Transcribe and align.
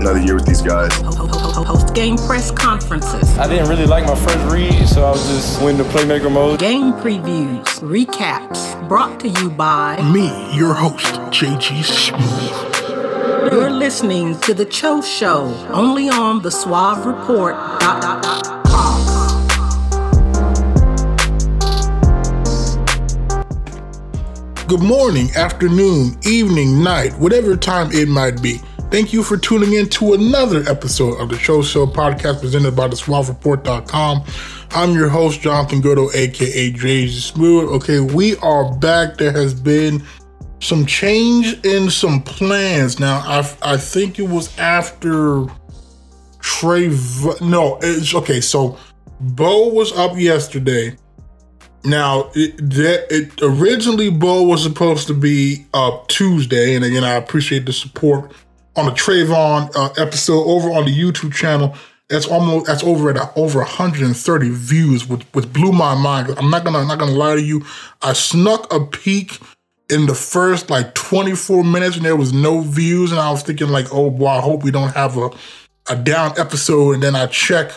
another 0.00 0.20
year 0.20 0.34
with 0.34 0.46
these 0.46 0.62
guys. 0.62 0.90
Post 1.66 1.94
game 1.94 2.16
press 2.16 2.50
conferences. 2.50 3.36
I 3.38 3.46
didn't 3.46 3.68
really 3.68 3.86
like 3.86 4.06
my 4.06 4.14
first 4.14 4.52
read, 4.52 4.88
so 4.88 5.04
I 5.04 5.10
was 5.10 5.26
just 5.28 5.60
went 5.62 5.78
into 5.78 5.90
playmaker 5.92 6.32
mode. 6.32 6.58
Game 6.58 6.92
previews, 6.94 7.64
recaps, 7.80 8.88
brought 8.88 9.20
to 9.20 9.28
you 9.28 9.50
by 9.50 10.00
me, 10.10 10.28
your 10.56 10.74
host, 10.74 11.04
JG 11.30 11.84
Smooth. 11.84 13.52
You're 13.52 13.70
listening 13.70 14.38
to 14.40 14.54
The 14.54 14.64
Cho 14.64 15.02
Show, 15.02 15.54
only 15.70 16.08
on 16.08 16.42
the 16.42 16.50
Suave 16.50 17.04
Report. 17.04 17.56
Good 24.66 24.82
morning, 24.82 25.30
afternoon, 25.34 26.16
evening, 26.24 26.80
night, 26.82 27.12
whatever 27.18 27.56
time 27.56 27.90
it 27.90 28.08
might 28.08 28.40
be. 28.40 28.60
Thank 28.90 29.12
you 29.12 29.22
for 29.22 29.36
tuning 29.36 29.74
in 29.74 29.88
to 29.90 30.14
another 30.14 30.68
episode 30.68 31.20
of 31.20 31.28
the 31.28 31.36
Cho 31.36 31.62
Show 31.62 31.86
podcast 31.86 32.40
presented 32.40 32.74
by 32.74 32.88
the 32.88 32.96
SuaveReport.com. 32.96 34.24
I'm 34.72 34.94
your 34.94 35.08
host, 35.08 35.40
Jonathan 35.42 35.80
Goudeau, 35.80 36.12
aka 36.12 36.72
JG 36.72 37.08
Smooth. 37.20 37.68
Okay, 37.74 38.00
we 38.00 38.36
are 38.38 38.76
back. 38.78 39.16
There 39.16 39.30
has 39.30 39.54
been 39.54 40.04
some 40.58 40.84
change 40.86 41.64
in 41.64 41.88
some 41.88 42.20
plans. 42.22 42.98
Now, 42.98 43.22
I, 43.24 43.56
I 43.62 43.76
think 43.76 44.18
it 44.18 44.28
was 44.28 44.58
after 44.58 45.46
Trey. 46.40 46.88
No, 47.40 47.78
it's 47.82 48.12
okay. 48.12 48.40
So, 48.40 48.76
Bo 49.20 49.68
was 49.68 49.92
up 49.92 50.16
yesterday 50.16 50.96
now, 51.84 52.30
it, 52.34 52.56
that, 52.58 53.06
it 53.10 53.40
originally 53.42 54.10
Bo 54.10 54.42
was 54.42 54.62
supposed 54.62 55.06
to 55.06 55.14
be 55.14 55.64
up 55.72 56.08
Tuesday, 56.08 56.74
and 56.74 56.84
again, 56.84 57.04
I 57.04 57.14
appreciate 57.14 57.64
the 57.64 57.72
support 57.72 58.32
on 58.76 58.86
the 58.86 58.92
Trayvon 58.92 59.70
uh, 59.74 59.92
episode 60.02 60.44
over 60.44 60.70
on 60.70 60.84
the 60.84 60.92
YouTube 60.92 61.32
channel. 61.32 61.74
That's 62.08 62.26
almost 62.26 62.66
that's 62.66 62.82
over 62.82 63.10
at 63.10 63.32
over 63.36 63.60
130 63.60 64.50
views, 64.50 65.08
which, 65.08 65.22
which 65.32 65.52
blew 65.52 65.70
my 65.70 65.94
mind. 65.94 66.34
I'm 66.38 66.50
not 66.50 66.64
gonna 66.64 66.78
I'm 66.78 66.88
not 66.88 66.98
gonna 66.98 67.12
lie 67.12 67.36
to 67.36 67.42
you. 67.42 67.64
I 68.02 68.14
snuck 68.14 68.72
a 68.72 68.84
peek 68.84 69.38
in 69.88 70.06
the 70.06 70.14
first 70.14 70.70
like 70.70 70.94
24 70.94 71.62
minutes, 71.62 71.96
and 71.96 72.04
there 72.04 72.16
was 72.16 72.32
no 72.32 72.60
views, 72.62 73.12
and 73.12 73.20
I 73.20 73.30
was 73.30 73.42
thinking 73.42 73.68
like, 73.68 73.86
oh 73.92 74.10
boy, 74.10 74.26
I 74.26 74.40
hope 74.40 74.64
we 74.64 74.70
don't 74.70 74.92
have 74.92 75.16
a 75.16 75.30
a 75.88 75.96
down 75.96 76.32
episode. 76.38 76.94
And 76.94 77.02
then 77.02 77.14
I 77.16 77.26
check 77.26 77.72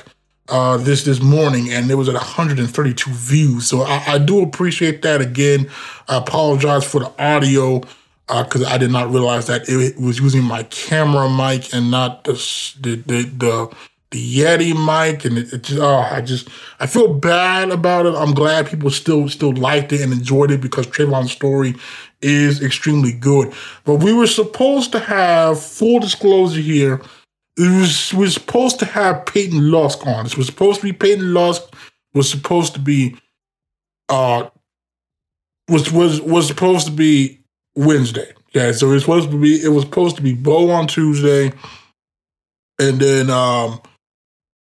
uh, 0.49 0.77
this 0.77 1.03
this 1.03 1.21
morning, 1.21 1.71
and 1.71 1.89
it 1.89 1.95
was 1.95 2.09
at 2.09 2.15
132 2.15 3.11
views. 3.11 3.67
So 3.67 3.81
I, 3.81 4.03
I 4.13 4.17
do 4.17 4.41
appreciate 4.41 5.01
that. 5.03 5.21
Again, 5.21 5.69
I 6.07 6.17
apologize 6.17 6.85
for 6.85 6.99
the 6.99 7.11
audio 7.21 7.81
because 8.27 8.63
uh, 8.63 8.69
I 8.69 8.77
did 8.77 8.91
not 8.91 9.11
realize 9.11 9.47
that 9.47 9.67
it, 9.67 9.99
was 9.99 10.19
using 10.19 10.43
my 10.43 10.63
camera 10.63 11.29
mic 11.29 11.73
and 11.73 11.91
not 11.91 12.23
the 12.23 12.33
the 12.81 12.95
the, 12.95 13.23
the, 13.23 13.75
the 14.11 14.37
Yeti 14.39 14.73
mic, 14.73 15.25
and 15.25 15.37
it, 15.37 15.51
it 15.53 15.63
just 15.63 15.81
oh, 15.81 16.07
I 16.09 16.21
just 16.21 16.49
I 16.79 16.87
feel 16.87 17.13
bad 17.13 17.69
about 17.71 18.05
it. 18.05 18.15
I'm 18.15 18.33
glad 18.33 18.67
people 18.67 18.89
still 18.89 19.27
still 19.29 19.53
liked 19.53 19.91
it 19.91 20.01
and 20.01 20.13
enjoyed 20.13 20.51
it 20.51 20.61
because 20.61 20.87
Trayvon's 20.87 21.31
story 21.31 21.75
is 22.21 22.63
extremely 22.63 23.11
good. 23.11 23.53
But 23.83 23.95
we 23.95 24.13
were 24.13 24.27
supposed 24.27 24.91
to 24.93 24.99
have 24.99 25.61
full 25.61 25.99
disclosure 25.99 26.61
here 26.61 27.01
it 27.57 27.79
was 27.79 28.13
was 28.13 28.33
supposed 28.33 28.79
to 28.79 28.85
have 28.85 29.25
Peyton 29.25 29.71
Lusk 29.71 30.05
on. 30.07 30.25
It 30.25 30.37
was 30.37 30.47
supposed 30.47 30.81
to 30.81 30.87
be 30.87 30.93
Peyton 30.93 31.33
Lusk 31.33 31.61
was 32.13 32.29
supposed 32.29 32.73
to 32.73 32.79
be 32.79 33.15
uh 34.09 34.49
was 35.67 35.91
was 35.91 36.19
was 36.21 36.47
supposed 36.47 36.87
to 36.87 36.91
be 36.91 37.42
Wednesday. 37.75 38.33
Yeah, 38.53 38.71
so 38.71 38.89
it 38.89 38.93
was 38.93 39.03
supposed 39.03 39.31
to 39.31 39.37
be 39.37 39.63
it 39.63 39.69
was 39.69 39.83
supposed 39.83 40.15
to 40.17 40.21
be 40.21 40.33
Bo 40.33 40.69
on 40.69 40.87
Tuesday, 40.87 41.51
and 42.79 42.99
then 42.99 43.29
um 43.29 43.81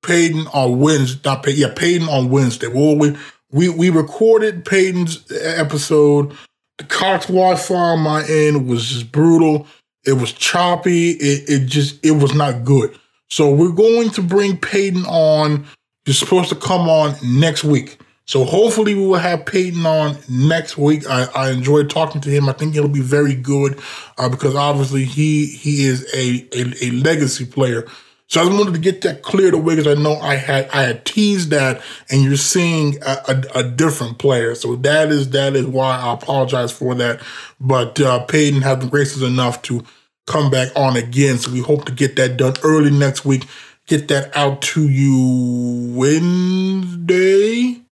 Peyton 0.04 0.46
on 0.48 0.80
Wednesday. 0.80 1.20
Not 1.24 1.46
yeah, 1.54 1.72
Peyton 1.74 2.08
on 2.08 2.30
Wednesday. 2.30 2.68
Well, 2.68 2.96
we 2.96 3.16
we 3.50 3.68
we 3.68 3.90
recorded 3.90 4.64
Peyton's 4.64 5.24
episode. 5.32 6.36
The 6.78 6.84
Cox 6.84 7.26
Wi-Fi 7.26 7.74
on 7.74 8.00
my 8.00 8.24
end 8.28 8.68
was 8.68 8.88
just 8.88 9.10
brutal. 9.12 9.66
It 10.04 10.12
was 10.12 10.32
choppy. 10.32 11.10
It, 11.10 11.48
it 11.48 11.66
just 11.66 12.04
it 12.04 12.12
was 12.12 12.34
not 12.34 12.64
good. 12.64 12.96
So 13.30 13.52
we're 13.52 13.72
going 13.72 14.10
to 14.10 14.22
bring 14.22 14.56
Peyton 14.56 15.04
on. 15.04 15.66
He's 16.04 16.18
supposed 16.18 16.48
to 16.48 16.56
come 16.56 16.88
on 16.88 17.14
next 17.22 17.64
week. 17.64 17.98
So 18.28 18.44
hopefully 18.44 18.94
we 18.94 19.06
will 19.06 19.16
have 19.16 19.46
Peyton 19.46 19.86
on 19.86 20.18
next 20.28 20.76
week. 20.76 21.08
I, 21.08 21.28
I 21.34 21.50
enjoyed 21.50 21.88
talking 21.88 22.20
to 22.20 22.28
him. 22.28 22.46
I 22.46 22.52
think 22.52 22.76
it'll 22.76 22.90
be 22.90 23.00
very 23.00 23.34
good 23.34 23.80
uh, 24.18 24.28
because 24.28 24.54
obviously 24.54 25.04
he 25.04 25.46
he 25.46 25.86
is 25.86 26.06
a, 26.14 26.46
a, 26.52 26.74
a 26.84 26.90
legacy 26.90 27.46
player. 27.46 27.86
So 28.26 28.42
I 28.42 28.44
just 28.44 28.58
wanted 28.58 28.74
to 28.74 28.80
get 28.80 29.00
that 29.00 29.22
cleared 29.22 29.54
away 29.54 29.76
because 29.76 29.96
I 29.96 30.02
know 30.02 30.16
I 30.16 30.34
had 30.34 30.68
I 30.68 30.82
had 30.82 31.06
teased 31.06 31.48
that, 31.52 31.80
and 32.10 32.22
you're 32.22 32.36
seeing 32.36 33.02
a, 33.02 33.16
a, 33.28 33.60
a, 33.60 33.62
different 33.62 34.18
player. 34.18 34.54
So 34.54 34.76
that 34.76 35.08
is 35.08 35.30
that 35.30 35.56
is 35.56 35.64
why 35.64 35.96
I 35.96 36.12
apologize 36.12 36.70
for 36.70 36.94
that. 36.96 37.22
But 37.58 37.98
uh, 37.98 38.26
Peyton 38.26 38.60
has 38.60 38.76
been 38.76 38.90
gracious 38.90 39.22
enough 39.22 39.62
to 39.62 39.82
come 40.26 40.50
back 40.50 40.68
on 40.76 40.98
again. 40.98 41.38
So 41.38 41.50
we 41.50 41.60
hope 41.60 41.86
to 41.86 41.92
get 41.92 42.16
that 42.16 42.36
done 42.36 42.56
early 42.62 42.90
next 42.90 43.24
week. 43.24 43.46
Get 43.86 44.08
that 44.08 44.36
out 44.36 44.60
to 44.60 44.86
you 44.86 45.94
Wednesday. 45.96 47.87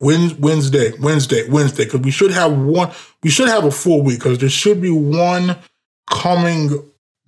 Wednesday, 0.00 0.92
Wednesday, 0.98 1.48
Wednesday, 1.48 1.84
because 1.84 2.00
we 2.00 2.10
should 2.10 2.30
have 2.30 2.56
one. 2.56 2.90
We 3.22 3.30
should 3.30 3.48
have 3.48 3.64
a 3.64 3.70
full 3.70 4.02
week 4.02 4.20
because 4.20 4.38
there 4.38 4.48
should 4.48 4.80
be 4.80 4.90
one 4.90 5.56
coming 6.08 6.70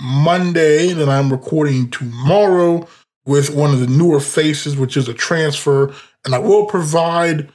Monday 0.00 0.92
that 0.92 1.08
I'm 1.08 1.30
recording 1.30 1.90
tomorrow 1.90 2.86
with 3.26 3.54
one 3.54 3.72
of 3.72 3.80
the 3.80 3.86
newer 3.86 4.20
faces, 4.20 4.76
which 4.76 4.96
is 4.96 5.08
a 5.08 5.14
transfer. 5.14 5.92
And 6.24 6.34
I 6.34 6.38
will 6.38 6.66
provide 6.66 7.50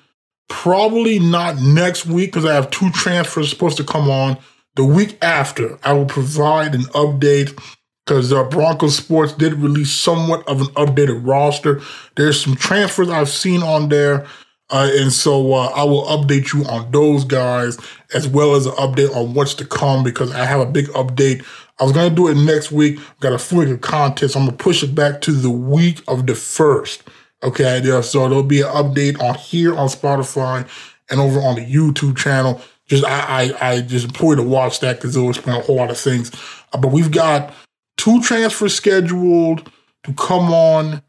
probably 0.48 1.20
not 1.20 1.60
next 1.60 2.06
week 2.06 2.34
because 2.34 2.46
I 2.46 2.54
have 2.54 2.70
two 2.70 2.90
transfers 2.92 3.50
supposed 3.50 3.78
to 3.78 3.84
come 3.84 4.10
on. 4.10 4.38
The 4.76 4.86
week 4.86 5.18
after, 5.22 5.80
I 5.84 5.94
will 5.94 6.06
provide 6.06 6.76
an 6.76 6.84
update 6.94 7.58
because 8.06 8.32
uh, 8.32 8.44
Broncos 8.44 8.98
Sports 8.98 9.34
did 9.34 9.54
release 9.56 9.92
somewhat 9.92 10.48
of 10.48 10.62
an 10.62 10.68
updated 10.68 11.26
roster. 11.26 11.82
There's 12.16 12.40
some 12.40 12.56
transfers 12.56 13.10
I've 13.10 13.30
seen 13.30 13.64
on 13.64 13.90
there. 13.90 14.28
Uh, 14.72 14.90
and 14.94 15.14
so 15.14 15.54
uh, 15.54 15.72
I 15.76 15.84
will 15.84 16.06
update 16.06 16.52
you 16.54 16.66
on 16.66 16.90
those 16.92 17.24
guys 17.24 17.78
as 18.16 18.28
well 18.28 18.56
as 18.56 18.66
an 18.66 18.74
update 18.74 19.16
on 19.16 19.36
what's 19.36 19.54
to 19.56 19.66
come 19.66 20.04
because 20.04 20.32
I 20.32 20.46
have 20.46 20.60
a 20.60 20.66
big 20.66 20.88
update 20.88 21.46
I 21.80 21.84
was 21.84 21.92
gonna 21.92 22.14
do 22.14 22.28
it 22.28 22.36
next 22.36 22.72
week. 22.72 23.00
Got 23.20 23.34
a 23.34 23.38
full 23.38 23.66
so 23.66 24.40
I'm 24.40 24.46
gonna 24.46 24.54
push 24.54 24.82
it 24.84 24.96
back 24.96 25.22
to 25.22 25.32
the 25.32 25.50
week 25.50 26.02
of 26.08 26.26
the 26.26 26.36
first. 26.36 27.04
Okay, 27.44 27.82
yeah. 27.84 28.02
So 28.02 28.28
there'll 28.30 28.44
be 28.44 28.62
an 28.62 28.68
update 28.68 29.22
on 29.22 29.36
here 29.36 29.76
on 29.76 29.90
Spotify 29.90 30.68
and 31.10 31.20
over 31.20 31.40
on 31.40 31.56
the 31.56 31.66
YouTube 31.66 32.16
channel. 32.16 32.62
Just 32.88 33.04
I 33.04 33.52
I, 33.60 33.72
I 33.72 33.82
just 33.82 34.06
implore 34.06 34.34
you 34.34 34.44
to 34.44 34.48
watch 34.48 34.80
that 34.80 34.98
because 34.98 35.18
it'll 35.18 35.30
explain 35.30 35.58
a 35.58 35.62
whole 35.62 35.76
lot 35.76 35.92
of 35.92 35.98
things. 35.98 36.32
Uh, 36.72 36.78
but 36.78 36.92
we've 36.92 37.12
got 37.12 37.54
two 37.98 38.22
transfers 38.22 38.74
scheduled 38.74 39.70
to 40.04 40.14
come 40.14 40.54
on 40.54 41.02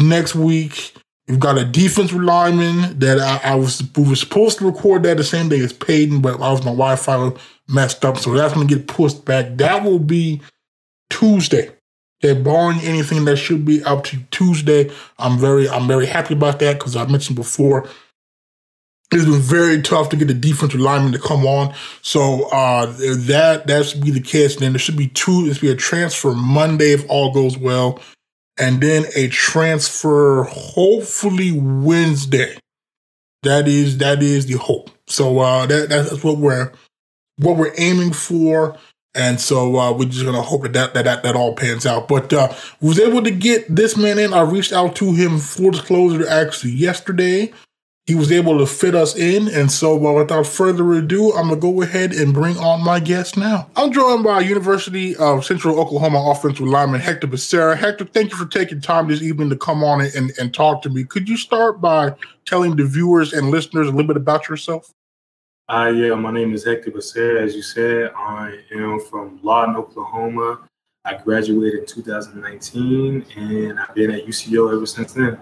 next 0.00 0.34
week. 0.34 0.94
We've 1.28 1.40
got 1.40 1.58
a 1.58 1.64
defensive 1.64 2.22
lineman 2.22 3.00
that 3.00 3.18
I, 3.18 3.52
I, 3.52 3.54
was 3.56 3.82
we 3.96 4.08
were 4.08 4.14
supposed 4.14 4.58
to 4.58 4.66
record 4.66 5.02
that 5.02 5.16
the 5.16 5.24
same 5.24 5.48
day 5.48 5.58
as 5.58 5.72
Peyton, 5.72 6.20
but 6.20 6.40
I 6.40 6.52
was 6.52 6.60
my 6.60 6.70
Wi-Fi 6.70 7.32
messed 7.68 8.04
up, 8.04 8.16
so 8.16 8.32
that's 8.32 8.54
gonna 8.54 8.66
get 8.66 8.86
pushed 8.86 9.24
back. 9.24 9.56
That 9.56 9.82
will 9.82 9.98
be 9.98 10.40
Tuesday. 11.10 11.70
Okay, 12.24 12.40
barring 12.40 12.78
anything 12.80 13.24
that 13.24 13.36
should 13.36 13.64
be 13.64 13.82
up 13.82 14.04
to 14.04 14.18
Tuesday. 14.30 14.90
I'm 15.18 15.36
very 15.38 15.68
I'm 15.68 15.88
very 15.88 16.06
happy 16.06 16.34
about 16.34 16.60
that 16.60 16.78
because 16.78 16.94
I 16.94 17.04
mentioned 17.06 17.36
before 17.36 17.88
it's 19.12 19.24
been 19.24 19.40
very 19.40 19.82
tough 19.82 20.08
to 20.10 20.16
get 20.16 20.28
the 20.28 20.34
defensive 20.34 20.80
lineman 20.80 21.12
to 21.12 21.18
come 21.18 21.44
on. 21.44 21.74
So 22.02 22.48
uh, 22.50 22.86
that 22.86 23.64
that 23.66 23.86
should 23.86 24.04
be 24.04 24.12
the 24.12 24.20
case. 24.20 24.54
And 24.54 24.62
then 24.62 24.72
there 24.72 24.78
should 24.78 24.96
be 24.96 25.08
two. 25.08 25.44
There 25.44 25.54
should 25.54 25.62
be 25.62 25.70
a 25.70 25.76
transfer 25.76 26.34
Monday 26.34 26.92
if 26.92 27.04
all 27.10 27.32
goes 27.32 27.58
well 27.58 28.00
and 28.58 28.80
then 28.80 29.04
a 29.14 29.28
transfer 29.28 30.44
hopefully 30.44 31.52
Wednesday. 31.52 32.56
That 33.42 33.68
is 33.68 33.98
that 33.98 34.22
is 34.22 34.46
the 34.46 34.58
hope. 34.58 34.90
So 35.06 35.38
uh, 35.38 35.66
that 35.66 35.88
that's 35.88 36.24
what 36.24 36.38
we're 36.38 36.72
what 37.38 37.56
we're 37.56 37.74
aiming 37.76 38.12
for. 38.12 38.76
And 39.14 39.40
so 39.40 39.76
uh, 39.76 39.92
we're 39.92 40.08
just 40.08 40.24
gonna 40.24 40.42
hope 40.42 40.62
that 40.64 40.94
that, 40.94 41.04
that 41.04 41.22
that 41.22 41.36
all 41.36 41.54
pans 41.54 41.86
out. 41.86 42.08
But 42.08 42.32
uh, 42.32 42.52
was 42.80 42.98
able 42.98 43.22
to 43.22 43.30
get 43.30 43.74
this 43.74 43.96
man 43.96 44.18
in. 44.18 44.34
I 44.34 44.42
reached 44.42 44.72
out 44.72 44.96
to 44.96 45.12
him 45.12 45.38
full 45.38 45.70
disclosure 45.70 46.28
actually 46.28 46.72
yesterday. 46.72 47.52
He 48.06 48.14
was 48.14 48.30
able 48.30 48.58
to 48.58 48.66
fit 48.66 48.94
us 48.94 49.16
in, 49.16 49.48
and 49.48 49.70
so 49.70 49.94
uh, 50.06 50.12
without 50.12 50.46
further 50.46 50.92
ado, 50.92 51.32
I'm 51.32 51.48
gonna 51.48 51.60
go 51.60 51.82
ahead 51.82 52.12
and 52.12 52.32
bring 52.32 52.56
on 52.56 52.84
my 52.84 53.00
guest 53.00 53.36
now. 53.36 53.68
I'm 53.74 53.92
joined 53.92 54.22
by 54.22 54.42
University 54.42 55.16
of 55.16 55.44
Central 55.44 55.80
Oklahoma 55.80 56.30
offensive 56.30 56.68
lineman 56.68 57.00
Hector 57.00 57.26
Becerra. 57.26 57.76
Hector, 57.76 58.04
thank 58.04 58.30
you 58.30 58.36
for 58.36 58.46
taking 58.46 58.80
time 58.80 59.08
this 59.08 59.22
evening 59.22 59.50
to 59.50 59.56
come 59.56 59.82
on 59.82 60.02
and, 60.02 60.32
and 60.38 60.54
talk 60.54 60.82
to 60.82 60.88
me. 60.88 61.02
Could 61.02 61.28
you 61.28 61.36
start 61.36 61.80
by 61.80 62.14
telling 62.44 62.76
the 62.76 62.84
viewers 62.84 63.32
and 63.32 63.50
listeners 63.50 63.88
a 63.88 63.90
little 63.90 64.06
bit 64.06 64.16
about 64.16 64.48
yourself? 64.48 64.92
Uh, 65.68 65.92
yeah, 65.92 66.14
my 66.14 66.30
name 66.30 66.54
is 66.54 66.64
Hector 66.64 66.92
Becerra. 66.92 67.42
As 67.42 67.56
you 67.56 67.62
said, 67.62 68.12
I 68.16 68.56
am 68.72 69.00
from 69.00 69.40
Lawton, 69.42 69.74
Oklahoma. 69.74 70.60
I 71.04 71.16
graduated 71.16 71.80
in 71.80 71.86
2019, 71.86 73.26
and 73.36 73.80
I've 73.80 73.94
been 73.96 74.12
at 74.12 74.26
UCO 74.26 74.72
ever 74.72 74.86
since 74.86 75.12
then. 75.12 75.38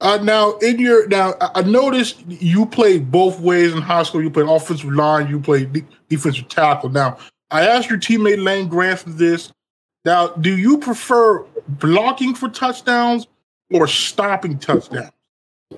Uh, 0.00 0.18
now, 0.22 0.52
in 0.58 0.78
your 0.78 1.06
now, 1.08 1.34
I 1.40 1.62
noticed 1.62 2.22
you 2.26 2.64
played 2.64 3.10
both 3.10 3.38
ways 3.40 3.72
in 3.72 3.82
high 3.82 4.02
school. 4.02 4.22
You 4.22 4.30
played 4.30 4.48
offensive 4.48 4.90
line, 4.90 5.28
you 5.28 5.40
played 5.40 5.72
de- 5.72 5.84
defensive 6.08 6.48
tackle. 6.48 6.88
Now, 6.88 7.18
I 7.50 7.66
asked 7.66 7.90
your 7.90 7.98
teammate 7.98 8.42
Lane 8.42 8.68
Grant 8.68 9.00
for 9.00 9.10
this. 9.10 9.52
Now, 10.04 10.28
do 10.28 10.56
you 10.56 10.78
prefer 10.78 11.44
blocking 11.68 12.34
for 12.34 12.48
touchdowns 12.48 13.26
or 13.70 13.86
stopping 13.86 14.58
touchdowns? 14.58 15.10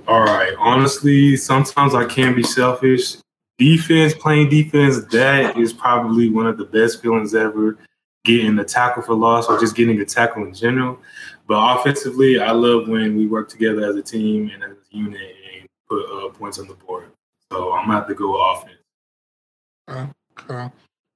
All 0.07 0.23
right. 0.23 0.55
Honestly, 0.59 1.37
sometimes 1.37 1.95
I 1.95 2.05
can 2.05 2.35
be 2.35 2.43
selfish. 2.43 3.17
Defense, 3.59 4.15
playing 4.15 4.49
defense, 4.49 5.05
that 5.13 5.59
is 5.59 5.73
probably 5.73 6.31
one 6.31 6.47
of 6.47 6.57
the 6.59 6.65
best 6.65 7.03
feelings 7.03 7.35
ever. 7.35 7.77
Getting 8.25 8.59
a 8.59 8.65
tackle 8.65 9.03
for 9.03 9.15
loss 9.15 9.49
or 9.49 9.59
just 9.59 9.75
getting 9.75 10.01
a 10.01 10.05
tackle 10.05 10.45
in 10.45 10.55
general. 10.55 10.99
But 11.47 11.81
offensively, 11.81 12.41
I 12.41 12.53
love 12.53 12.89
when 12.89 13.17
we 13.17 13.27
work 13.27 13.49
together 13.49 13.89
as 13.89 13.97
a 13.97 14.03
team 14.03 14.51
and 14.53 14.63
as 14.63 14.71
a 14.71 14.97
unit 14.97 15.35
and 15.59 15.69
put 15.89 16.05
uh, 16.05 16.29
points 16.31 16.59
on 16.59 16.69
the 16.69 16.75
board. 16.75 17.11
So 17.51 17.73
I'm 17.73 17.87
gonna 17.87 17.99
have 17.99 18.09
to 18.09 18.15
go 18.15 18.53
offense. 18.53 18.79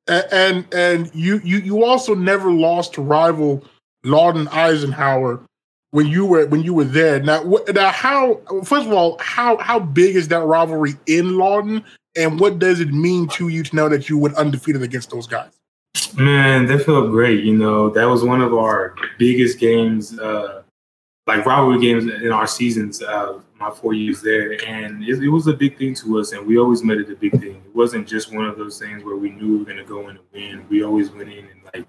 Uh, 0.09 0.23
and 0.31 0.67
and 0.75 1.11
you 1.15 1.41
you 1.43 1.59
you 1.59 1.85
also 1.85 2.15
never 2.15 2.51
lost 2.51 2.95
to 2.95 3.03
rival 3.03 3.65
Lawton 4.05 4.47
Eisenhower 4.49 5.41
when 5.91 6.07
you 6.07 6.27
were 6.27 6.47
when 6.47 6.63
you 6.63 6.75
were 6.75 6.85
there. 6.85 7.21
Now, 7.23 7.43
now 7.73 7.91
how 7.91 8.41
first 8.65 8.87
of 8.87 8.93
all, 8.93 9.17
how 9.19 9.57
how 9.57 9.81
big 9.81 10.15
is 10.15 10.29
that 10.29 10.45
rivalry 10.45 10.95
in 11.07 11.39
Lawton, 11.39 11.83
and 12.15 12.39
what 12.39 12.59
does 12.59 12.81
it 12.81 12.93
mean 12.93 13.29
to 13.29 13.49
you 13.49 13.63
to 13.63 13.75
know 13.75 13.89
that 13.89 14.09
you 14.09 14.19
went 14.19 14.37
undefeated 14.37 14.83
against 14.83 15.11
those 15.11 15.27
guys? 15.27 15.56
Man, 16.17 16.67
that 16.67 16.85
felt 16.85 17.11
great. 17.11 17.45
You 17.45 17.57
know, 17.57 17.91
that 17.91 18.05
was 18.05 18.25
one 18.25 18.41
of 18.41 18.55
our 18.55 18.95
biggest 19.19 19.59
games, 19.59 20.19
uh, 20.19 20.63
like 21.27 21.45
rivalry 21.45 21.81
games 21.81 22.07
in 22.07 22.33
our 22.33 22.47
seasons. 22.47 23.03
Uh, 23.03 23.41
my 23.59 23.71
four 23.71 23.95
years 23.95 24.21
there, 24.21 24.53
and 24.67 25.03
it, 25.03 25.23
it, 25.23 25.29
was 25.29 25.47
a 25.47 25.53
big 25.53 25.79
thing 25.79 25.95
to 25.95 26.19
us, 26.19 26.33
and 26.33 26.47
we 26.47 26.59
always 26.59 26.83
made 26.83 26.99
it 26.99 27.11
a 27.11 27.17
big 27.17 27.33
thing. 27.33 27.63
It 27.65 27.75
wasn't 27.75 28.07
just 28.07 28.35
one 28.35 28.45
of 28.45 28.59
those 28.59 28.79
things 28.79 29.03
where 29.03 29.17
we 29.17 29.31
knew 29.31 29.53
we 29.53 29.59
were 29.59 29.65
going 29.65 29.79
to 29.79 29.85
go 29.85 30.09
in 30.09 30.17
and 30.17 30.25
win. 30.33 30.67
We 30.69 30.85
always 30.85 31.11
went 31.11 31.31
in 31.31 31.47
and 31.47 31.61
like 31.75 31.87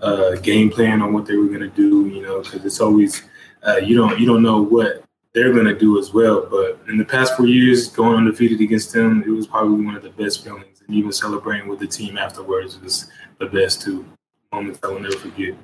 uh, 0.00 0.36
game 0.36 0.70
plan 0.70 1.02
on 1.02 1.12
what 1.12 1.26
they 1.26 1.36
were 1.36 1.48
going 1.48 1.60
to 1.60 1.68
do. 1.68 2.08
You 2.08 2.22
know, 2.22 2.40
because 2.42 2.64
it's 2.64 2.80
always 2.80 3.22
uh, 3.66 3.76
you 3.76 3.96
don't 3.96 4.18
you 4.18 4.26
don't 4.26 4.42
know 4.42 4.62
what 4.62 5.04
they're 5.34 5.52
going 5.52 5.66
to 5.66 5.78
do 5.78 5.98
as 5.98 6.12
well. 6.12 6.46
But 6.50 6.80
in 6.88 6.96
the 6.96 7.04
past 7.04 7.36
four 7.36 7.46
years, 7.46 7.88
going 7.88 8.16
undefeated 8.16 8.60
against 8.60 8.92
them, 8.92 9.22
it 9.26 9.30
was 9.30 9.46
probably 9.46 9.84
one 9.84 9.94
of 9.94 10.02
the 10.02 10.10
best 10.10 10.44
feelings. 10.44 10.82
And 10.86 10.96
even 10.96 11.12
celebrating 11.12 11.68
with 11.68 11.80
the 11.80 11.86
team 11.86 12.16
afterwards 12.16 12.80
was 12.80 13.10
the 13.40 13.46
best 13.46 13.82
two 13.82 14.06
moments 14.52 14.78
I 14.84 14.88
will 14.88 15.00
never 15.00 15.16
forget. 15.16 15.56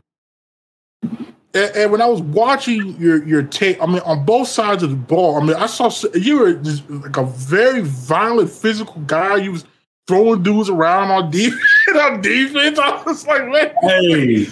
And, 1.54 1.76
and, 1.76 1.92
when 1.92 2.00
I 2.00 2.06
was 2.06 2.20
watching 2.20 2.96
your 2.96 3.24
your 3.24 3.42
tape, 3.42 3.80
I 3.80 3.86
mean, 3.86 4.00
on 4.00 4.24
both 4.24 4.48
sides 4.48 4.82
of 4.82 4.90
the 4.90 4.96
ball, 4.96 5.40
I 5.40 5.44
mean, 5.44 5.56
I 5.56 5.66
saw 5.66 5.90
you 6.14 6.40
were 6.40 6.54
just 6.54 6.88
like 6.90 7.16
a 7.16 7.24
very 7.24 7.82
violent, 7.82 8.50
physical 8.50 9.00
guy. 9.02 9.36
You 9.36 9.52
was 9.52 9.64
throwing 10.06 10.42
dudes 10.42 10.68
around 10.68 11.10
on 11.10 11.30
defense. 11.30 11.62
on 12.00 12.20
defense, 12.20 12.78
I 12.78 13.02
was 13.04 13.26
like, 13.26 13.46
man. 13.48 13.74
Hey, 13.82 14.44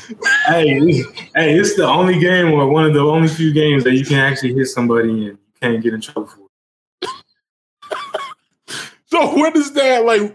hey, 0.46 1.02
hey! 1.34 1.58
It's 1.58 1.76
the 1.76 1.86
only 1.86 2.18
game 2.18 2.52
or 2.52 2.68
one 2.68 2.86
of 2.86 2.94
the 2.94 3.00
only 3.00 3.28
few 3.28 3.52
games 3.52 3.84
that 3.84 3.94
you 3.94 4.04
can 4.04 4.18
actually 4.18 4.54
hit 4.54 4.66
somebody 4.66 5.10
and 5.10 5.22
you 5.22 5.38
can't 5.60 5.82
get 5.82 5.94
in 5.94 6.00
trouble 6.00 6.28
for. 6.28 7.10
so 9.06 9.36
where 9.36 9.50
does 9.50 9.72
that 9.72 10.04
like? 10.04 10.34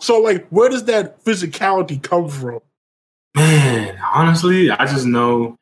So 0.00 0.20
like, 0.20 0.46
where 0.48 0.68
does 0.68 0.84
that 0.84 1.24
physicality 1.24 2.02
come 2.02 2.28
from? 2.28 2.60
Man, 3.34 3.98
honestly, 4.12 4.70
I 4.70 4.84
just 4.86 5.06
know 5.06 5.58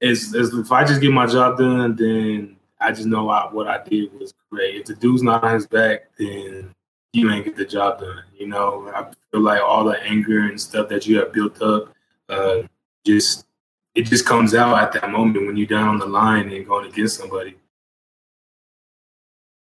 is 0.00 0.34
if 0.34 0.72
I 0.72 0.84
just 0.84 1.00
get 1.00 1.12
my 1.12 1.26
job 1.26 1.58
done, 1.58 1.96
then 1.96 2.56
I 2.80 2.92
just 2.92 3.06
know 3.06 3.28
I, 3.30 3.48
what 3.52 3.68
I 3.68 3.82
did 3.82 4.12
was 4.18 4.34
great. 4.50 4.76
If 4.76 4.86
the 4.86 4.94
dude's 4.94 5.22
not 5.22 5.42
on 5.42 5.54
his 5.54 5.66
back, 5.66 6.10
then 6.18 6.74
you 7.12 7.30
ain't 7.30 7.44
get 7.44 7.56
the 7.56 7.64
job 7.64 8.00
done. 8.00 8.22
You 8.36 8.48
know, 8.48 8.90
I 8.94 9.06
feel 9.30 9.40
like 9.40 9.62
all 9.62 9.84
the 9.84 10.00
anger 10.02 10.40
and 10.40 10.60
stuff 10.60 10.88
that 10.88 11.06
you 11.06 11.18
have 11.18 11.32
built 11.32 11.60
up, 11.62 11.94
uh, 12.28 12.62
just 13.04 13.46
it 13.94 14.02
just 14.02 14.26
comes 14.26 14.54
out 14.54 14.78
at 14.78 14.92
that 15.00 15.10
moment 15.10 15.46
when 15.46 15.56
you're 15.56 15.66
down 15.66 15.88
on 15.88 15.98
the 15.98 16.06
line 16.06 16.52
and 16.52 16.66
going 16.66 16.90
against 16.90 17.18
somebody. 17.18 17.56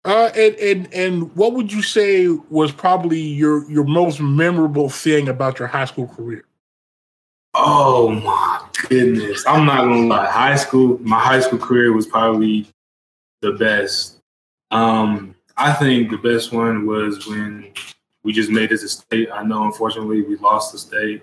Uh, 0.05 0.31
and 0.35 0.57
and 0.57 0.93
and 0.93 1.37
what 1.37 1.53
would 1.53 1.73
you 1.73 1.81
say 1.81 2.27
was 2.51 2.73
probably 2.73 3.21
your 3.21 3.71
your 3.71 3.85
most 3.85 4.21
memorable 4.21 4.89
thing 4.89 5.29
about 5.29 5.61
your 5.61 5.69
high 5.69 5.85
school 5.85 6.09
career? 6.09 6.45
Oh 7.55 8.11
my 8.11 8.67
goodness. 8.89 9.45
I'm 9.47 9.65
not 9.65 9.83
gonna 9.83 10.07
lie. 10.07 10.27
High 10.27 10.57
school, 10.57 10.99
my 11.03 11.21
high 11.21 11.41
school 11.41 11.59
career 11.59 11.93
was 11.93 12.07
probably 12.07 12.67
the 13.43 13.53
best. 13.53 14.19
Um, 14.73 15.37
I 15.57 15.73
think 15.73 16.11
the 16.11 16.17
best 16.17 16.53
one 16.53 16.87
was 16.87 17.27
when 17.29 17.73
we 18.25 18.33
just 18.33 18.51
made 18.51 18.73
it 18.73 18.79
to 18.79 18.89
state. 18.89 19.29
I 19.33 19.45
know 19.45 19.65
unfortunately 19.65 20.23
we 20.23 20.37
lost 20.37 20.73
the 20.73 20.79
state. 20.79 21.23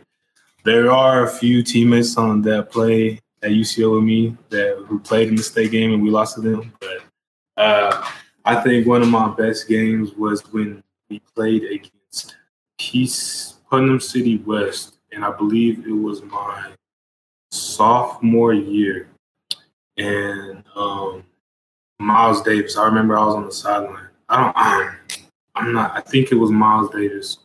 There 0.63 0.91
are 0.91 1.23
a 1.23 1.29
few 1.29 1.63
teammates 1.63 2.15
on 2.17 2.41
that 2.43 2.71
play 2.71 3.19
at 3.41 3.51
UCO 3.51 3.95
with 3.95 4.03
me 4.03 4.37
that 4.49 4.85
who 4.87 4.99
played 4.99 5.29
in 5.29 5.35
the 5.35 5.43
state 5.43 5.71
game 5.71 5.93
and 5.93 6.03
we 6.03 6.09
lost 6.11 6.35
to 6.35 6.41
them. 6.41 6.73
But 6.79 7.01
uh, 7.57 8.07
I 8.45 8.61
think 8.61 8.87
one 8.87 9.01
of 9.01 9.09
my 9.09 9.29
best 9.35 9.67
games 9.67 10.13
was 10.13 10.41
when 10.51 10.83
we 11.09 11.19
played 11.35 11.63
against 11.63 12.35
Peace 12.77 13.55
Putnam 13.69 13.99
City 13.99 14.37
West 14.37 14.99
and 15.11 15.23
I 15.25 15.31
believe 15.31 15.85
it 15.85 15.91
was 15.91 16.21
my 16.23 16.71
sophomore 17.51 18.53
year. 18.53 19.07
And 19.97 20.63
um, 20.75 21.23
Miles 21.99 22.41
Davis, 22.41 22.77
I 22.77 22.85
remember 22.85 23.17
I 23.17 23.25
was 23.25 23.35
on 23.35 23.45
the 23.45 23.51
sideline. 23.51 24.07
I 24.29 24.43
don't, 24.43 24.53
I'm, 24.55 24.95
I'm 25.55 25.73
not. 25.73 25.91
I 25.95 26.01
think 26.01 26.31
it 26.31 26.35
was 26.35 26.51
Miles 26.51 26.89
Davis. 26.91 27.39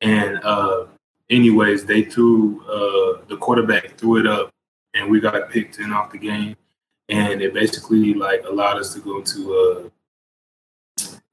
And 0.00 0.38
uh, 0.42 0.86
anyways, 1.30 1.84
they 1.84 2.02
threw 2.02 2.62
uh, 2.64 3.24
the 3.28 3.36
quarterback 3.36 3.96
threw 3.98 4.20
it 4.20 4.26
up, 4.26 4.50
and 4.94 5.10
we 5.10 5.20
got 5.20 5.50
picked 5.50 5.78
in 5.78 5.92
off 5.92 6.12
the 6.12 6.18
game, 6.18 6.56
and 7.08 7.42
it 7.42 7.52
basically 7.52 8.14
like 8.14 8.44
allowed 8.44 8.78
us 8.78 8.94
to 8.94 9.00
go 9.00 9.20
to 9.20 9.54
uh, 9.54 9.88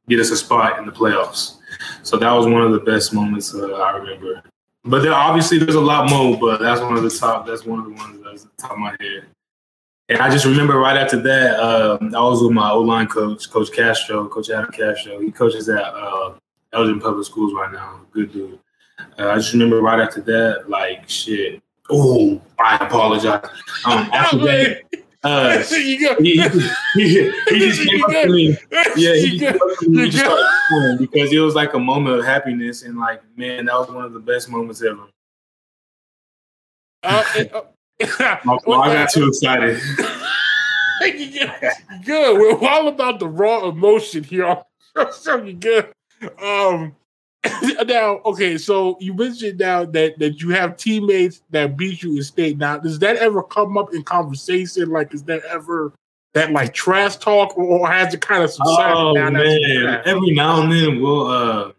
get 0.07 0.19
us 0.19 0.29
a 0.31 0.37
spot 0.37 0.79
in 0.79 0.85
the 0.85 0.91
playoffs. 0.91 1.57
So 2.03 2.17
that 2.17 2.31
was 2.31 2.45
one 2.45 2.61
of 2.61 2.71
the 2.71 2.79
best 2.79 3.13
moments 3.13 3.53
uh, 3.53 3.71
I 3.73 3.97
remember 3.97 4.43
but 4.85 5.01
there 5.01 5.13
obviously 5.13 5.57
there's 5.57 5.75
a 5.75 5.81
lot 5.81 6.09
more, 6.09 6.37
but 6.37 6.59
that's 6.59 6.81
one 6.81 6.97
of 6.97 7.03
the 7.03 7.09
top. 7.09 7.47
That's 7.47 7.65
one 7.65 7.79
of 7.79 7.85
the 7.85 7.91
ones 7.91 8.19
that's 8.23 8.43
the 8.43 8.49
top 8.57 8.71
of 8.71 8.79
my 8.79 8.95
head. 8.99 9.25
And 10.09 10.19
I 10.19 10.29
just 10.29 10.45
remember 10.45 10.77
right 10.77 10.97
after 10.97 11.21
that, 11.21 11.59
um, 11.59 12.13
I 12.13 12.19
was 12.21 12.43
with 12.43 12.51
my 12.51 12.71
O 12.71 12.81
line 12.81 13.07
coach, 13.07 13.49
Coach 13.49 13.71
Castro, 13.71 14.27
Coach 14.27 14.49
Adam 14.49 14.71
Castro. 14.71 15.19
He 15.19 15.31
coaches 15.31 15.69
at 15.69 15.81
uh, 15.81 16.33
Elgin 16.73 16.99
Public 16.99 17.25
Schools 17.25 17.53
right 17.53 17.71
now. 17.71 18.01
Good 18.11 18.33
dude. 18.33 18.59
Uh, 19.17 19.29
I 19.29 19.35
just 19.35 19.53
remember 19.53 19.81
right 19.81 19.99
after 19.99 20.21
that, 20.21 20.69
like 20.69 21.07
shit. 21.07 21.61
Oh, 21.89 22.41
I 22.59 22.75
apologize. 22.75 23.45
Um, 23.85 24.09
after 24.11 24.37
that, 24.39 24.81
uh, 25.23 25.63
he, 25.69 25.95
he, 25.97 26.41
he, 26.95 27.31
he 27.49 27.59
just 27.59 27.87
came 27.87 28.03
up 28.03 28.11
to 28.11 28.29
me. 28.29 28.57
Yeah, 28.95 29.13
he 29.13 29.39
me 29.87 30.09
just 30.09 30.99
because 30.99 31.31
it 31.31 31.39
was 31.39 31.55
like 31.55 31.73
a 31.73 31.79
moment 31.79 32.19
of 32.19 32.25
happiness 32.25 32.83
and 32.83 32.97
like, 32.97 33.21
man, 33.37 33.65
that 33.65 33.75
was 33.75 33.89
one 33.89 34.03
of 34.03 34.13
the 34.13 34.19
best 34.19 34.49
moments 34.49 34.83
ever. 34.83 35.03
Uh, 37.03 37.23
uh, 38.19 38.37
well, 38.65 38.81
I 38.81 38.93
got 38.93 39.11
too 39.11 39.27
excited. 39.27 39.79
good. 42.05 42.37
We're 42.37 42.67
all 42.67 42.87
about 42.87 43.19
the 43.19 43.27
raw 43.27 43.67
emotion 43.67 44.23
here. 44.23 44.61
so 45.11 45.53
good. 45.53 45.89
Um, 46.41 46.95
now, 47.87 48.21
okay, 48.25 48.57
so 48.57 48.97
you 48.99 49.13
mentioned 49.13 49.59
now 49.59 49.85
that 49.85 50.17
that 50.19 50.41
you 50.41 50.49
have 50.49 50.77
teammates 50.77 51.41
that 51.49 51.75
beat 51.75 52.01
you 52.01 52.15
in 52.15 52.23
state. 52.23 52.57
Now, 52.57 52.77
does 52.77 52.99
that 52.99 53.17
ever 53.17 53.43
come 53.43 53.77
up 53.77 53.93
in 53.93 54.03
conversation? 54.03 54.89
Like, 54.89 55.13
is 55.13 55.23
that 55.23 55.43
ever 55.45 55.93
that 56.33 56.51
like 56.51 56.73
trash 56.73 57.17
talk, 57.17 57.57
or 57.57 57.87
has 57.89 58.13
it 58.13 58.21
kind 58.21 58.43
of 58.43 58.51
subsided? 58.51 58.95
Oh 58.95 59.13
man, 59.13 59.35
every 60.05 60.31
now 60.31 60.61
and 60.61 60.71
then 60.71 61.01
we'll 61.01 61.27
uh 61.27 61.71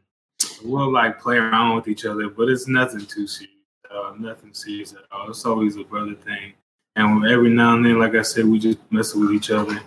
we'll 0.64 0.92
like 0.92 1.20
play 1.20 1.36
around 1.36 1.76
with 1.76 1.88
each 1.88 2.04
other, 2.04 2.28
but 2.28 2.48
it's 2.48 2.68
nothing 2.68 3.06
too 3.06 3.26
serious. 3.26 3.50
Uh, 3.90 4.12
nothing 4.18 4.52
serious 4.52 4.92
at 4.92 5.02
all. 5.12 5.30
It's 5.30 5.44
always 5.46 5.76
a 5.76 5.84
brother 5.84 6.14
thing, 6.14 6.52
and 6.96 7.26
every 7.26 7.50
now 7.50 7.76
and 7.76 7.84
then, 7.84 7.98
like 7.98 8.14
I 8.14 8.22
said, 8.22 8.44
we 8.44 8.58
just 8.58 8.78
mess 8.90 9.14
with 9.14 9.32
each 9.32 9.50
other, 9.50 9.80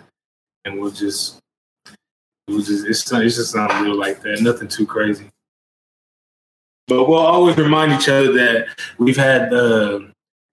and 0.64 0.80
we'll 0.80 0.90
just, 0.90 1.38
we'll 2.48 2.62
just, 2.62 2.86
it's, 2.86 3.12
it's 3.12 3.36
just 3.36 3.54
not 3.54 3.82
real 3.82 3.94
like 3.94 4.22
that. 4.22 4.40
Nothing 4.40 4.68
too 4.68 4.86
crazy. 4.86 5.30
But 6.88 7.04
we'll 7.04 7.18
always 7.18 7.56
remind 7.56 7.92
each 7.92 8.08
other 8.08 8.32
that 8.32 8.68
we've 8.98 9.16
had 9.16 9.52
uh, 9.52 10.00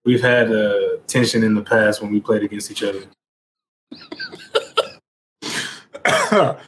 we've 0.04 0.20
had 0.22 0.52
uh, 0.52 0.98
tension 1.06 1.42
in 1.42 1.54
the 1.54 1.62
past 1.62 2.02
when 2.02 2.12
we 2.12 2.20
played 2.20 2.42
against 2.42 2.70
each 2.70 2.82
other. 2.82 3.02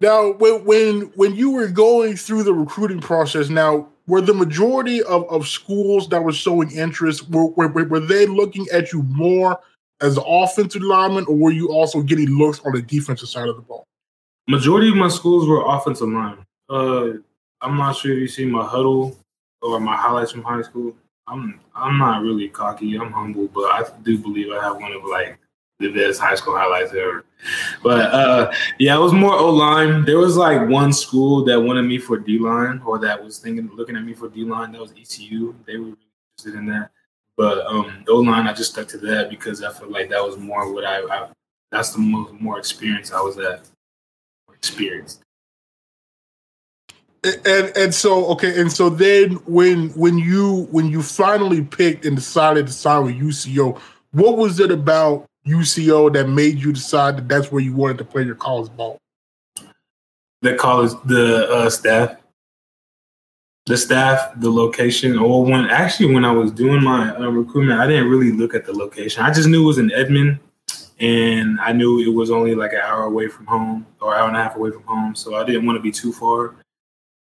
now, 0.00 0.32
when, 0.32 0.64
when 0.64 1.00
when 1.16 1.34
you 1.34 1.50
were 1.50 1.66
going 1.66 2.16
through 2.16 2.44
the 2.44 2.54
recruiting 2.54 3.00
process, 3.00 3.48
now 3.48 3.88
were 4.06 4.20
the 4.20 4.34
majority 4.34 5.02
of, 5.02 5.28
of 5.28 5.48
schools 5.48 6.08
that 6.08 6.22
were 6.22 6.32
showing 6.32 6.70
interest 6.70 7.28
were, 7.30 7.46
were 7.46 7.68
were 7.68 8.00
they 8.00 8.26
looking 8.26 8.66
at 8.72 8.92
you 8.92 9.02
more 9.02 9.58
as 10.00 10.16
an 10.16 10.24
offensive 10.26 10.82
lineman, 10.82 11.24
or 11.26 11.36
were 11.36 11.50
you 11.50 11.70
also 11.70 12.00
getting 12.02 12.28
looks 12.28 12.60
on 12.64 12.72
the 12.72 12.82
defensive 12.82 13.28
side 13.28 13.48
of 13.48 13.56
the 13.56 13.62
ball? 13.62 13.84
Majority 14.48 14.88
of 14.88 14.96
my 14.96 15.08
schools 15.08 15.48
were 15.48 15.62
offensive 15.66 16.08
line. 16.08 16.38
Uh, 16.68 17.18
I'm 17.62 17.76
not 17.76 17.96
sure 17.96 18.12
if 18.12 18.18
you 18.18 18.28
see 18.28 18.46
my 18.46 18.64
Hudl 18.64 19.16
or 19.62 19.80
my 19.80 19.96
highlights 19.96 20.32
from 20.32 20.42
high 20.42 20.62
school. 20.62 20.94
I'm 21.26 21.60
I'm 21.74 21.98
not 21.98 22.22
really 22.22 22.48
cocky. 22.48 22.96
I'm 22.96 23.12
humble, 23.12 23.48
but 23.48 23.64
I 23.64 23.84
do 24.02 24.18
believe 24.18 24.52
I 24.52 24.62
have 24.62 24.76
one 24.76 24.92
of 24.92 25.04
like 25.04 25.38
the 25.78 25.92
best 25.92 26.20
high 26.20 26.34
school 26.34 26.56
highlights 26.56 26.92
ever. 26.92 27.24
But 27.82 28.12
uh, 28.12 28.52
yeah, 28.78 28.96
it 28.96 29.00
was 29.00 29.12
more 29.12 29.34
O 29.34 29.50
line. 29.50 30.04
There 30.04 30.18
was 30.18 30.36
like 30.36 30.68
one 30.68 30.92
school 30.92 31.44
that 31.44 31.60
wanted 31.60 31.82
me 31.82 31.98
for 31.98 32.18
D 32.18 32.38
line, 32.38 32.80
or 32.84 32.98
that 32.98 33.22
was 33.22 33.38
thinking 33.38 33.70
looking 33.74 33.96
at 33.96 34.04
me 34.04 34.14
for 34.14 34.28
D 34.28 34.44
line. 34.44 34.72
That 34.72 34.80
was 34.80 34.92
ECU. 34.92 35.54
They 35.66 35.76
were 35.76 35.96
interested 36.38 36.58
in 36.58 36.66
that. 36.66 36.90
But 37.36 37.64
um, 37.66 38.04
O 38.08 38.16
line, 38.16 38.46
I 38.46 38.52
just 38.52 38.72
stuck 38.72 38.88
to 38.88 38.98
that 38.98 39.30
because 39.30 39.62
I 39.62 39.72
felt 39.72 39.90
like 39.90 40.10
that 40.10 40.22
was 40.22 40.36
more 40.36 40.72
what 40.72 40.84
I, 40.84 41.00
I 41.00 41.28
that's 41.70 41.92
the 41.92 42.00
most 42.00 42.32
more 42.34 42.58
experience 42.58 43.12
I 43.12 43.20
was 43.20 43.38
at. 43.38 43.68
Experienced 44.52 45.22
and 47.24 47.72
and 47.76 47.94
so 47.94 48.26
okay, 48.26 48.60
and 48.60 48.72
so 48.72 48.88
then 48.88 49.32
when 49.46 49.90
when 49.90 50.18
you 50.18 50.68
when 50.70 50.88
you 50.88 51.02
finally 51.02 51.62
picked 51.62 52.04
and 52.04 52.16
decided 52.16 52.66
to 52.66 52.72
sign 52.72 53.04
with 53.04 53.14
UCO, 53.14 53.78
what 54.12 54.36
was 54.38 54.58
it 54.58 54.70
about 54.70 55.26
UCO 55.46 56.12
that 56.14 56.28
made 56.28 56.58
you 56.58 56.72
decide 56.72 57.18
that 57.18 57.28
that's 57.28 57.52
where 57.52 57.62
you 57.62 57.74
wanted 57.74 57.98
to 57.98 58.04
play 58.04 58.22
your 58.22 58.36
college 58.36 58.74
ball? 58.74 58.98
The 60.42 60.54
college, 60.54 60.92
the 61.04 61.50
uh, 61.50 61.68
staff, 61.68 62.16
the 63.66 63.76
staff, 63.76 64.32
the 64.36 64.50
location. 64.50 65.18
Or 65.18 65.44
when 65.44 65.66
actually 65.66 66.14
when 66.14 66.24
I 66.24 66.32
was 66.32 66.50
doing 66.50 66.82
my 66.82 67.14
uh, 67.14 67.28
recruitment, 67.28 67.80
I 67.80 67.86
didn't 67.86 68.08
really 68.08 68.32
look 68.32 68.54
at 68.54 68.64
the 68.64 68.72
location. 68.72 69.22
I 69.22 69.30
just 69.30 69.48
knew 69.48 69.62
it 69.62 69.66
was 69.66 69.78
in 69.78 69.92
Edmond, 69.92 70.38
and 70.98 71.60
I 71.60 71.72
knew 71.72 72.00
it 72.00 72.14
was 72.14 72.30
only 72.30 72.54
like 72.54 72.72
an 72.72 72.80
hour 72.80 73.02
away 73.02 73.28
from 73.28 73.44
home 73.44 73.86
or 74.00 74.16
hour 74.16 74.28
and 74.28 74.36
a 74.38 74.42
half 74.42 74.56
away 74.56 74.70
from 74.70 74.84
home, 74.84 75.14
so 75.14 75.34
I 75.34 75.44
didn't 75.44 75.66
want 75.66 75.76
to 75.76 75.82
be 75.82 75.92
too 75.92 76.14
far 76.14 76.54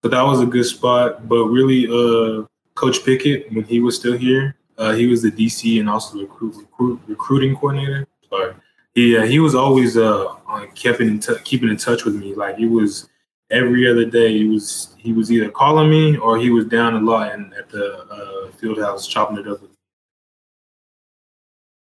but 0.01 0.11
that 0.11 0.21
was 0.21 0.41
a 0.41 0.45
good 0.45 0.65
spot. 0.65 1.27
But 1.27 1.45
really, 1.45 1.87
uh, 1.87 2.45
Coach 2.75 3.03
Pickett, 3.03 3.51
when 3.51 3.65
he 3.65 3.79
was 3.79 3.95
still 3.95 4.17
here, 4.17 4.55
uh, 4.77 4.93
he 4.93 5.07
was 5.07 5.21
the 5.21 5.31
DC 5.31 5.79
and 5.79 5.89
also 5.89 6.17
the 6.17 6.23
recruit, 6.23 6.55
recruit, 6.55 7.01
recruiting 7.07 7.55
coordinator. 7.55 8.07
Sorry. 8.29 8.53
He, 8.95 9.17
uh, 9.17 9.25
he 9.25 9.39
was 9.39 9.55
always 9.55 9.97
uh, 9.97 10.33
kept 10.75 10.99
in 10.99 11.19
t- 11.19 11.35
keeping 11.43 11.69
in 11.69 11.77
touch 11.77 12.05
with 12.05 12.15
me. 12.15 12.33
Like 12.33 12.57
he 12.57 12.65
was 12.65 13.09
every 13.51 13.89
other 13.89 14.05
day. 14.05 14.37
He 14.37 14.45
was 14.45 14.95
he 14.97 15.13
was 15.13 15.31
either 15.31 15.49
calling 15.49 15.89
me 15.89 16.17
or 16.17 16.37
he 16.37 16.49
was 16.49 16.65
down 16.65 16.95
a 16.95 16.99
lot 16.99 17.33
and 17.33 17.53
at 17.53 17.69
the 17.69 18.03
uh, 18.09 18.51
field 18.53 18.79
house 18.79 19.07
chopping 19.07 19.37
it 19.37 19.47
up. 19.47 19.59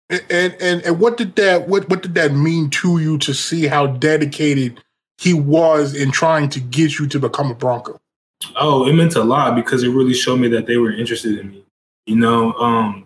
And, 0.09 0.57
and 0.61 0.83
and 0.83 0.99
what 0.99 1.17
did 1.17 1.37
that 1.37 1.69
what 1.69 1.89
what 1.89 2.03
did 2.03 2.15
that 2.17 2.33
mean 2.33 2.69
to 2.71 2.99
you 2.99 3.17
to 3.19 3.33
see 3.33 3.67
how 3.67 3.87
dedicated 3.87 4.83
he 5.21 5.35
was 5.35 5.95
in 5.95 6.11
trying 6.11 6.49
to 6.49 6.61
get 6.61 6.99
you 6.99 7.07
to 7.07 7.19
become 7.21 7.51
a 7.51 7.55
Bronco? 7.55 8.01
Oh, 8.57 8.89
it 8.89 8.95
meant 8.95 9.17
a 9.17 9.23
lot 9.23 9.55
because 9.55 9.83
it 9.83 9.91
really 9.91 10.15
showed 10.15 10.41
me 10.41 10.49
that 10.49 10.67
they 10.67 10.79
were 10.79 10.93
interested 10.93 11.39
in 11.39 11.51
me. 11.51 11.65
You 12.07 12.17
know, 12.17 12.55
um, 12.55 13.05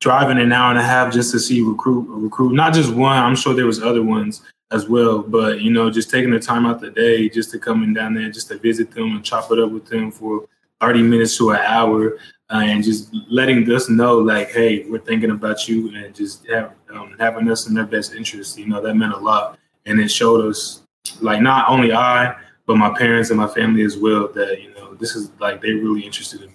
driving 0.00 0.38
an 0.38 0.52
hour 0.52 0.70
and 0.70 0.78
a 0.78 0.82
half 0.82 1.12
just 1.12 1.32
to 1.32 1.38
see 1.38 1.60
recruit 1.60 2.06
recruit, 2.08 2.54
not 2.54 2.72
just 2.72 2.94
one. 2.94 3.18
I'm 3.18 3.36
sure 3.36 3.52
there 3.52 3.66
was 3.66 3.82
other 3.82 4.02
ones 4.02 4.40
as 4.70 4.88
well, 4.88 5.22
but 5.22 5.60
you 5.60 5.70
know, 5.70 5.90
just 5.90 6.10
taking 6.10 6.30
the 6.30 6.40
time 6.40 6.64
out 6.64 6.80
the 6.80 6.90
day 6.90 7.28
just 7.28 7.50
to 7.50 7.58
come 7.58 7.82
in 7.82 7.92
down 7.92 8.14
there, 8.14 8.30
just 8.30 8.48
to 8.48 8.56
visit 8.58 8.90
them 8.90 9.16
and 9.16 9.24
chop 9.24 9.52
it 9.52 9.58
up 9.58 9.70
with 9.70 9.86
them 9.86 10.10
for 10.10 10.46
30 10.80 11.02
minutes 11.02 11.36
to 11.36 11.50
an 11.50 11.60
hour, 11.60 12.16
uh, 12.50 12.62
and 12.64 12.82
just 12.82 13.14
letting 13.28 13.70
us 13.70 13.90
know 13.90 14.16
like, 14.16 14.50
hey, 14.50 14.84
we're 14.88 14.98
thinking 14.98 15.30
about 15.30 15.68
you, 15.68 15.94
and 15.94 16.14
just 16.14 16.46
have, 16.48 16.72
um, 16.90 17.14
having 17.18 17.50
us 17.50 17.68
in 17.68 17.74
their 17.74 17.84
best 17.84 18.14
interest. 18.14 18.58
You 18.58 18.66
know, 18.66 18.80
that 18.80 18.94
meant 18.94 19.12
a 19.12 19.18
lot, 19.18 19.58
and 19.84 20.00
it 20.00 20.10
showed 20.10 20.48
us 20.48 20.82
like 21.20 21.40
not 21.40 21.68
only 21.68 21.92
I, 21.92 22.36
but 22.66 22.76
my 22.76 22.96
parents 22.96 23.30
and 23.30 23.38
my 23.38 23.48
family 23.48 23.82
as 23.82 23.96
well. 23.96 24.28
That 24.28 24.60
you 24.62 24.74
know, 24.74 24.94
this 24.94 25.14
is 25.14 25.30
like 25.38 25.62
they 25.62 25.72
really 25.72 26.02
interested 26.02 26.42
in 26.42 26.48
me. 26.48 26.54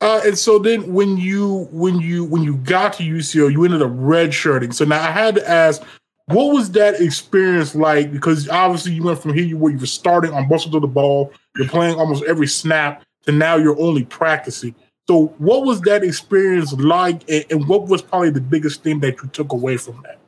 Uh, 0.00 0.20
and 0.24 0.36
so 0.36 0.58
then 0.58 0.92
when 0.92 1.16
you 1.16 1.68
when 1.70 2.00
you 2.00 2.24
when 2.24 2.42
you 2.42 2.56
got 2.56 2.92
to 2.94 3.04
UCO, 3.04 3.52
you 3.52 3.64
ended 3.64 3.82
up 3.82 3.90
redshirting. 3.90 4.74
So 4.74 4.84
now 4.84 5.00
I 5.00 5.10
had 5.12 5.36
to 5.36 5.48
ask, 5.48 5.82
what 6.26 6.52
was 6.52 6.72
that 6.72 7.00
experience 7.00 7.74
like? 7.74 8.12
Because 8.12 8.48
obviously 8.48 8.92
you 8.92 9.04
went 9.04 9.20
from 9.20 9.34
here 9.34 9.56
where 9.56 9.72
you 9.72 9.78
were 9.78 9.86
starting 9.86 10.32
on 10.32 10.48
bustle 10.48 10.72
to 10.72 10.80
the 10.80 10.88
ball, 10.88 11.32
you're 11.56 11.68
playing 11.68 11.98
almost 11.98 12.24
every 12.24 12.48
snap, 12.48 13.04
to 13.26 13.32
now 13.32 13.56
you're 13.56 13.78
only 13.80 14.04
practicing. 14.04 14.74
So 15.08 15.26
what 15.38 15.64
was 15.64 15.80
that 15.82 16.04
experience 16.04 16.72
like, 16.72 17.22
and, 17.28 17.44
and 17.50 17.68
what 17.68 17.86
was 17.88 18.02
probably 18.02 18.30
the 18.30 18.40
biggest 18.40 18.82
thing 18.82 19.00
that 19.00 19.22
you 19.22 19.28
took 19.28 19.52
away 19.52 19.76
from 19.76 20.02
that? 20.02 20.21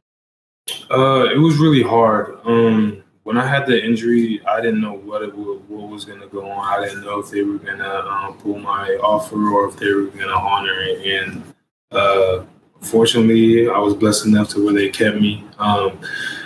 Uh, 0.91 1.27
it 1.31 1.39
was 1.39 1.59
really 1.59 1.83
hard. 1.83 2.39
Um, 2.45 3.03
when 3.25 3.37
I 3.37 3.47
had 3.47 3.67
the 3.67 3.83
injury, 3.83 4.41
I 4.47 4.61
didn't 4.61 4.81
know 4.81 4.95
what 4.95 5.23
it 5.23 5.35
what 5.35 5.89
was 5.91 6.05
to 6.05 6.29
go 6.29 6.51
on. 6.51 6.67
I 6.67 6.87
didn't 6.87 7.05
know 7.05 7.21
if 7.21 7.31
they 7.31 7.43
were 7.43 7.59
to 7.59 8.07
um, 8.07 8.39
pull 8.39 8.59
my 8.59 8.91
offer 9.03 9.37
or 9.51 9.69
if 9.69 9.77
they 9.77 9.93
were 9.93 10.07
to 10.11 10.31
honor 10.31 10.81
it. 10.81 11.23
And 11.23 11.55
uh, 11.91 12.45
fortunately, 12.81 13.69
I 13.69 13.79
was 13.79 13.95
blessed 13.95 14.27
enough 14.27 14.49
to 14.51 14.65
where 14.65 14.75
they 14.75 14.89
kept 14.89 15.21
me. 15.21 15.45
Um, 15.59 15.99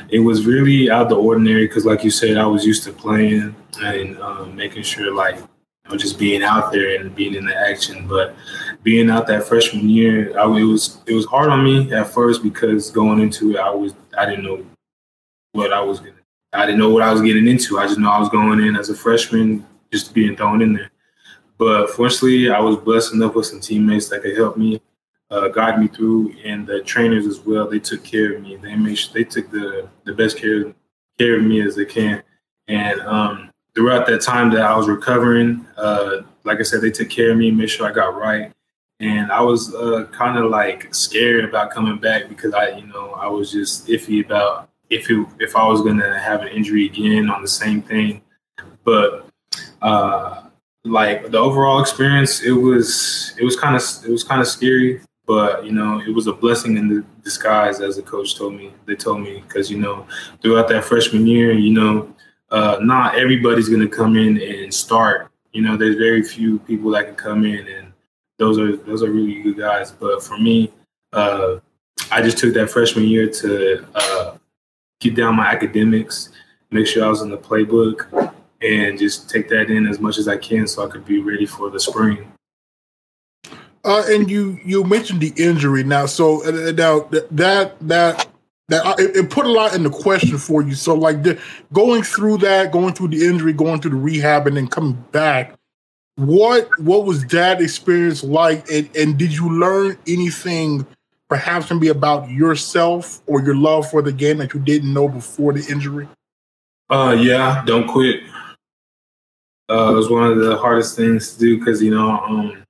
it 0.08 0.20
was 0.20 0.46
really 0.46 0.90
out 0.90 1.02
of 1.02 1.08
the 1.10 1.16
ordinary 1.16 1.66
because, 1.66 1.84
like 1.84 2.02
you 2.02 2.10
said, 2.10 2.38
I 2.38 2.46
was 2.46 2.64
used 2.64 2.84
to 2.84 2.92
playing 2.92 3.54
and 3.80 4.18
um, 4.18 4.56
making 4.56 4.82
sure, 4.82 5.14
like, 5.14 5.38
know, 5.88 5.96
just 5.96 6.18
being 6.18 6.42
out 6.42 6.72
there 6.72 7.00
and 7.00 7.14
being 7.14 7.34
in 7.34 7.46
the 7.46 7.56
action. 7.56 8.06
But 8.06 8.34
being 8.82 9.10
out 9.10 9.26
that 9.28 9.44
freshman 9.44 9.88
year, 9.88 10.38
I, 10.38 10.44
it 10.44 10.64
was 10.64 10.98
it 11.06 11.14
was 11.14 11.26
hard 11.26 11.50
on 11.50 11.64
me 11.64 11.92
at 11.92 12.08
first 12.08 12.42
because 12.42 12.90
going 12.90 13.20
into 13.20 13.52
it, 13.52 13.58
I 13.58 13.70
was 13.70 13.94
I 14.18 14.26
didn't 14.26 14.44
know 14.44 14.64
what 15.52 15.72
I 15.72 15.80
was 15.80 16.00
gonna. 16.00 16.12
I 16.52 16.64
didn't 16.66 16.80
know 16.80 16.90
what 16.90 17.02
I 17.02 17.12
was 17.12 17.22
getting 17.22 17.46
into. 17.46 17.78
I 17.78 17.86
just 17.86 17.98
know 17.98 18.10
I 18.10 18.18
was 18.18 18.28
going 18.28 18.60
in 18.60 18.76
as 18.76 18.88
a 18.88 18.94
freshman, 18.94 19.66
just 19.92 20.14
being 20.14 20.34
thrown 20.36 20.62
in 20.62 20.72
there. 20.72 20.90
But 21.58 21.90
fortunately, 21.90 22.50
I 22.50 22.60
was 22.60 22.76
blessed 22.76 23.12
enough 23.14 23.34
with 23.34 23.46
some 23.46 23.60
teammates 23.60 24.08
that 24.08 24.22
could 24.22 24.36
help 24.36 24.56
me, 24.56 24.80
uh, 25.30 25.48
guide 25.48 25.78
me 25.78 25.88
through, 25.88 26.34
and 26.44 26.66
the 26.66 26.80
trainers 26.82 27.26
as 27.26 27.40
well. 27.40 27.68
They 27.68 27.80
took 27.80 28.02
care 28.02 28.36
of 28.36 28.42
me. 28.42 28.56
They 28.56 28.76
made 28.76 28.96
sure, 28.96 29.12
they 29.14 29.24
took 29.24 29.50
the 29.50 29.88
the 30.04 30.14
best 30.14 30.38
care 30.38 30.72
care 31.18 31.36
of 31.36 31.42
me 31.42 31.60
as 31.60 31.76
they 31.76 31.84
can, 31.84 32.22
and 32.68 33.00
um, 33.00 33.50
throughout 33.74 34.06
that 34.06 34.22
time 34.22 34.50
that 34.50 34.62
I 34.62 34.76
was 34.76 34.88
recovering, 34.88 35.66
uh, 35.76 36.22
like 36.44 36.60
I 36.60 36.62
said, 36.62 36.80
they 36.80 36.90
took 36.90 37.10
care 37.10 37.32
of 37.32 37.38
me, 37.38 37.50
made 37.50 37.70
sure 37.70 37.86
I 37.86 37.92
got 37.92 38.16
right. 38.16 38.52
And 39.00 39.30
I 39.30 39.40
was 39.40 39.74
uh, 39.74 40.06
kind 40.10 40.38
of 40.38 40.50
like 40.50 40.92
scared 40.92 41.44
about 41.44 41.70
coming 41.70 41.98
back 41.98 42.28
because 42.28 42.52
I, 42.52 42.70
you 42.70 42.86
know, 42.86 43.12
I 43.12 43.28
was 43.28 43.52
just 43.52 43.86
iffy 43.86 44.24
about 44.24 44.68
if 44.90 45.08
it, 45.10 45.26
if 45.38 45.54
I 45.54 45.66
was 45.66 45.82
gonna 45.82 46.18
have 46.18 46.42
an 46.42 46.48
injury 46.48 46.86
again 46.86 47.30
on 47.30 47.42
the 47.42 47.48
same 47.48 47.80
thing. 47.80 48.22
But 48.82 49.28
uh, 49.82 50.48
like 50.84 51.30
the 51.30 51.38
overall 51.38 51.80
experience, 51.80 52.42
it 52.42 52.52
was 52.52 53.34
it 53.38 53.44
was 53.44 53.56
kind 53.56 53.76
of 53.76 53.82
it 54.04 54.10
was 54.10 54.24
kind 54.24 54.40
of 54.40 54.48
scary, 54.48 55.00
but 55.26 55.64
you 55.64 55.72
know, 55.72 56.00
it 56.00 56.12
was 56.12 56.26
a 56.26 56.32
blessing 56.32 56.76
in 56.76 57.06
disguise, 57.22 57.80
as 57.80 57.96
the 57.96 58.02
coach 58.02 58.36
told 58.36 58.54
me. 58.54 58.72
They 58.86 58.96
told 58.96 59.20
me 59.20 59.44
because 59.46 59.70
you 59.70 59.78
know, 59.78 60.06
throughout 60.42 60.68
that 60.68 60.84
freshman 60.84 61.26
year, 61.26 61.52
you 61.52 61.70
know, 61.70 62.14
uh, 62.50 62.78
not 62.80 63.16
everybody's 63.16 63.68
going 63.68 63.82
to 63.82 63.88
come 63.88 64.16
in 64.16 64.40
and 64.40 64.72
start. 64.72 65.30
You 65.52 65.62
know, 65.62 65.76
there's 65.76 65.96
very 65.96 66.22
few 66.22 66.58
people 66.60 66.90
that 66.92 67.06
can 67.06 67.14
come 67.14 67.44
in, 67.44 67.66
and 67.68 67.87
those 68.38 68.58
are 68.58 68.76
those 68.76 69.02
are 69.02 69.10
really 69.10 69.42
good 69.42 69.58
guys. 69.58 69.90
But 69.90 70.22
for 70.22 70.38
me, 70.38 70.72
uh, 71.12 71.56
I 72.10 72.22
just 72.22 72.38
took 72.38 72.54
that 72.54 72.70
freshman 72.70 73.04
year 73.04 73.28
to 73.28 73.86
uh, 73.94 74.38
keep 75.00 75.14
down 75.16 75.36
my 75.36 75.46
academics, 75.46 76.30
make 76.70 76.86
sure 76.86 77.04
I 77.04 77.08
was 77.08 77.22
in 77.22 77.30
the 77.30 77.38
playbook, 77.38 78.32
and 78.62 78.98
just 78.98 79.28
take 79.28 79.48
that 79.50 79.70
in 79.70 79.86
as 79.86 80.00
much 80.00 80.18
as 80.18 80.28
I 80.28 80.36
can 80.36 80.66
so 80.66 80.86
I 80.86 80.90
could 80.90 81.04
be 81.04 81.20
ready 81.20 81.46
for 81.46 81.70
the 81.70 81.80
spring. 81.80 82.32
Uh, 83.84 84.02
and 84.08 84.30
you 84.30 84.58
you 84.64 84.84
mentioned 84.84 85.20
the 85.20 85.32
injury 85.36 85.84
now, 85.84 86.06
so 86.06 86.44
uh, 86.44 86.72
now 86.72 87.00
that 87.10 87.28
that 87.30 87.78
that 87.88 88.28
it, 88.70 89.16
it, 89.16 89.30
put 89.30 89.46
a 89.46 89.50
lot 89.50 89.74
in 89.74 89.82
the 89.82 89.90
question 89.90 90.36
for 90.36 90.62
you. 90.62 90.74
So 90.74 90.94
like 90.94 91.22
the, 91.22 91.40
going 91.72 92.02
through 92.02 92.38
that, 92.38 92.70
going 92.70 92.92
through 92.92 93.08
the 93.08 93.26
injury, 93.26 93.52
going 93.52 93.80
through 93.80 93.92
the 93.92 93.96
rehab, 93.96 94.46
and 94.46 94.56
then 94.56 94.68
coming 94.68 95.02
back, 95.12 95.57
what 96.18 96.68
what 96.80 97.04
was 97.04 97.24
that 97.26 97.62
experience 97.62 98.24
like? 98.24 98.68
And, 98.70 98.90
and 98.96 99.16
did 99.16 99.32
you 99.32 99.56
learn 99.56 99.96
anything, 100.06 100.84
perhaps 101.28 101.70
maybe 101.70 101.88
about 101.88 102.28
yourself 102.28 103.22
or 103.26 103.40
your 103.40 103.54
love 103.54 103.88
for 103.88 104.02
the 104.02 104.10
game 104.12 104.38
that 104.38 104.52
you 104.52 104.58
didn't 104.58 104.92
know 104.92 105.08
before 105.08 105.52
the 105.52 105.64
injury? 105.70 106.08
Uh, 106.90 107.16
yeah, 107.18 107.62
don't 107.66 107.86
quit. 107.86 108.22
Uh, 109.70 109.92
it 109.92 109.94
was 109.94 110.10
one 110.10 110.24
of 110.24 110.38
the 110.38 110.56
hardest 110.56 110.96
things 110.96 111.34
to 111.34 111.38
do 111.38 111.58
because 111.58 111.80
you 111.80 111.92
know, 111.92 112.10
um, 112.10 112.64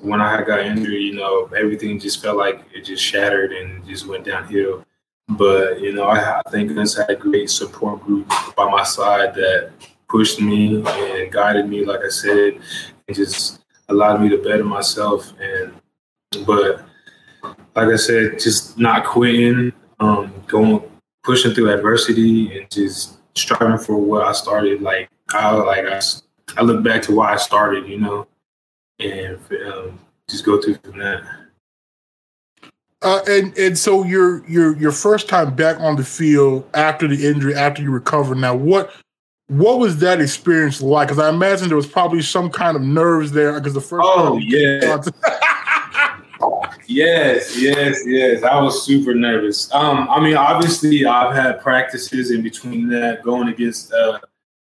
when 0.00 0.22
I 0.22 0.42
got 0.42 0.60
injured, 0.60 0.94
you 0.94 1.14
know, 1.14 1.50
everything 1.54 1.98
just 1.98 2.22
felt 2.22 2.38
like 2.38 2.64
it 2.74 2.86
just 2.86 3.04
shattered 3.04 3.52
and 3.52 3.84
just 3.86 4.06
went 4.06 4.24
downhill. 4.24 4.86
But 5.28 5.80
you 5.80 5.92
know, 5.92 6.04
I, 6.04 6.38
I 6.38 6.50
think 6.50 6.70
Vince 6.70 6.96
had 6.96 7.10
a 7.10 7.16
great 7.16 7.50
support 7.50 8.00
group 8.00 8.26
by 8.56 8.70
my 8.70 8.84
side 8.84 9.34
that 9.34 9.72
pushed 10.10 10.40
me 10.40 10.82
and 10.86 11.32
guided 11.32 11.68
me, 11.68 11.84
like 11.84 12.00
I 12.04 12.08
said, 12.08 12.60
and 13.06 13.16
just 13.16 13.60
allowed 13.88 14.20
me 14.20 14.28
to 14.30 14.38
better 14.38 14.64
myself. 14.64 15.32
And 15.40 15.74
but 16.44 16.84
like 17.74 17.88
I 17.88 17.96
said, 17.96 18.38
just 18.38 18.78
not 18.78 19.04
quitting, 19.04 19.72
um, 20.00 20.32
going 20.46 20.82
pushing 21.22 21.54
through 21.54 21.72
adversity 21.72 22.58
and 22.58 22.70
just 22.70 23.18
striving 23.36 23.78
for 23.78 23.96
what 23.96 24.26
I 24.26 24.32
started. 24.32 24.82
Like 24.82 25.08
I 25.30 25.50
like 25.52 25.86
I, 25.86 26.00
I 26.56 26.62
look 26.62 26.82
back 26.82 27.02
to 27.02 27.14
why 27.14 27.32
I 27.32 27.36
started, 27.36 27.86
you 27.88 27.98
know, 27.98 28.26
and 28.98 29.38
um, 29.66 29.98
just 30.28 30.44
go 30.44 30.60
through 30.60 30.78
from 30.82 30.98
that. 30.98 31.22
Uh, 33.02 33.20
and 33.28 33.56
and 33.56 33.78
so 33.78 34.04
your 34.04 34.46
your 34.46 34.76
your 34.76 34.92
first 34.92 35.26
time 35.26 35.54
back 35.54 35.80
on 35.80 35.96
the 35.96 36.04
field 36.04 36.68
after 36.74 37.08
the 37.08 37.26
injury, 37.26 37.54
after 37.54 37.82
you 37.82 37.90
recovered. 37.90 38.36
Now, 38.36 38.54
what 38.54 38.92
what 39.50 39.78
was 39.78 39.98
that 39.98 40.20
experience 40.20 40.80
like? 40.80 41.08
Because 41.08 41.18
I 41.18 41.28
imagine 41.28 41.68
there 41.68 41.76
was 41.76 41.86
probably 41.86 42.22
some 42.22 42.50
kind 42.50 42.76
of 42.76 42.82
nerves 42.82 43.32
there. 43.32 43.54
Because 43.54 43.74
the 43.74 43.80
first 43.80 44.02
oh 44.04 44.38
yeah, 44.38 44.80
yes, 46.86 47.60
yes, 47.60 48.02
yes. 48.06 48.42
I 48.42 48.60
was 48.60 48.84
super 48.84 49.14
nervous. 49.14 49.72
Um, 49.74 50.08
I 50.08 50.20
mean, 50.20 50.36
obviously, 50.36 51.04
I've 51.04 51.34
had 51.34 51.60
practices 51.60 52.30
in 52.30 52.42
between 52.42 52.88
that, 52.90 53.22
going 53.22 53.48
against 53.48 53.92
uh, 53.92 54.20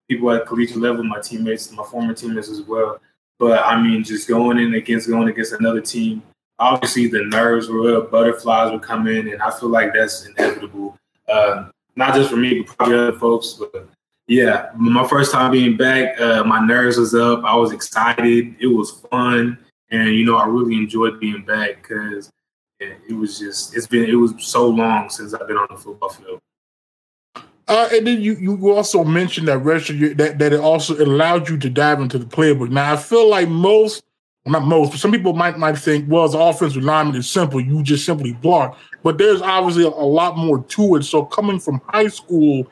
people 0.09 0.31
at 0.31 0.45
collegiate 0.45 0.77
level, 0.77 1.03
my 1.03 1.21
teammates, 1.21 1.71
my 1.71 1.83
former 1.83 2.13
teammates 2.13 2.49
as 2.49 2.61
well. 2.61 2.99
But 3.37 3.63
I 3.65 3.81
mean, 3.81 4.03
just 4.03 4.27
going 4.27 4.57
in 4.57 4.73
against 4.73 5.07
going 5.07 5.29
against 5.29 5.53
another 5.53 5.81
team 5.81 6.23
obviously 6.59 7.07
the 7.07 7.23
nerves 7.25 7.69
were 7.69 7.97
up, 7.97 8.11
butterflies 8.11 8.71
would 8.71 8.81
come 8.81 9.07
in, 9.07 9.29
and 9.29 9.41
I 9.41 9.49
feel 9.51 9.69
like 9.69 9.93
that's 9.93 10.25
inevitable. 10.25 10.97
Uh, 11.27 11.69
not 11.95 12.13
just 12.13 12.29
for 12.29 12.37
me, 12.37 12.61
but 12.61 12.77
probably 12.77 12.97
other 12.97 13.17
folks. 13.17 13.53
But 13.53 13.87
yeah, 14.29 14.69
my 14.77 15.07
first 15.07 15.31
time 15.31 15.51
being 15.51 15.75
back, 15.75 16.21
uh, 16.21 16.43
my 16.43 16.63
nerves 16.63 16.97
was 16.97 17.15
up. 17.15 17.43
I 17.43 17.55
was 17.55 17.71
excited. 17.71 18.55
It 18.59 18.67
was 18.67 18.91
fun, 19.09 19.57
and 19.89 20.13
you 20.13 20.23
know, 20.23 20.37
I 20.37 20.45
really 20.45 20.75
enjoyed 20.75 21.19
being 21.19 21.43
back 21.43 21.81
because 21.81 22.31
it 22.79 23.17
was 23.17 23.39
just 23.39 23.75
it's 23.75 23.87
been 23.87 24.07
it 24.07 24.13
was 24.13 24.35
so 24.37 24.67
long 24.67 25.09
since 25.09 25.33
I've 25.33 25.47
been 25.47 25.57
on 25.57 25.67
the 25.71 25.77
football 25.77 26.09
field. 26.09 26.39
Uh, 27.67 27.89
and 27.91 28.05
then 28.05 28.21
you, 28.21 28.35
you 28.35 28.71
also 28.71 29.03
mentioned 29.03 29.47
that 29.47 29.63
your, 29.89 30.13
that 30.13 30.37
that 30.37 30.53
it 30.53 30.59
also 30.59 30.95
allowed 31.03 31.49
you 31.49 31.57
to 31.57 31.69
dive 31.69 31.99
into 31.99 32.19
the 32.19 32.25
playbook. 32.25 32.69
Now 32.69 32.93
I 32.93 32.97
feel 32.97 33.27
like 33.27 33.49
most 33.49 34.03
not 34.45 34.63
most, 34.63 34.91
but 34.91 34.99
some 34.99 35.11
people 35.11 35.33
might 35.33 35.57
might 35.57 35.77
think, 35.79 36.05
well, 36.07 36.23
as 36.23 36.35
offensive 36.35 36.83
lineman 36.83 37.15
is 37.15 37.27
simple. 37.27 37.59
You 37.59 37.81
just 37.81 38.05
simply 38.05 38.33
block. 38.33 38.77
But 39.01 39.17
there's 39.17 39.41
obviously 39.41 39.85
a, 39.85 39.87
a, 39.87 40.05
lot 40.05 40.37
more 40.37 40.63
to 40.63 40.95
it. 40.95 41.03
So 41.03 41.25
coming 41.25 41.59
from 41.59 41.81
high 41.87 42.07
school, 42.07 42.67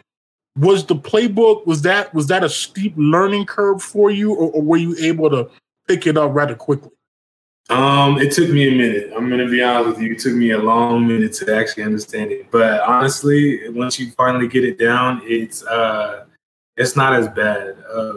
was 0.57 0.85
the 0.85 0.95
playbook 0.95 1.65
was 1.65 1.81
that 1.83 2.13
was 2.13 2.27
that 2.27 2.43
a 2.43 2.49
steep 2.49 2.93
learning 2.97 3.45
curve 3.45 3.81
for 3.81 4.09
you, 4.09 4.33
or, 4.33 4.51
or 4.51 4.61
were 4.61 4.77
you 4.77 4.95
able 4.99 5.29
to 5.29 5.49
pick 5.87 6.07
it 6.07 6.17
up 6.17 6.33
rather 6.33 6.55
quickly? 6.55 6.91
Um, 7.69 8.17
it 8.17 8.31
took 8.31 8.49
me 8.49 8.67
a 8.67 8.71
minute. 8.71 9.11
I'm 9.15 9.29
gonna 9.29 9.47
be 9.47 9.61
honest 9.61 9.97
with 9.97 10.01
you. 10.01 10.13
It 10.13 10.19
took 10.19 10.33
me 10.33 10.51
a 10.51 10.57
long 10.57 11.07
minute 11.07 11.33
to 11.33 11.55
actually 11.55 11.83
understand 11.83 12.31
it. 12.31 12.49
But 12.49 12.81
honestly, 12.81 13.69
once 13.69 13.99
you 13.99 14.11
finally 14.11 14.47
get 14.47 14.63
it 14.63 14.79
down, 14.79 15.21
it's 15.23 15.65
uh, 15.65 16.25
it's 16.77 16.95
not 16.95 17.13
as 17.13 17.27
bad. 17.27 17.77
Uh, 17.91 18.13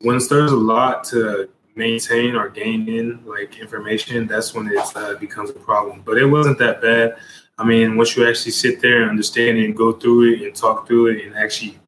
when 0.00 0.18
there's 0.28 0.52
a 0.52 0.56
lot 0.56 1.04
to 1.04 1.48
maintain 1.74 2.36
or 2.36 2.48
gain 2.48 2.88
in 2.88 3.24
like 3.26 3.58
information, 3.58 4.26
that's 4.26 4.54
when 4.54 4.68
it 4.68 4.78
uh, 4.96 5.14
becomes 5.16 5.50
a 5.50 5.54
problem. 5.54 6.02
But 6.04 6.18
it 6.18 6.26
wasn't 6.26 6.58
that 6.58 6.80
bad. 6.80 7.16
I 7.58 7.64
mean, 7.64 7.96
once 7.96 8.16
you 8.16 8.28
actually 8.28 8.52
sit 8.52 8.80
there 8.80 9.02
and 9.02 9.10
understand 9.10 9.58
it 9.58 9.64
and 9.64 9.76
go 9.76 9.92
through 9.92 10.34
it 10.34 10.42
and 10.42 10.54
talk 10.54 10.86
through 10.86 11.06
it 11.08 11.24
and 11.24 11.34
actually 11.34 11.78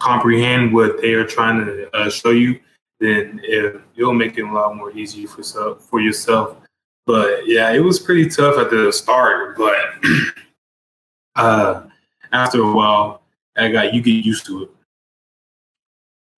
comprehend 0.00 0.72
what 0.72 1.00
they 1.00 1.14
are 1.14 1.26
trying 1.26 1.64
to 1.64 1.96
uh, 1.96 2.10
show 2.10 2.30
you, 2.30 2.60
then 3.00 3.40
it, 3.42 3.80
will 3.96 4.12
make 4.12 4.38
it 4.38 4.42
a 4.42 4.52
lot 4.52 4.76
more 4.76 4.92
easy 4.92 5.26
for 5.26 5.42
for 5.76 6.00
yourself. 6.00 6.56
But 7.06 7.46
yeah, 7.46 7.72
it 7.72 7.80
was 7.80 7.98
pretty 7.98 8.28
tough 8.28 8.56
at 8.58 8.70
the 8.70 8.92
start, 8.92 9.56
but 9.56 9.76
uh, 11.36 11.82
after 12.32 12.62
a 12.62 12.72
while, 12.72 13.22
I 13.56 13.70
got 13.70 13.94
you 13.94 14.00
get 14.00 14.24
used 14.24 14.46
to 14.46 14.64
it. 14.64 14.70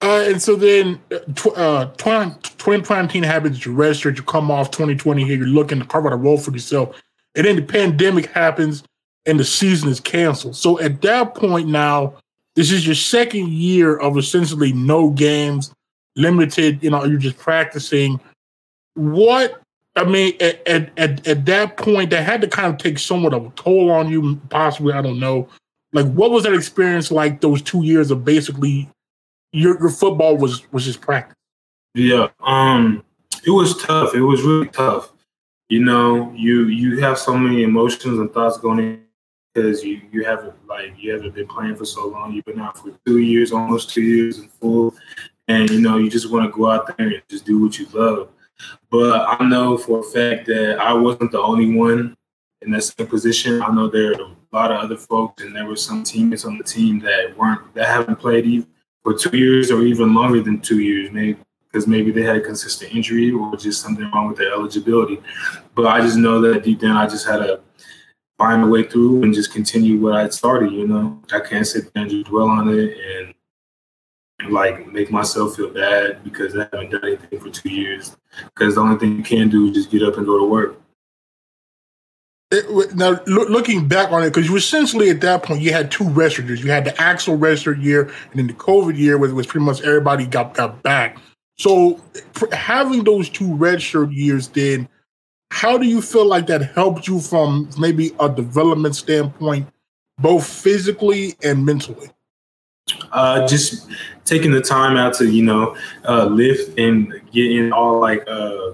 Uh, 0.03 0.25
and 0.29 0.41
so 0.41 0.57
then 0.57 1.01
tw- 1.35 1.57
uh, 1.57 1.87
2019 1.97 3.23
happens, 3.23 3.65
you 3.65 3.73
register, 3.73 4.11
you 4.11 4.23
come 4.23 4.51
off 4.51 4.71
2020 4.71 5.25
here, 5.25 5.39
you're 5.39 5.47
looking 5.47 5.79
to 5.79 5.87
carve 5.87 6.07
out 6.07 6.13
a 6.13 6.17
role 6.17 6.37
for 6.37 6.51
yourself. 6.53 7.01
And 7.37 7.47
then 7.47 7.57
the 7.57 7.63
pandemic 7.63 8.27
happens 8.27 8.83
and 9.27 9.39
the 9.39 9.45
season 9.45 9.89
is 9.89 10.01
canceled. 10.01 10.57
So 10.57 10.81
at 10.81 11.03
that 11.03 11.35
point 11.35 11.69
now, 11.69 12.15
this 12.55 12.73
is 12.73 12.87
your 12.87 12.95
second 12.95 13.49
year 13.49 13.97
of 13.99 14.17
essentially 14.17 14.73
no 14.73 15.11
games, 15.11 15.73
limited, 16.17 16.83
you 16.83 16.91
know, 16.91 17.05
you're 17.05 17.19
just 17.19 17.39
practicing. 17.39 18.19
What, 18.95 19.61
I 19.95 20.05
mean, 20.05 20.35
at, 20.41 20.67
at, 20.67 20.99
at, 20.99 21.27
at 21.27 21.45
that 21.45 21.77
point, 21.77 22.11
that 22.11 22.25
had 22.25 22.41
to 22.41 22.49
kind 22.49 22.73
of 22.73 22.79
take 22.79 22.99
somewhat 22.99 23.35
of 23.35 23.47
a 23.47 23.51
toll 23.51 23.91
on 23.91 24.09
you, 24.09 24.41
possibly, 24.49 24.95
I 24.95 25.03
don't 25.03 25.21
know. 25.21 25.49
Like, 25.93 26.07
what 26.13 26.31
was 26.31 26.45
that 26.45 26.55
experience 26.55 27.11
like 27.11 27.41
those 27.41 27.63
two 27.63 27.85
years 27.85 28.11
of 28.11 28.25
basically 28.25 28.89
your 29.57 29.79
your 29.81 29.91
football 29.91 30.37
was 30.37 30.71
was 30.73 30.85
just 30.85 31.01
practice. 31.01 31.35
Yeah, 31.95 32.29
um, 32.41 33.03
it 33.45 33.51
was 33.51 33.83
tough. 33.83 34.15
It 34.15 34.21
was 34.21 34.43
really 34.43 34.69
tough. 34.69 35.13
You 35.69 35.81
know, 35.81 36.33
you 36.35 36.69
you 36.69 37.01
have 37.01 37.19
so 37.19 37.37
many 37.37 37.65
emotions 37.65 38.19
and 38.19 38.33
thoughts 38.33 38.59
going 38.59 38.79
in 38.79 39.03
because 39.53 39.83
you 39.83 40.01
you 40.13 40.25
haven't 40.25 40.55
like 40.69 40.93
you 40.97 41.13
haven't 41.13 41.35
been 41.35 41.49
playing 41.49 41.75
for 41.75 41.85
so 41.85 42.07
long. 42.07 42.33
You've 42.33 42.45
been 42.45 42.61
out 42.61 42.79
for 42.79 42.93
two 43.05 43.19
years, 43.19 43.51
almost 43.51 43.91
two 43.91 44.03
years 44.03 44.39
in 44.39 44.49
full, 44.49 44.95
and 45.49 45.69
you 45.69 45.81
know 45.81 45.97
you 45.99 46.09
just 46.09 46.31
want 46.31 46.45
to 46.45 46.57
go 46.57 46.71
out 46.71 46.97
there 46.97 47.09
and 47.09 47.23
just 47.29 47.47
do 47.47 47.61
what 47.61 47.79
you 47.79 47.87
love. 47.93 48.29
But 48.91 49.27
I 49.29 49.45
know 49.45 49.77
for 49.77 50.01
a 50.01 50.03
fact 50.05 50.47
that 50.47 50.79
I 50.79 50.93
wasn't 50.93 51.33
the 51.33 51.41
only 51.41 51.75
one 51.75 52.17
in 52.63 52.71
that 52.71 52.83
same 52.83 53.09
position. 53.09 53.61
I 53.61 53.73
know 53.75 53.89
there 53.89 54.13
are 54.13 54.21
a 54.21 54.37
lot 54.53 54.71
of 54.71 54.79
other 54.85 54.97
folks, 54.97 55.43
and 55.43 55.55
there 55.55 55.67
were 55.67 55.75
some 55.75 56.05
teammates 56.05 56.45
on 56.45 56.59
the 56.59 56.65
team 56.65 57.01
that 57.01 57.37
weren't 57.37 57.75
that 57.75 57.89
haven't 57.89 58.21
played 58.21 58.47
even 58.47 58.69
for 59.03 59.15
two 59.15 59.37
years 59.37 59.73
or 59.73 59.83
even 59.83 60.15
longer 60.15 60.43
than 60.43 60.61
two 60.61 60.81
years, 60.81 61.11
maybe 61.13 61.39
because 61.77 61.87
maybe 61.87 62.11
they 62.11 62.23
had 62.23 62.37
a 62.37 62.41
consistent 62.41 62.95
injury 62.95 63.31
or 63.31 63.55
just 63.55 63.83
something 63.83 64.11
wrong 64.11 64.29
with 64.29 64.39
their 64.39 64.51
eligibility. 64.51 65.21
But 65.75 65.85
I 65.85 66.01
just 66.01 66.17
know 66.17 66.41
that 66.41 66.65
deep 66.65 66.81
down, 66.81 66.97
I 66.97 67.07
just 67.07 67.27
had 67.27 67.37
to 67.37 67.61
find 68.39 68.65
a 68.65 68.67
way 68.67 68.83
through 68.83 69.23
and 69.23 69.35
just 69.35 69.53
continue 69.53 70.01
what 70.01 70.15
I 70.15 70.27
started. 70.31 70.73
You 70.73 70.89
know, 70.89 71.23
I 71.31 71.41
can't 71.41 71.67
sit 71.67 71.93
there 71.93 72.05
and 72.05 72.25
dwell 72.25 72.49
on 72.49 72.71
it 72.71 72.97
and 74.41 74.51
like 74.51 74.91
make 74.91 75.11
myself 75.11 75.57
feel 75.57 75.69
bad 75.69 76.25
because 76.25 76.57
I 76.57 76.61
haven't 76.73 76.93
done 76.93 77.05
anything 77.05 77.41
for 77.41 77.51
two 77.51 77.69
years. 77.69 78.17
Because 78.55 78.77
the 78.77 78.81
only 78.81 78.99
thing 78.99 79.19
you 79.19 79.23
can 79.23 79.51
do 79.51 79.67
is 79.67 79.75
just 79.75 79.91
get 79.91 80.03
up 80.03 80.17
and 80.17 80.25
go 80.25 80.39
to 80.39 80.47
work. 80.47 80.81
It, 82.53 82.95
now, 82.95 83.21
lo- 83.27 83.49
looking 83.51 83.87
back 83.87 84.13
on 84.13 84.23
it, 84.23 84.31
because 84.31 84.49
you 84.49 84.57
essentially 84.57 85.11
at 85.11 85.21
that 85.21 85.43
point 85.43 85.61
you 85.61 85.73
had 85.73 85.91
two 85.91 86.09
rest 86.09 86.39
years. 86.39 86.65
You 86.65 86.71
had 86.71 86.87
the 86.87 86.99
actual 86.99 87.37
rest 87.37 87.67
year, 87.67 88.05
and 88.31 88.39
then 88.39 88.47
the 88.47 88.55
COVID 88.55 88.97
year, 88.97 89.19
where 89.19 89.29
it 89.29 89.35
was 89.35 89.47
pretty 89.47 89.67
much 89.67 89.83
everybody 89.83 90.25
got 90.25 90.55
got 90.55 90.83
back. 90.83 91.19
So, 91.59 92.01
having 92.53 93.05
those 93.05 93.29
two 93.29 93.49
redshirt 93.49 94.15
years, 94.15 94.49
then 94.49 94.89
how 95.51 95.79
do 95.79 95.87
you 95.87 96.03
feel 96.03 96.27
like 96.27 96.47
that 96.49 96.75
helped 96.75 97.09
you 97.09 97.21
from 97.21 97.71
maybe 97.79 98.13
a 98.21 98.29
development 98.29 98.97
standpoint, 98.97 99.69
both 100.19 100.47
physically 100.47 101.35
and 101.43 101.65
mentally? 101.65 102.11
Uh, 103.11 103.47
just 103.49 103.89
taking 104.25 104.53
the 104.53 104.61
time 104.61 104.97
out 104.97 105.13
to 105.15 105.29
you 105.29 105.43
know 105.43 105.77
uh, 106.09 106.27
lift 106.27 106.79
and 106.79 107.21
getting 107.33 107.73
all 107.73 107.99
like 107.99 108.23
uh, 108.29 108.73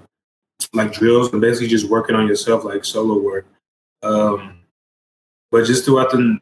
like 0.75 0.93
drills 0.93 1.33
and 1.33 1.41
basically 1.41 1.69
just 1.69 1.89
working 1.89 2.17
on 2.17 2.27
yourself 2.27 2.65
like 2.65 2.85
solo 2.85 3.19
work. 3.19 3.47
Um, 4.03 4.59
but 5.51 5.65
just 5.65 5.85
throughout 5.85 6.11
the, 6.11 6.39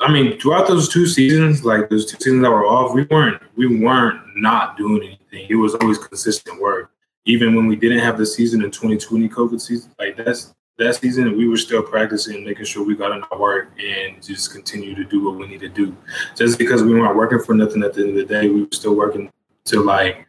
I 0.00 0.12
mean, 0.12 0.38
throughout 0.38 0.68
those 0.68 0.88
two 0.88 1.06
seasons, 1.06 1.64
like 1.64 1.90
those 1.90 2.06
two 2.06 2.18
seasons 2.18 2.42
that 2.42 2.50
were 2.50 2.66
off, 2.66 2.94
we 2.94 3.04
weren't 3.04 3.42
we 3.56 3.66
weren't 3.80 4.20
not 4.36 4.76
doing 4.76 5.02
anything. 5.02 5.46
It 5.48 5.56
was 5.56 5.74
always 5.74 5.98
consistent 5.98 6.60
work. 6.60 6.92
Even 7.24 7.54
when 7.54 7.66
we 7.66 7.76
didn't 7.76 7.98
have 7.98 8.16
the 8.16 8.24
season 8.24 8.62
in 8.62 8.70
2020 8.70 9.28
COVID 9.28 9.60
season, 9.60 9.90
like 9.98 10.16
that's 10.16 10.54
that 10.78 10.94
season, 10.94 11.36
we 11.36 11.48
were 11.48 11.56
still 11.56 11.82
practicing, 11.82 12.44
making 12.44 12.64
sure 12.64 12.84
we 12.84 12.94
got 12.94 13.10
in 13.10 13.22
our 13.32 13.38
work 13.38 13.70
and 13.80 14.22
just 14.22 14.52
continue 14.52 14.94
to 14.94 15.04
do 15.04 15.24
what 15.24 15.36
we 15.36 15.48
need 15.48 15.60
to 15.60 15.68
do. 15.68 15.94
Just 16.36 16.56
because 16.56 16.84
we 16.84 16.94
weren't 16.94 17.16
working 17.16 17.40
for 17.40 17.54
nothing 17.54 17.82
at 17.82 17.94
the 17.94 18.02
end 18.02 18.10
of 18.10 18.16
the 18.16 18.24
day, 18.24 18.48
we 18.48 18.62
were 18.62 18.68
still 18.72 18.94
working 18.94 19.30
to 19.64 19.82
like 19.82 20.26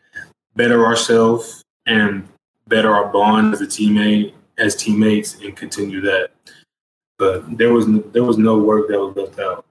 better 0.55 0.83
ourselves 0.85 1.63
and 1.85 2.27
better 2.67 2.91
our 2.91 3.11
bond 3.11 3.53
as 3.53 3.61
a 3.61 3.67
teammate, 3.67 4.33
as 4.57 4.75
teammates, 4.75 5.35
and 5.35 5.55
continue 5.55 6.01
that. 6.01 6.31
But 7.19 7.57
there 7.57 7.71
was 7.71 7.85
there 8.13 8.23
was 8.23 8.39
no 8.39 8.57
work 8.57 8.87
that 8.87 8.99
was 8.99 9.15
left 9.15 9.39
out. 9.39 9.65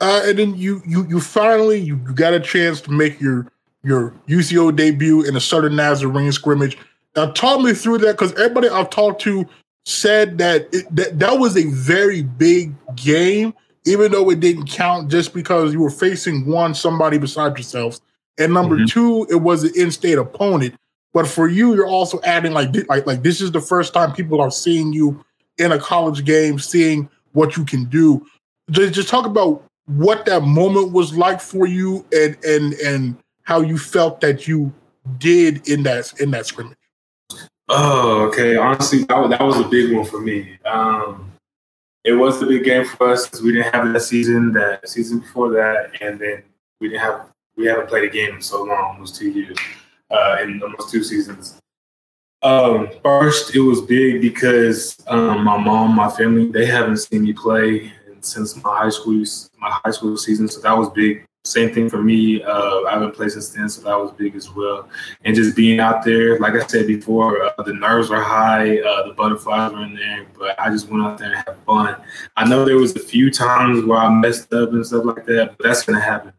Uh, 0.00 0.22
and 0.24 0.38
then 0.38 0.56
you 0.56 0.82
you 0.86 1.06
you 1.08 1.20
finally 1.20 1.78
you 1.78 1.96
got 1.96 2.34
a 2.34 2.40
chance 2.40 2.80
to 2.80 2.90
make 2.90 3.20
your 3.20 3.46
your 3.84 4.12
UCO 4.28 4.74
debut 4.74 5.22
in 5.22 5.36
a 5.36 5.40
Southern 5.40 5.76
Nazarene 5.76 6.32
scrimmage. 6.32 6.78
Now, 7.16 7.32
talk 7.32 7.60
me 7.60 7.74
through 7.74 7.98
that 7.98 8.12
because 8.12 8.32
everybody 8.34 8.68
I've 8.68 8.90
talked 8.90 9.22
to 9.22 9.46
said 9.84 10.38
that, 10.38 10.68
it, 10.72 10.86
that 10.94 11.18
that 11.18 11.38
was 11.38 11.56
a 11.56 11.64
very 11.66 12.22
big 12.22 12.74
game, 12.96 13.54
even 13.86 14.12
though 14.12 14.30
it 14.30 14.40
didn't 14.40 14.66
count 14.66 15.10
just 15.10 15.34
because 15.34 15.72
you 15.72 15.80
were 15.80 15.90
facing 15.90 16.46
one 16.46 16.74
somebody 16.74 17.18
besides 17.18 17.56
yourselves, 17.56 18.00
and 18.38 18.52
number 18.54 18.76
mm-hmm. 18.76 18.86
two, 18.86 19.26
it 19.30 19.42
was 19.42 19.64
an 19.64 19.72
in-state 19.74 20.18
opponent. 20.18 20.74
But 21.12 21.26
for 21.26 21.48
you, 21.48 21.74
you're 21.74 21.88
also 21.88 22.20
adding 22.22 22.52
like 22.52 22.70
like 22.88 23.06
like 23.06 23.22
this 23.22 23.40
is 23.40 23.50
the 23.50 23.60
first 23.60 23.94
time 23.94 24.12
people 24.12 24.40
are 24.40 24.50
seeing 24.50 24.92
you 24.92 25.24
in 25.58 25.72
a 25.72 25.78
college 25.78 26.24
game, 26.24 26.58
seeing 26.58 27.08
what 27.32 27.56
you 27.56 27.64
can 27.64 27.84
do. 27.84 28.26
Just, 28.70 28.94
just 28.94 29.08
talk 29.08 29.26
about 29.26 29.64
what 29.86 30.26
that 30.26 30.42
moment 30.42 30.92
was 30.92 31.16
like 31.16 31.40
for 31.40 31.66
you, 31.66 32.04
and 32.12 32.36
and 32.44 32.74
and 32.74 33.16
how 33.42 33.60
you 33.60 33.78
felt 33.78 34.20
that 34.20 34.46
you 34.46 34.72
did 35.18 35.66
in 35.68 35.82
that 35.84 36.20
in 36.20 36.30
that 36.32 36.46
scrimmage. 36.46 36.76
Oh, 37.68 38.22
okay. 38.28 38.56
Honestly, 38.56 39.00
that, 39.04 39.30
that 39.30 39.42
was 39.42 39.58
a 39.58 39.68
big 39.68 39.94
one 39.94 40.04
for 40.04 40.20
me. 40.20 40.58
Um, 40.64 41.32
it 42.04 42.12
was 42.12 42.40
the 42.40 42.46
big 42.46 42.64
game 42.64 42.86
for 42.86 43.10
us 43.10 43.26
because 43.26 43.42
we 43.42 43.52
didn't 43.52 43.74
have 43.74 43.92
that 43.92 44.00
season, 44.00 44.52
that 44.52 44.88
season 44.88 45.18
before 45.18 45.50
that, 45.50 45.90
and 46.00 46.18
then 46.18 46.42
we 46.80 46.88
didn't 46.88 47.02
have 47.02 47.26
we 47.56 47.66
haven't 47.66 47.88
played 47.88 48.04
a 48.04 48.08
game 48.08 48.36
in 48.36 48.40
so 48.40 48.62
long, 48.62 48.92
almost 48.92 49.16
two 49.16 49.30
years, 49.30 49.58
uh, 50.10 50.38
in 50.42 50.62
almost 50.62 50.90
two 50.90 51.02
seasons. 51.02 51.58
Um, 52.42 52.88
first, 53.02 53.54
it 53.54 53.60
was 53.60 53.80
big 53.80 54.20
because 54.20 54.96
um, 55.08 55.44
my 55.44 55.56
mom, 55.56 55.94
my 55.94 56.08
family, 56.08 56.50
they 56.50 56.66
haven't 56.66 56.98
seen 56.98 57.24
me 57.24 57.32
play 57.32 57.92
since 58.20 58.56
my 58.62 58.78
high 58.78 58.88
school 58.90 59.24
my 59.58 59.70
high 59.84 59.90
school 59.90 60.16
season, 60.16 60.48
so 60.48 60.60
that 60.60 60.76
was 60.76 60.88
big 60.90 61.28
same 61.48 61.72
thing 61.72 61.88
for 61.88 62.02
me. 62.02 62.42
Uh, 62.42 62.82
I've 62.82 63.00
been 63.00 63.10
playing 63.10 63.30
since 63.30 63.50
then, 63.50 63.68
so 63.68 63.82
that 63.82 63.98
was 63.98 64.12
big 64.12 64.36
as 64.36 64.50
well. 64.50 64.88
And 65.24 65.34
just 65.34 65.56
being 65.56 65.80
out 65.80 66.04
there, 66.04 66.38
like 66.38 66.54
I 66.54 66.66
said 66.66 66.86
before, 66.86 67.42
uh, 67.42 67.62
the 67.62 67.72
nerves 67.72 68.10
are 68.10 68.22
high, 68.22 68.78
uh, 68.80 69.08
the 69.08 69.14
butterflies 69.14 69.72
are 69.72 69.84
in 69.84 69.94
there, 69.94 70.26
but 70.38 70.58
I 70.60 70.70
just 70.70 70.88
went 70.88 71.04
out 71.04 71.18
there 71.18 71.32
and 71.32 71.36
had 71.36 71.56
fun. 71.66 71.96
I 72.36 72.48
know 72.48 72.64
there 72.64 72.76
was 72.76 72.94
a 72.96 73.00
few 73.00 73.30
times 73.30 73.84
where 73.84 73.98
I 73.98 74.08
messed 74.10 74.52
up 74.52 74.72
and 74.72 74.86
stuff 74.86 75.04
like 75.04 75.24
that, 75.26 75.56
but 75.56 75.66
that's 75.66 75.82
gonna 75.82 76.00
happen. 76.00 76.32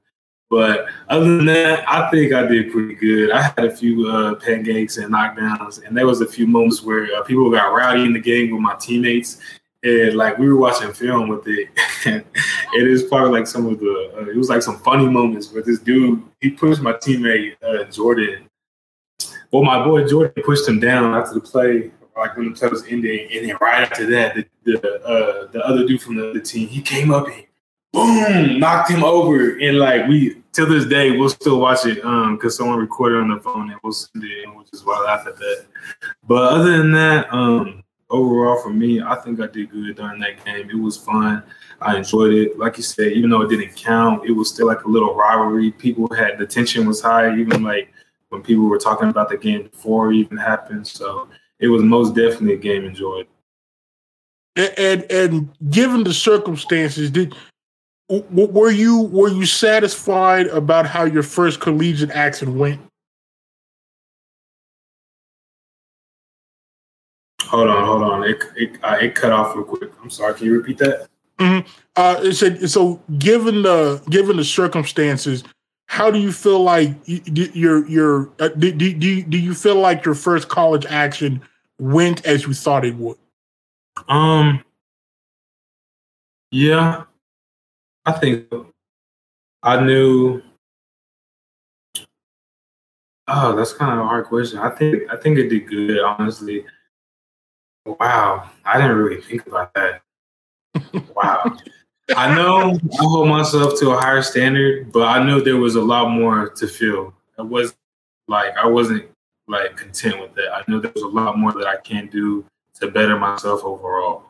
But 0.50 0.88
other 1.10 1.26
than 1.26 1.46
that, 1.46 1.88
I 1.88 2.10
think 2.10 2.34
I 2.34 2.48
did 2.48 2.72
pretty 2.72 2.96
good. 2.96 3.30
I 3.30 3.44
had 3.44 3.60
a 3.60 3.76
few 3.76 4.10
uh, 4.10 4.36
pancakes 4.36 4.98
and 4.98 5.14
knockdowns, 5.14 5.86
and 5.86 5.96
there 5.96 6.08
was 6.08 6.22
a 6.22 6.26
few 6.26 6.48
moments 6.48 6.82
where 6.82 7.08
uh, 7.16 7.22
people 7.24 7.52
got 7.52 7.72
rowdy 7.72 8.04
in 8.04 8.14
the 8.14 8.20
game 8.20 8.52
with 8.52 8.62
my 8.62 8.76
teammates, 8.76 9.40
and 9.84 10.16
like 10.16 10.40
we 10.40 10.48
were 10.50 10.58
watching 10.58 10.92
film 10.92 11.30
with 11.30 11.48
it. 11.48 11.70
it 12.74 12.88
is 12.88 13.04
probably 13.04 13.40
like 13.40 13.48
some 13.48 13.68
of 13.68 13.80
the 13.80 14.12
uh, 14.18 14.26
it 14.26 14.36
was 14.36 14.50
like 14.50 14.64
some 14.64 14.80
funny 14.80 15.08
moments 15.08 15.54
where 15.54 15.62
this 15.62 15.80
dude 15.80 16.24
he 16.42 16.50
pushed 16.50 16.82
my 16.82 16.94
teammate 16.94 17.56
uh, 17.62 17.84
Jordan. 17.86 18.50
Well, 19.52 19.64
my 19.64 19.84
boy 19.84 20.08
Jordan 20.08 20.44
pushed 20.44 20.68
him 20.68 20.80
down 20.80 21.14
after 21.14 21.36
the 21.36 21.42
play, 21.42 21.92
like 22.18 22.36
when 22.36 22.52
the 22.52 22.60
play 22.60 22.70
was 22.70 22.84
ending, 22.88 23.30
and 23.32 23.48
then 23.48 23.58
right 23.62 23.84
after 23.84 24.10
that, 24.10 24.34
the 24.34 24.48
the, 24.64 25.04
uh, 25.04 25.52
the 25.52 25.64
other 25.64 25.86
dude 25.86 26.02
from 26.02 26.16
the 26.16 26.32
other 26.32 26.40
team 26.40 26.68
he 26.68 26.82
came 26.82 27.12
up 27.12 27.28
and 27.28 27.46
boom 27.94 28.60
knocked 28.60 28.92
him 28.92 29.04
over, 29.04 29.58
and 29.58 29.78
like 29.80 30.08
we 30.08 30.42
till 30.52 30.68
this 30.68 30.86
day 30.86 31.12
we'll 31.12 31.30
still 31.30 31.60
watch 31.60 31.86
it 31.86 32.04
um 32.04 32.36
because 32.36 32.56
someone 32.58 32.80
recorded 32.80 33.22
on 33.22 33.30
the 33.30 33.40
phone 33.40 33.72
and 33.72 33.80
we'll 33.84 33.94
send 33.94 34.24
it, 34.24 34.44
and 34.44 34.56
we'll 34.56 34.66
just 34.66 34.86
laugh 34.86 35.26
at 35.28 35.38
that. 35.38 35.66
But 36.28 36.54
other 36.54 36.78
than 36.78 36.92
that, 36.94 37.32
um 37.34 37.84
overall 38.10 38.62
for 38.62 38.70
me, 38.70 39.02
I 39.02 39.16
think 39.16 39.40
I 39.40 39.48
did 39.48 39.72
good 39.72 39.96
during 39.96 40.20
that 40.22 40.44
game. 40.44 40.70
It 40.70 40.80
was 40.80 40.98
fun. 40.98 41.44
I 41.82 41.98
enjoyed 41.98 42.34
it. 42.34 42.58
Like 42.58 42.78
you 42.78 42.84
said, 42.84 43.14
even 43.14 43.30
though 43.30 43.42
it 43.42 43.50
didn't 43.50 43.76
count, 43.76 44.26
it 44.28 44.32
was 44.32 44.50
still 44.50 44.68
like 44.68 44.84
a 44.84 44.90
little 44.90 45.16
rivalry. 45.16 45.72
People 45.72 46.14
had 46.14 46.38
the 46.38 46.46
tension 46.46 46.86
was 46.88 47.02
high, 47.02 47.38
even 47.38 47.64
like 47.64 47.92
when 48.30 48.42
people 48.42 48.66
were 48.66 48.80
talking 48.80 49.10
about 49.10 49.30
the 49.30 49.38
game 49.38 49.64
before 49.64 50.12
it 50.12 50.18
even 50.18 50.38
happened. 50.38 50.88
So 50.88 51.30
it 51.60 51.68
was 51.68 51.84
most 51.84 52.16
definitely 52.16 52.54
a 52.54 52.58
game 52.58 52.86
enjoyed. 52.86 53.28
And, 54.56 54.74
and 54.78 55.12
and, 55.12 55.72
given 55.72 56.04
the 56.04 56.14
circumstances, 56.14 57.10
did 57.12 57.36
were 58.10 58.72
you 58.72 59.02
were 59.04 59.30
you 59.30 59.46
satisfied 59.46 60.48
about 60.48 60.86
how 60.88 61.04
your 61.04 61.24
first 61.24 61.60
collegiate 61.60 62.12
action 62.12 62.58
went? 62.58 62.82
Hold 67.44 67.70
on, 67.70 67.86
hold 67.86 68.04
on. 68.04 68.24
It 68.24 68.44
it, 68.56 68.72
uh, 68.84 68.98
it 69.02 69.16
cut 69.16 69.32
off 69.32 69.56
real 69.56 69.64
quick. 69.64 69.92
I'm 70.02 70.10
sorry. 70.10 70.34
Can 70.34 70.46
you 70.48 70.58
repeat 70.58 70.78
that? 70.80 71.08
Mm-hmm. 71.40 71.68
Uh, 71.96 72.20
it 72.24 72.34
said 72.34 72.70
so. 72.70 73.02
Given 73.18 73.62
the 73.62 74.02
given 74.10 74.38
the 74.38 74.44
circumstances, 74.44 75.44
how 75.88 76.12
do 76.12 76.20
you 76.20 76.32
feel 76.32 76.62
like 76.62 76.92
your 77.06 77.88
your 77.88 78.30
uh, 78.40 78.50
do, 78.50 78.72
do, 78.72 78.94
do 78.94 79.24
do 79.24 79.38
you 79.38 79.54
feel 79.54 79.76
like 79.76 80.04
your 80.04 80.16
first 80.16 80.50
college 80.50 80.86
action 80.88 81.42
went 81.80 82.26
as 82.26 82.46
you 82.46 82.54
thought 82.54 82.86
it 82.86 82.96
would? 82.96 83.18
Um. 84.08 84.64
Yeah, 86.52 87.04
I 88.10 88.12
think. 88.14 88.52
I 89.62 89.80
knew. 89.80 90.42
Oh, 93.28 93.56
that's 93.56 93.74
kind 93.74 93.94
of 93.94 94.00
a 94.00 94.08
hard 94.08 94.26
question. 94.26 94.58
I 94.58 94.72
think 94.72 95.04
I 95.12 95.16
think 95.16 95.38
it 95.38 95.50
did 95.50 95.68
good, 95.68 96.00
honestly. 96.00 96.66
Wow, 97.86 98.50
I 98.66 98.82
didn't 98.82 98.98
really 98.98 99.22
think 99.22 99.46
about 99.46 99.76
that. 99.76 100.02
wow. 101.16 101.56
I 102.16 102.34
know 102.34 102.72
I 102.72 102.96
hold 102.98 103.28
myself 103.28 103.80
to 103.80 103.92
a 103.92 103.98
higher 103.98 104.24
standard, 104.24 104.92
but 104.92 105.08
I 105.08 105.24
know 105.24 105.40
there 105.40 105.58
was 105.58 105.76
a 105.76 105.82
lot 105.82 106.10
more 106.10 106.50
to 106.50 106.68
feel. 106.68 107.14
I 107.38 107.44
was 107.44 107.76
like 108.28 108.58
I 108.58 108.66
wasn't 108.66 109.08
like 109.48 109.78
content 109.78 110.20
with 110.20 110.34
that. 110.34 110.52
I 110.52 110.64
know 110.68 110.80
there 110.80 110.94
was 110.96 111.04
a 111.04 111.08
lot 111.08 111.38
more 111.38 111.52
that 111.52 111.68
I 111.68 111.78
can 111.78 112.08
do 112.08 112.44
to 112.80 112.90
better 112.90 113.20
myself 113.20 113.64
overall. 113.64 114.29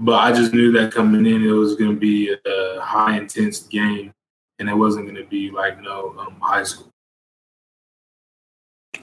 But 0.00 0.14
I 0.14 0.32
just 0.32 0.54
knew 0.54 0.70
that 0.72 0.92
coming 0.92 1.26
in, 1.26 1.42
it 1.42 1.50
was 1.50 1.74
going 1.74 1.90
to 1.90 1.98
be 1.98 2.32
a 2.32 2.80
high 2.80 3.16
intense 3.16 3.60
game, 3.60 4.12
and 4.58 4.68
it 4.68 4.74
wasn't 4.74 5.06
going 5.06 5.16
to 5.16 5.28
be 5.28 5.50
like 5.50 5.80
no 5.82 6.14
um, 6.18 6.36
high 6.40 6.62
school. 6.62 6.92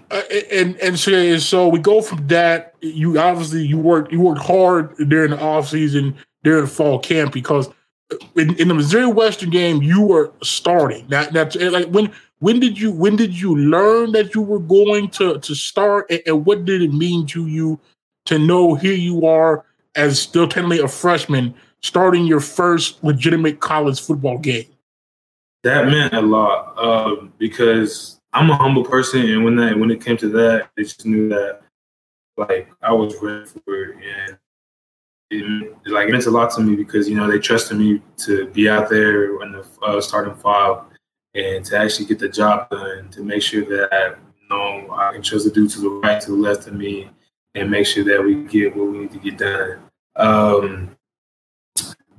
Uh, 0.09 0.21
and 0.51 0.77
and 0.77 0.97
so, 0.97 1.37
so 1.37 1.67
we 1.67 1.79
go 1.79 2.01
from 2.01 2.25
that. 2.27 2.75
You 2.81 3.19
obviously 3.19 3.65
you 3.65 3.77
worked 3.77 4.11
you 4.11 4.21
worked 4.21 4.41
hard 4.41 4.95
during 5.09 5.31
the 5.31 5.41
off 5.41 5.69
season 5.69 6.15
during 6.43 6.65
the 6.65 6.69
fall 6.69 6.99
camp 6.99 7.33
because 7.33 7.69
in, 8.35 8.55
in 8.55 8.67
the 8.67 8.73
Missouri 8.73 9.07
Western 9.07 9.49
game 9.49 9.81
you 9.81 10.01
were 10.01 10.31
starting. 10.43 11.07
That 11.09 11.33
that's 11.33 11.55
like 11.55 11.87
when 11.87 12.11
when 12.39 12.59
did 12.59 12.79
you 12.79 12.91
when 12.91 13.15
did 13.15 13.39
you 13.39 13.57
learn 13.57 14.11
that 14.13 14.35
you 14.35 14.41
were 14.41 14.59
going 14.59 15.09
to 15.11 15.39
to 15.39 15.55
start 15.55 16.05
and, 16.09 16.21
and 16.25 16.45
what 16.45 16.65
did 16.65 16.81
it 16.81 16.93
mean 16.93 17.25
to 17.27 17.47
you 17.47 17.79
to 18.25 18.37
know 18.39 18.75
here 18.75 18.93
you 18.93 19.25
are 19.25 19.65
as 19.95 20.19
still 20.19 20.47
technically 20.47 20.79
a 20.79 20.87
freshman 20.87 21.53
starting 21.81 22.25
your 22.25 22.39
first 22.39 23.03
legitimate 23.03 23.59
college 23.59 24.01
football 24.01 24.37
game? 24.37 24.65
That 25.63 25.87
meant 25.87 26.13
a 26.13 26.21
lot 26.21 26.73
uh, 26.77 27.27
because 27.37 28.19
I'm 28.33 28.49
a 28.49 28.55
humble 28.55 28.83
person, 28.83 29.21
and 29.21 29.43
when 29.43 29.55
that 29.55 29.77
when 29.77 29.89
it 29.91 30.03
came 30.03 30.17
to 30.17 30.29
that, 30.29 30.69
I 30.77 30.81
just 30.81 31.05
knew 31.05 31.29
that 31.29 31.61
like 32.37 32.69
I 32.81 32.91
was 32.91 33.15
ready 33.21 33.45
for 33.45 33.75
it, 33.75 33.95
and 33.95 34.37
it, 35.31 35.75
like 35.87 36.09
it 36.09 36.11
meant 36.11 36.25
a 36.25 36.31
lot 36.31 36.51
to 36.51 36.61
me 36.61 36.75
because 36.75 37.09
you 37.09 37.15
know 37.15 37.29
they 37.29 37.39
trusted 37.39 37.77
me 37.77 38.01
to 38.17 38.47
be 38.47 38.69
out 38.69 38.89
there 38.89 39.41
in 39.41 39.53
the 39.53 39.65
uh, 39.81 40.01
starting 40.01 40.35
five 40.35 40.83
and 41.33 41.65
to 41.65 41.77
actually 41.77 42.05
get 42.05 42.19
the 42.19 42.29
job 42.29 42.69
done, 42.69 43.09
to 43.09 43.21
make 43.23 43.41
sure 43.41 43.65
that 43.65 44.17
you 44.41 44.49
know 44.49 44.91
I 44.91 45.13
can 45.13 45.21
trust 45.21 45.45
the 45.45 45.51
dude 45.51 45.71
to 45.71 45.81
the 45.81 45.89
right, 45.89 46.21
to 46.21 46.31
the 46.31 46.37
left 46.37 46.67
of 46.67 46.73
me, 46.73 47.09
and 47.55 47.71
make 47.71 47.87
sure 47.87 48.03
that 48.03 48.23
we 48.23 48.43
get 48.43 48.75
what 48.75 48.91
we 48.91 48.99
need 48.99 49.11
to 49.11 49.19
get 49.19 49.37
done. 49.37 49.79
Um, 50.15 50.95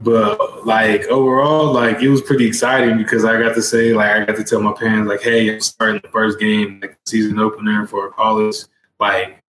but 0.00 0.66
like 0.66 1.04
overall, 1.06 1.72
like 1.72 2.02
it 2.02 2.08
was 2.08 2.20
pretty 2.22 2.46
exciting 2.46 2.98
because 2.98 3.24
I 3.24 3.40
got 3.40 3.54
to 3.54 3.62
say, 3.62 3.94
like 3.94 4.10
I 4.10 4.24
got 4.24 4.36
to 4.36 4.44
tell 4.44 4.60
my 4.60 4.72
parents, 4.72 5.08
like, 5.08 5.22
hey, 5.22 5.54
I'm 5.54 5.60
starting 5.60 6.00
the 6.02 6.08
first 6.08 6.38
game, 6.38 6.80
like 6.80 6.98
season 7.06 7.38
opener 7.38 7.86
for 7.86 8.10
college, 8.12 8.56
like 9.00 9.42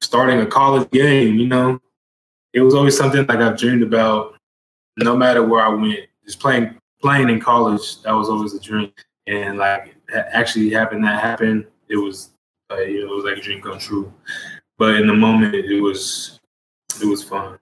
starting 0.00 0.40
a 0.40 0.46
college 0.46 0.90
game, 0.90 1.38
you 1.38 1.46
know. 1.46 1.80
It 2.52 2.60
was 2.60 2.74
always 2.74 2.96
something 2.96 3.26
like 3.26 3.38
I've 3.38 3.58
dreamed 3.58 3.82
about 3.82 4.36
no 4.98 5.16
matter 5.16 5.42
where 5.42 5.64
I 5.64 5.68
went. 5.68 6.00
Just 6.24 6.40
playing 6.40 6.78
playing 7.00 7.28
in 7.28 7.40
college, 7.40 8.02
that 8.02 8.12
was 8.12 8.28
always 8.28 8.54
a 8.54 8.60
dream. 8.60 8.92
And 9.26 9.58
like 9.58 9.94
actually 10.14 10.70
having 10.70 11.02
that 11.02 11.22
happen, 11.22 11.66
it 11.88 11.96
was 11.96 12.30
uh, 12.70 12.76
it 12.76 13.08
was 13.08 13.24
like 13.24 13.38
a 13.38 13.40
dream 13.40 13.60
come 13.60 13.78
true. 13.78 14.12
But 14.82 14.96
in 14.96 15.06
the 15.06 15.14
moment, 15.14 15.54
it 15.54 15.80
was 15.80 16.40
it 17.00 17.06
was 17.06 17.22
fun. 17.22 17.56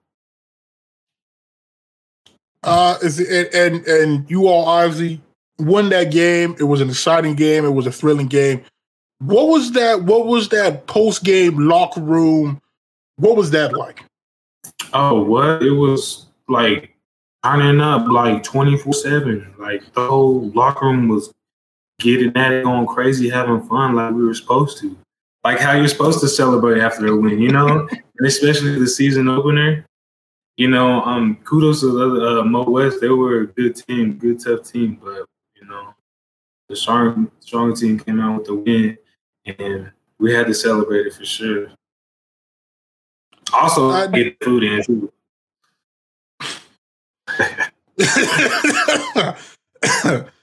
Uh, 2.63 2.97
is 3.03 3.19
it, 3.19 3.53
and 3.53 3.85
and 3.85 4.27
you 4.27 4.47
all 4.47 4.65
obviously 4.65 5.21
won 5.59 5.89
that 5.89 6.09
game. 6.09 6.55
It 6.59 6.63
was 6.63 6.81
an 6.81 6.89
exciting 6.89 7.35
game. 7.35 7.63
It 7.63 7.75
was 7.75 7.85
a 7.85 7.91
thrilling 7.91 8.25
game. 8.25 8.63
What 9.19 9.49
was 9.49 9.71
that? 9.73 10.01
What 10.01 10.25
was 10.25 10.49
that 10.49 10.87
post 10.87 11.23
game 11.23 11.59
locker 11.59 12.01
room? 12.01 12.59
What 13.17 13.37
was 13.37 13.51
that 13.51 13.77
like? 13.77 14.03
Oh, 14.91 15.21
what? 15.21 15.61
It 15.61 15.73
was 15.73 16.25
like 16.47 16.95
turning 17.45 17.81
up 17.81 18.07
like 18.07 18.41
twenty 18.41 18.79
four 18.79 18.95
seven. 18.95 19.53
Like 19.59 19.83
the 19.93 20.07
whole 20.07 20.49
locker 20.55 20.87
room 20.87 21.07
was 21.07 21.31
getting 21.99 22.35
at 22.35 22.51
it, 22.51 22.63
going 22.63 22.87
crazy, 22.87 23.29
having 23.29 23.61
fun, 23.61 23.93
like 23.93 24.11
we 24.11 24.23
were 24.23 24.33
supposed 24.33 24.79
to. 24.79 24.97
Like 25.43 25.59
how 25.59 25.73
you're 25.73 25.87
supposed 25.87 26.19
to 26.21 26.27
celebrate 26.27 26.81
after 26.81 27.07
a 27.07 27.15
win, 27.15 27.39
you 27.41 27.51
know, 27.51 27.87
and 27.91 28.27
especially 28.27 28.77
the 28.79 28.87
season 28.87 29.27
opener. 29.27 29.85
You 30.57 30.67
know, 30.67 31.01
um, 31.03 31.37
kudos 31.43 31.79
to 31.79 31.91
the, 31.91 32.41
uh, 32.41 32.43
Mo 32.43 32.69
West. 32.69 33.01
They 33.01 33.09
were 33.09 33.41
a 33.41 33.47
good 33.47 33.75
team, 33.75 34.17
good 34.17 34.43
tough 34.43 34.69
team, 34.69 34.99
but 35.01 35.25
you 35.55 35.65
know, 35.67 35.95
the 36.69 36.75
strong 36.75 37.31
strong 37.39 37.75
team 37.75 37.97
came 37.97 38.19
out 38.19 38.39
with 38.39 38.47
the 38.47 38.55
win, 38.55 38.97
and 39.45 39.91
we 40.19 40.33
had 40.33 40.47
to 40.47 40.53
celebrate 40.53 41.07
it 41.07 41.13
for 41.13 41.25
sure. 41.25 41.71
Also, 43.53 43.89
I- 43.89 44.07
get 44.07 44.37
food 44.43 44.63
in 44.63 44.83
too. 44.83 45.11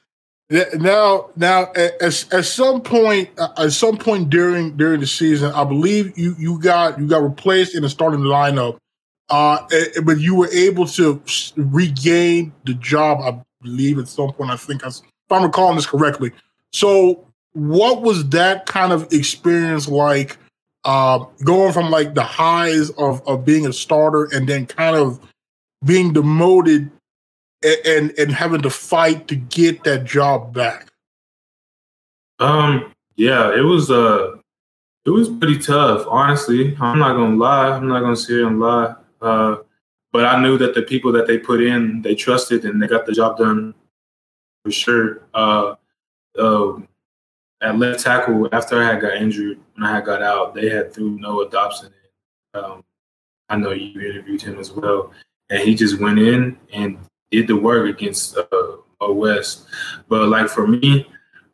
now, 0.50 1.30
now, 1.36 1.70
at, 1.74 2.02
at, 2.32 2.44
some 2.44 2.80
point, 2.80 3.28
uh, 3.38 3.48
at 3.58 3.72
some 3.72 3.98
point 3.98 4.30
during 4.30 4.76
during 4.78 5.00
the 5.00 5.06
season, 5.06 5.52
I 5.52 5.64
believe 5.64 6.16
you 6.16 6.34
you 6.38 6.58
got 6.58 6.98
you 6.98 7.06
got 7.06 7.22
replaced 7.22 7.74
in 7.74 7.82
the 7.82 7.90
starting 7.90 8.20
lineup, 8.20 8.78
uh, 9.28 9.58
but 10.04 10.18
you 10.20 10.34
were 10.34 10.48
able 10.48 10.86
to 10.86 11.22
regain 11.56 12.52
the 12.64 12.72
job. 12.74 13.20
I 13.20 13.42
believe 13.62 13.98
at 13.98 14.08
some 14.08 14.32
point. 14.32 14.50
I 14.50 14.56
think 14.56 14.82
if 14.84 15.02
I'm 15.30 15.42
recalling 15.42 15.76
this 15.76 15.86
correctly. 15.86 16.32
So, 16.72 17.26
what 17.52 18.00
was 18.00 18.26
that 18.30 18.64
kind 18.66 18.92
of 18.92 19.12
experience 19.12 19.88
like? 19.88 20.38
Uh, 20.84 21.26
going 21.44 21.72
from 21.72 21.90
like 21.90 22.14
the 22.14 22.22
highs 22.22 22.88
of 22.90 23.20
of 23.28 23.44
being 23.44 23.66
a 23.66 23.72
starter 23.72 24.28
and 24.32 24.48
then 24.48 24.64
kind 24.64 24.96
of 24.96 25.20
being 25.84 26.12
demoted 26.12 26.90
and, 27.62 28.12
and 28.18 28.32
having 28.32 28.62
to 28.62 28.70
fight 28.70 29.28
to 29.28 29.36
get 29.36 29.84
that 29.84 30.04
job 30.04 30.54
back. 30.54 30.88
Um, 32.38 32.92
yeah, 33.16 33.54
it 33.54 33.62
was 33.62 33.90
uh 33.90 34.36
it 35.04 35.10
was 35.10 35.28
pretty 35.28 35.58
tough, 35.58 36.06
honestly. 36.06 36.76
I'm 36.80 36.98
not 36.98 37.14
gonna 37.14 37.36
lie. 37.36 37.70
I'm 37.70 37.88
not 37.88 38.00
gonna 38.00 38.16
sit 38.16 38.34
here 38.34 38.46
and 38.46 38.60
lie. 38.60 38.94
Uh, 39.20 39.56
but 40.12 40.24
I 40.24 40.40
knew 40.40 40.58
that 40.58 40.74
the 40.74 40.82
people 40.82 41.12
that 41.12 41.26
they 41.26 41.38
put 41.38 41.62
in, 41.62 42.02
they 42.02 42.14
trusted 42.14 42.64
and 42.64 42.80
they 42.80 42.86
got 42.86 43.06
the 43.06 43.12
job 43.12 43.38
done 43.38 43.74
for 44.64 44.70
sure. 44.70 45.22
Uh, 45.34 45.74
uh, 46.38 46.78
at 47.60 47.78
left 47.78 48.00
tackle, 48.00 48.48
after 48.52 48.80
I 48.80 48.86
had 48.86 49.00
got 49.00 49.16
injured, 49.16 49.58
when 49.74 49.84
I 49.84 49.96
had 49.96 50.04
got 50.04 50.22
out, 50.22 50.54
they 50.54 50.68
had 50.68 50.92
threw 50.92 51.18
Noah 51.18 51.50
Dobson 51.50 51.92
in. 52.54 52.60
Um, 52.60 52.84
I 53.48 53.56
know 53.56 53.72
you 53.72 54.00
interviewed 54.00 54.42
him 54.42 54.58
as 54.58 54.70
well, 54.70 55.12
and 55.50 55.60
he 55.60 55.74
just 55.74 55.98
went 55.98 56.18
in 56.18 56.56
and 56.72 56.98
did 57.30 57.46
the 57.46 57.56
work 57.56 57.88
against 57.88 58.36
uh, 58.36 58.46
Mo 59.00 59.12
West. 59.12 59.66
But 60.08 60.28
like 60.28 60.48
for 60.48 60.66
me, 60.66 61.06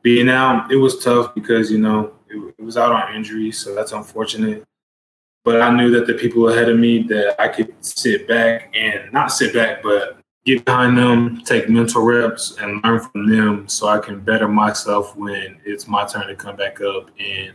being 0.03 0.29
out, 0.29 0.71
it 0.71 0.77
was 0.77 1.03
tough 1.03 1.35
because 1.35 1.71
you 1.71 1.79
know 1.79 2.13
it, 2.29 2.55
it 2.59 2.63
was 2.63 2.77
out 2.77 2.93
on 2.93 3.15
injury, 3.15 3.53
so 3.53 3.75
that's 3.75 3.93
unfortunate. 3.93 4.65
But 5.45 5.61
I 5.61 5.75
knew 5.75 5.91
that 5.91 6.07
the 6.07 6.15
people 6.15 6.49
ahead 6.49 6.69
of 6.69 6.79
me 6.79 7.03
that 7.05 7.41
I 7.41 7.49
could 7.49 7.75
sit 7.85 8.27
back 8.27 8.75
and 8.75 9.13
not 9.13 9.31
sit 9.31 9.53
back, 9.53 9.83
but 9.83 10.19
get 10.45 10.65
behind 10.65 10.97
them, 10.97 11.43
take 11.45 11.69
mental 11.69 12.03
reps, 12.03 12.57
and 12.61 12.83
learn 12.83 13.01
from 13.01 13.29
them, 13.29 13.69
so 13.69 13.89
I 13.89 13.99
can 13.99 14.21
better 14.21 14.49
myself 14.49 15.15
when 15.17 15.59
it's 15.65 15.87
my 15.87 16.07
turn 16.07 16.29
to 16.29 16.37
come 16.37 16.57
back 16.57 16.81
up 16.81 17.11
and 17.19 17.55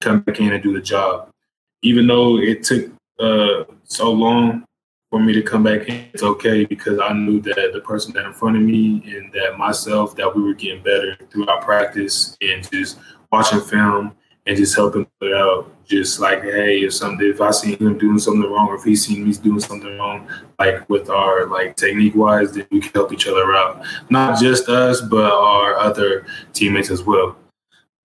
come 0.00 0.20
back 0.20 0.40
in 0.40 0.52
and 0.52 0.62
do 0.62 0.72
the 0.72 0.80
job. 0.80 1.30
Even 1.82 2.06
though 2.06 2.38
it 2.38 2.64
took 2.64 2.90
uh, 3.20 3.64
so 3.84 4.12
long 4.12 4.64
for 5.10 5.20
me 5.20 5.32
to 5.32 5.42
come 5.42 5.62
back 5.62 5.88
in, 5.88 6.08
it's 6.12 6.22
okay 6.22 6.64
because 6.64 6.98
I 6.98 7.12
knew 7.12 7.40
that 7.40 7.70
the 7.72 7.80
person 7.80 8.12
that 8.14 8.26
in 8.26 8.32
front 8.32 8.56
of 8.56 8.62
me 8.62 9.02
and 9.16 9.32
that 9.32 9.56
myself 9.56 10.16
that 10.16 10.34
we 10.34 10.42
were 10.42 10.54
getting 10.54 10.82
better 10.82 11.16
throughout 11.30 11.62
practice 11.62 12.36
and 12.40 12.68
just 12.70 12.98
watching 13.30 13.60
film 13.60 14.14
and 14.46 14.56
just 14.56 14.74
helping 14.76 15.06
put 15.20 15.32
out. 15.32 15.72
Just 15.84 16.18
like, 16.18 16.42
hey, 16.42 16.80
if 16.80 16.94
something, 16.94 17.28
if 17.28 17.40
I 17.40 17.52
see 17.52 17.76
him 17.76 17.96
doing 17.96 18.18
something 18.18 18.50
wrong, 18.50 18.66
or 18.68 18.74
if 18.74 18.82
he 18.82 18.96
seen 18.96 19.24
me 19.24 19.32
doing 19.34 19.60
something 19.60 19.96
wrong, 19.98 20.28
like 20.58 20.88
with 20.88 21.08
our 21.08 21.46
like 21.46 21.76
technique 21.76 22.16
wise, 22.16 22.52
then 22.52 22.66
we 22.72 22.80
can 22.80 22.92
help 22.92 23.12
each 23.12 23.28
other 23.28 23.54
out. 23.54 23.86
Not 24.10 24.40
just 24.40 24.68
us, 24.68 25.00
but 25.00 25.30
our 25.30 25.76
other 25.76 26.26
teammates 26.52 26.90
as 26.90 27.04
well. 27.04 27.36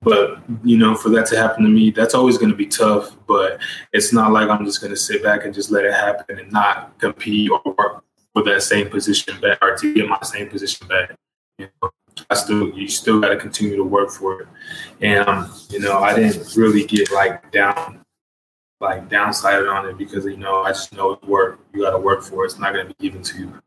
But 0.01 0.39
you 0.63 0.77
know, 0.77 0.95
for 0.95 1.09
that 1.09 1.27
to 1.27 1.37
happen 1.37 1.63
to 1.63 1.69
me, 1.69 1.91
that's 1.91 2.15
always 2.15 2.37
going 2.37 2.49
to 2.49 2.55
be 2.55 2.65
tough. 2.65 3.15
But 3.27 3.59
it's 3.93 4.11
not 4.11 4.31
like 4.31 4.49
I'm 4.49 4.65
just 4.65 4.81
going 4.81 4.91
to 4.91 4.97
sit 4.97 5.21
back 5.23 5.45
and 5.45 5.53
just 5.53 5.69
let 5.69 5.85
it 5.85 5.93
happen 5.93 6.39
and 6.39 6.51
not 6.51 6.97
compete 6.99 7.51
or 7.51 7.61
work 7.77 8.03
for 8.33 8.43
that 8.43 8.63
same 8.63 8.89
position 8.89 9.39
back 9.39 9.59
or 9.61 9.75
to 9.75 9.93
get 9.93 10.07
my 10.07 10.17
same 10.23 10.49
position 10.49 10.87
back. 10.87 11.11
You 11.59 11.69
know, 11.81 11.91
I 12.29 12.35
still, 12.35 12.69
you 12.69 12.87
still 12.87 13.19
got 13.19 13.29
to 13.29 13.37
continue 13.37 13.75
to 13.75 13.83
work 13.83 14.09
for 14.09 14.41
it. 14.41 14.47
And 15.01 15.27
um, 15.27 15.53
you 15.69 15.79
know, 15.79 15.99
I 15.99 16.15
didn't 16.15 16.55
really 16.55 16.85
get 16.85 17.11
like 17.11 17.51
down, 17.51 18.03
like 18.79 19.07
downsided 19.07 19.71
on 19.71 19.87
it 19.87 19.99
because 19.99 20.25
you 20.25 20.37
know 20.37 20.63
I 20.63 20.69
just 20.69 20.93
know 20.93 21.19
work. 21.27 21.59
You 21.73 21.83
got 21.83 21.91
to 21.91 21.99
work 21.99 22.23
for 22.23 22.43
it. 22.43 22.47
It's 22.47 22.59
not 22.59 22.73
going 22.73 22.87
to 22.87 22.93
be 22.95 23.09
given 23.09 23.21
to 23.21 23.37
you. 23.37 23.61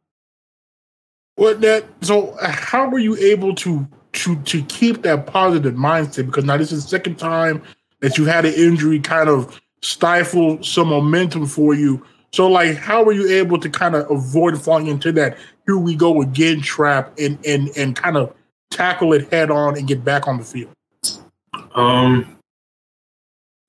What 1.36 1.60
that? 1.60 1.84
So, 2.00 2.36
how 2.40 2.88
were 2.88 2.98
you 2.98 3.16
able 3.16 3.54
to 3.56 3.86
to 4.14 4.36
to 4.42 4.62
keep 4.64 5.02
that 5.02 5.26
positive 5.26 5.74
mindset? 5.74 6.26
Because 6.26 6.44
now 6.44 6.56
this 6.56 6.72
is 6.72 6.84
the 6.84 6.88
second 6.88 7.16
time 7.16 7.62
that 8.00 8.18
you 8.18 8.24
had 8.24 8.44
an 8.44 8.54
injury 8.54 9.00
kind 9.00 9.28
of 9.28 9.60
stifle 9.82 10.62
some 10.62 10.88
momentum 10.88 11.46
for 11.46 11.74
you. 11.74 12.04
So, 12.32 12.48
like, 12.48 12.76
how 12.76 13.04
were 13.04 13.12
you 13.12 13.28
able 13.28 13.58
to 13.60 13.70
kind 13.70 13.94
of 13.94 14.10
avoid 14.10 14.60
falling 14.60 14.88
into 14.88 15.12
that 15.12 15.36
"here 15.66 15.76
we 15.76 15.94
go 15.94 16.22
again" 16.22 16.60
trap 16.60 17.12
and 17.18 17.38
and 17.46 17.70
and 17.76 17.94
kind 17.94 18.16
of 18.16 18.34
tackle 18.70 19.12
it 19.12 19.30
head 19.32 19.50
on 19.50 19.78
and 19.78 19.86
get 19.86 20.04
back 20.04 20.26
on 20.26 20.38
the 20.38 20.44
field? 20.44 20.72
Um, 21.74 22.38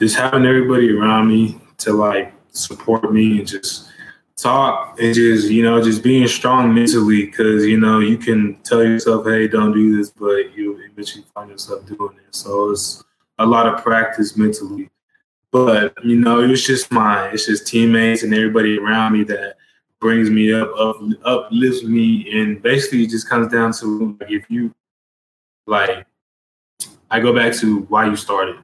just 0.02 0.16
having 0.16 0.46
everybody 0.46 0.92
around 0.92 1.28
me 1.28 1.60
to 1.78 1.94
like 1.94 2.34
support 2.52 3.12
me 3.12 3.40
and 3.40 3.48
just 3.48 3.85
talk 4.38 5.00
and 5.00 5.16
just 5.16 5.50
you 5.50 5.64
know 5.64 5.82
just 5.82 6.04
being 6.04 6.28
strong 6.28 6.74
mentally 6.74 7.26
because 7.26 7.66
you 7.66 7.80
know 7.80 8.00
you 8.00 8.18
can 8.18 8.56
tell 8.64 8.84
yourself 8.84 9.26
hey 9.26 9.48
don't 9.48 9.72
do 9.72 9.96
this 9.96 10.10
but 10.10 10.54
you 10.56 10.78
eventually 10.92 11.24
find 11.34 11.50
yourself 11.50 11.86
doing 11.86 12.16
it. 12.18 12.36
So 12.36 12.72
it's 12.72 13.04
a 13.40 13.46
lot 13.46 13.68
of 13.68 13.82
practice 13.84 14.36
mentally. 14.36 14.90
But 15.52 15.94
you 16.04 16.18
know 16.18 16.42
it 16.42 16.48
was 16.48 16.66
just 16.66 16.92
my 16.92 17.30
it's 17.30 17.46
just 17.46 17.68
teammates 17.68 18.24
and 18.24 18.34
everybody 18.34 18.78
around 18.78 19.14
me 19.14 19.24
that 19.24 19.56
brings 20.02 20.30
me 20.30 20.54
up 20.54 20.70
up 20.78 20.98
uplifts 21.24 21.84
me. 21.84 22.30
And 22.32 22.62
basically 22.62 23.04
it 23.04 23.12
just 23.12 23.30
comes 23.30 23.52
down 23.52 23.72
to 23.74 24.18
like 24.20 24.32
if 24.32 24.50
you 24.50 24.74
like 25.66 26.06
I 27.10 27.22
go 27.22 27.34
back 27.34 27.54
to 27.58 27.82
why 27.84 28.08
you 28.08 28.16
started. 28.18 28.58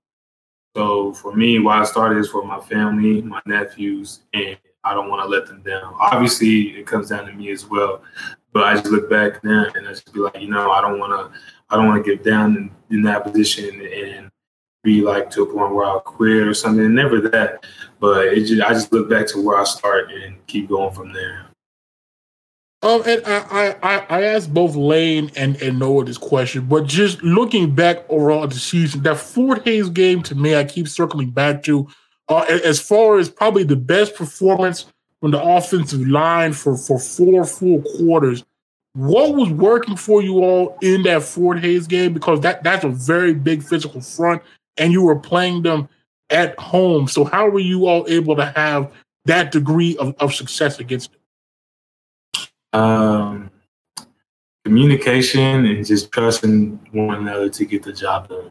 So 0.75 1.13
for 1.13 1.33
me, 1.35 1.59
why 1.59 1.79
I 1.79 1.83
started 1.83 2.19
is 2.19 2.29
for 2.29 2.45
my 2.45 2.59
family, 2.61 3.21
my 3.21 3.41
nephews, 3.45 4.21
and 4.33 4.57
I 4.83 4.93
don't 4.93 5.09
want 5.09 5.21
to 5.23 5.27
let 5.27 5.47
them 5.47 5.61
down. 5.61 5.95
Obviously, 5.99 6.77
it 6.79 6.87
comes 6.87 7.09
down 7.09 7.25
to 7.27 7.33
me 7.33 7.51
as 7.51 7.65
well. 7.67 8.01
But 8.53 8.63
I 8.63 8.73
just 8.73 8.87
look 8.87 9.09
back 9.09 9.43
now 9.43 9.67
and 9.75 9.87
I 9.87 9.91
just 9.91 10.11
be 10.11 10.19
like, 10.19 10.39
you 10.41 10.49
know, 10.49 10.71
I 10.71 10.81
don't 10.81 10.99
want 10.99 11.11
to, 11.33 11.39
I 11.69 11.77
don't 11.77 11.87
want 11.87 12.03
to 12.03 12.15
get 12.15 12.23
down 12.23 12.57
in, 12.57 12.97
in 12.97 13.01
that 13.03 13.23
position 13.23 13.81
and 13.81 14.29
be 14.83 15.01
like 15.01 15.29
to 15.31 15.43
a 15.43 15.45
point 15.45 15.73
where 15.73 15.85
I'll 15.85 15.99
quit 16.01 16.47
or 16.47 16.53
something. 16.53 16.93
Never 16.93 17.21
that. 17.21 17.65
But 17.99 18.27
it 18.27 18.45
just, 18.45 18.61
I 18.61 18.73
just 18.73 18.91
look 18.91 19.09
back 19.09 19.27
to 19.27 19.41
where 19.41 19.57
I 19.57 19.63
start 19.63 20.11
and 20.11 20.45
keep 20.47 20.69
going 20.69 20.93
from 20.93 21.13
there. 21.13 21.45
Um, 22.83 23.03
and 23.05 23.21
I, 23.27 23.75
I, 23.83 24.05
I- 24.09 24.23
asked 24.23 24.51
both 24.53 24.75
Lane 24.75 25.29
and, 25.35 25.61
and 25.61 25.77
Noah 25.77 26.03
this 26.03 26.17
question, 26.17 26.65
but 26.65 26.87
just 26.87 27.21
looking 27.21 27.75
back 27.75 28.03
overall 28.09 28.43
at 28.43 28.49
the 28.49 28.59
season, 28.59 29.03
that 29.03 29.17
Fort 29.17 29.63
Hays 29.65 29.87
game 29.89 30.23
to 30.23 30.33
me, 30.33 30.55
I 30.55 30.63
keep 30.63 30.87
circling 30.87 31.29
back 31.29 31.61
to, 31.63 31.87
uh, 32.37 32.59
as 32.63 32.79
far 32.79 33.19
as 33.19 33.29
probably 33.29 33.63
the 33.63 33.75
best 33.75 34.15
performance 34.15 34.85
from 35.19 35.31
the 35.31 35.41
offensive 35.41 36.07
line 36.07 36.53
for, 36.53 36.77
for 36.77 36.99
four 36.99 37.45
full 37.45 37.81
quarters. 37.97 38.43
What 38.93 39.35
was 39.35 39.49
working 39.49 39.95
for 39.95 40.21
you 40.21 40.43
all 40.43 40.77
in 40.81 41.03
that 41.03 41.23
Fort 41.23 41.59
Hays 41.59 41.87
game? 41.87 42.13
Because 42.13 42.41
that, 42.41 42.63
that's 42.63 42.83
a 42.83 42.89
very 42.89 43.33
big 43.33 43.63
physical 43.63 44.01
front, 44.01 44.41
and 44.77 44.91
you 44.91 45.01
were 45.01 45.17
playing 45.17 45.61
them 45.61 45.87
at 46.29 46.59
home. 46.59 47.07
So 47.07 47.23
how 47.23 47.49
were 47.49 47.59
you 47.59 47.87
all 47.87 48.05
able 48.09 48.35
to 48.35 48.45
have 48.45 48.91
that 49.25 49.51
degree 49.51 49.95
of, 49.97 50.15
of 50.19 50.33
success 50.33 50.79
against 50.79 51.11
them? 52.73 52.81
Um, 52.81 53.51
communication 54.65 55.65
and 55.65 55.85
just 55.85 56.11
trusting 56.11 56.79
one 56.91 57.15
another 57.15 57.49
to 57.49 57.65
get 57.65 57.83
the 57.83 57.93
job 57.93 58.27
done, 58.27 58.49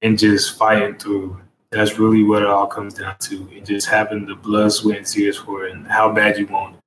and 0.00 0.18
just 0.18 0.56
fighting 0.56 0.96
through 0.96 1.38
That's 1.70 1.98
really 1.98 2.24
what 2.24 2.42
it 2.42 2.48
all 2.48 2.66
comes 2.66 2.94
down 2.94 3.16
to. 3.20 3.48
And 3.54 3.64
just 3.64 3.88
having 3.88 4.26
the 4.26 4.34
blood, 4.34 4.72
sweat, 4.72 4.98
and 4.98 5.06
tears 5.06 5.36
for 5.36 5.66
it 5.66 5.72
and 5.72 5.86
how 5.86 6.12
bad 6.12 6.38
you 6.38 6.46
want 6.46 6.74
it. 6.74 6.80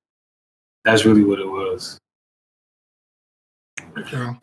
That's 0.83 1.05
really 1.05 1.23
what 1.23 1.39
it 1.39 1.47
was. 1.47 1.97
Yeah. 4.11 4.35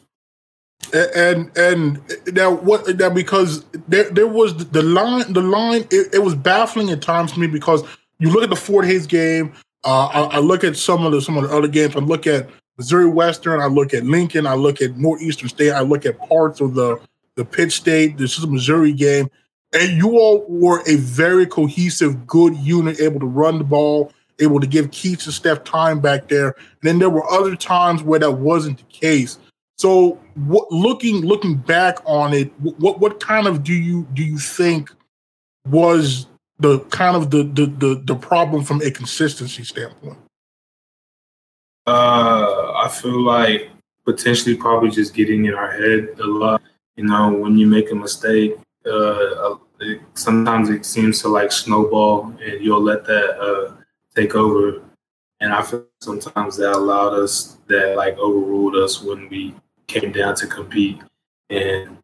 And 0.95 1.57
and 1.57 2.01
now 2.33 2.53
what 2.53 2.99
now 2.99 3.11
because 3.11 3.65
there 3.87 4.11
there 4.11 4.27
was 4.27 4.69
the 4.71 4.83
line 4.83 5.33
the 5.33 5.43
line 5.43 5.83
it, 5.91 6.15
it 6.15 6.23
was 6.23 6.35
baffling 6.35 6.91
at 6.91 7.03
times 7.03 7.33
to 7.33 7.41
me 7.41 7.47
because 7.47 7.85
you 8.19 8.31
look 8.31 8.43
at 8.43 8.51
the 8.51 8.57
Fort 8.57 8.87
Hays 8.87 9.07
game, 9.07 9.53
uh, 9.85 10.07
I, 10.07 10.37
I, 10.37 10.39
look 10.39 10.65
at 10.65 10.77
some 10.77 11.05
of 11.05 11.13
the 11.13 11.21
some 11.21 11.37
of 11.37 11.45
the 11.45 11.57
other 11.57 11.69
games. 11.69 11.95
I 11.97 12.01
look 12.01 12.27
at 12.27 12.49
Missouri 12.77 13.09
Western, 13.09 13.61
I 13.61 13.67
look 13.67 13.95
at 13.95 14.05
Lincoln, 14.05 14.47
I 14.47 14.55
look 14.55 14.81
at 14.81 14.97
Northeastern 14.97 15.49
State, 15.49 15.73
I 15.73 15.81
look 15.81 16.07
at 16.07 16.19
parts 16.29 16.61
of 16.61 16.75
the 16.75 16.99
the 17.37 17.45
Pitt 17.45 17.73
State, 17.73 18.19
this 18.19 18.37
is 18.37 18.45
a 18.45 18.47
Missouri 18.47 18.93
game, 18.93 19.31
and 19.73 19.93
you 19.93 20.19
all 20.19 20.45
were 20.49 20.83
a 20.87 20.97
very 20.97 21.47
cohesive, 21.47 22.27
good 22.27 22.57
unit, 22.57 23.01
able 23.01 23.21
to 23.21 23.27
run 23.27 23.59
the 23.59 23.65
ball, 23.65 24.13
able 24.41 24.61
to 24.61 24.67
give 24.67 24.91
Keatts 24.91 25.27
and 25.27 25.35
Steph 25.35 25.65
time 25.65 26.01
back 26.01 26.29
there. 26.29 26.49
And 26.49 26.83
then 26.83 26.99
there 26.99 27.11
were 27.11 27.29
other 27.31 27.55
times 27.55 28.03
where 28.03 28.19
that 28.19 28.33
wasn't 28.33 28.79
the 28.79 28.85
case. 28.85 29.39
So, 29.79 30.21
what, 30.35 30.71
looking 30.71 31.23
looking 31.23 31.57
back 31.57 31.99
on 32.05 32.35
it, 32.35 32.53
what 32.61 33.01
what 33.01 33.19
kind 33.21 33.47
of 33.47 33.65
do 33.65 33.73
you 33.73 34.07
do 34.13 34.23
you 34.23 34.39
think 34.39 34.91
was 35.67 36.27
the 36.59 36.81
kind 36.91 37.17
of 37.17 37.31
the 37.31 37.45
the 37.45 37.67
the, 37.67 38.03
the 38.05 38.15
problem 38.15 38.63
from 38.63 38.83
a 38.83 38.91
consistency 38.91 39.65
standpoint? 39.65 40.19
Uh, 41.87 42.73
I 42.77 42.89
feel 42.89 43.23
like 43.23 43.71
potentially 44.05 44.55
probably 44.55 44.91
just 44.91 45.15
getting 45.15 45.47
in 45.47 45.55
our 45.55 45.73
head 45.73 46.11
a 46.21 46.27
lot. 46.27 46.61
You 46.97 47.05
know, 47.05 47.33
when 47.33 47.57
you 47.57 47.67
make 47.67 47.91
a 47.91 47.95
mistake, 47.95 48.57
uh, 48.87 49.57
it, 49.81 50.01
sometimes 50.15 50.71
it 50.71 50.85
seems 50.85 51.21
to 51.23 51.29
like 51.29 51.53
snowball, 51.53 52.35
and 52.43 52.65
you'll 52.65 52.83
let 52.83 53.05
that 53.05 53.41
uh, 53.41 53.75
take 54.15 54.35
over. 54.35 54.83
And 55.41 55.53
I 55.53 55.63
feel 55.63 55.87
sometimes 56.01 56.57
that 56.59 56.73
allowed 56.73 57.15
us, 57.15 57.57
that 57.67 57.97
like 57.97 58.19
overruled 58.19 58.77
us 58.77 59.03
when 59.03 59.29
we 59.29 59.55
came 59.87 60.13
down 60.13 60.35
to 60.37 60.47
compete. 60.47 61.01
And 61.49 61.97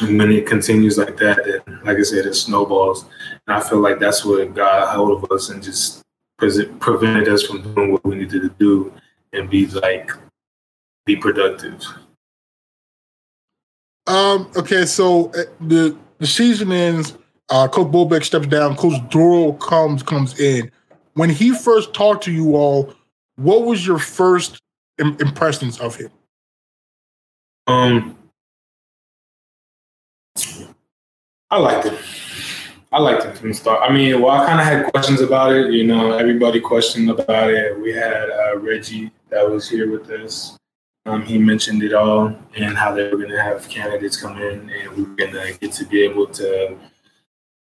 when 0.00 0.30
it 0.30 0.46
continues 0.46 0.96
like 0.96 1.16
that, 1.18 1.44
then 1.44 1.80
like 1.84 1.98
I 1.98 2.02
said, 2.02 2.26
it 2.26 2.34
snowballs. 2.34 3.06
And 3.46 3.56
I 3.56 3.60
feel 3.60 3.80
like 3.80 3.98
that's 3.98 4.24
what 4.24 4.54
got 4.54 4.94
hold 4.94 5.22
of 5.22 5.30
us 5.32 5.50
and 5.50 5.62
just 5.62 6.02
pre- 6.38 6.66
prevented 6.80 7.28
us 7.28 7.42
from 7.42 7.62
doing 7.74 7.92
what 7.92 8.04
we 8.04 8.16
needed 8.16 8.42
to 8.42 8.54
do 8.58 8.92
and 9.32 9.50
be 9.50 9.66
like, 9.66 10.10
be 11.04 11.16
productive. 11.16 11.82
Um. 14.06 14.50
Okay. 14.56 14.84
So 14.84 15.30
uh, 15.30 15.44
the 15.60 15.96
the 16.18 16.26
season 16.26 16.72
ends. 16.72 17.16
Uh, 17.50 17.68
Coach 17.68 17.88
Bobeck 17.88 18.24
steps 18.24 18.46
down. 18.46 18.74
Coach 18.76 19.00
Dorrel 19.10 19.54
comes 19.54 20.02
comes 20.02 20.40
in 20.40 20.70
when 21.14 21.30
he 21.30 21.52
first 21.52 21.94
talked 21.94 22.24
to 22.24 22.32
you 22.32 22.56
all, 22.56 22.92
what 23.36 23.64
was 23.64 23.86
your 23.86 23.98
first 23.98 24.60
Im- 24.98 25.16
impressions 25.20 25.80
of 25.80 25.96
him? 25.96 26.10
Um, 27.66 28.16
I 31.50 31.58
liked 31.58 31.86
it. 31.86 31.98
I 32.92 33.00
liked 33.00 33.24
it 33.24 33.36
from 33.36 33.48
the 33.48 33.54
start. 33.54 33.80
I 33.82 33.92
mean, 33.92 34.20
well, 34.20 34.40
I 34.40 34.46
kind 34.46 34.60
of 34.60 34.66
had 34.66 34.92
questions 34.92 35.20
about 35.20 35.52
it. 35.52 35.72
You 35.72 35.84
know, 35.84 36.12
everybody 36.12 36.60
questioned 36.60 37.10
about 37.10 37.50
it. 37.50 37.80
We 37.80 37.92
had 37.92 38.30
uh, 38.30 38.58
Reggie 38.58 39.10
that 39.30 39.48
was 39.48 39.68
here 39.68 39.90
with 39.90 40.08
us. 40.10 40.56
Um, 41.06 41.22
he 41.22 41.36
mentioned 41.38 41.82
it 41.82 41.92
all 41.92 42.34
and 42.56 42.76
how 42.76 42.94
they 42.94 43.04
were 43.04 43.18
going 43.18 43.30
to 43.30 43.42
have 43.42 43.68
candidates 43.68 44.16
come 44.16 44.40
in, 44.40 44.70
and 44.70 44.92
we 44.96 45.02
were 45.02 45.14
going 45.16 45.32
to 45.32 45.58
get 45.58 45.72
to 45.72 45.84
be 45.84 46.02
able 46.02 46.26
to 46.28 46.78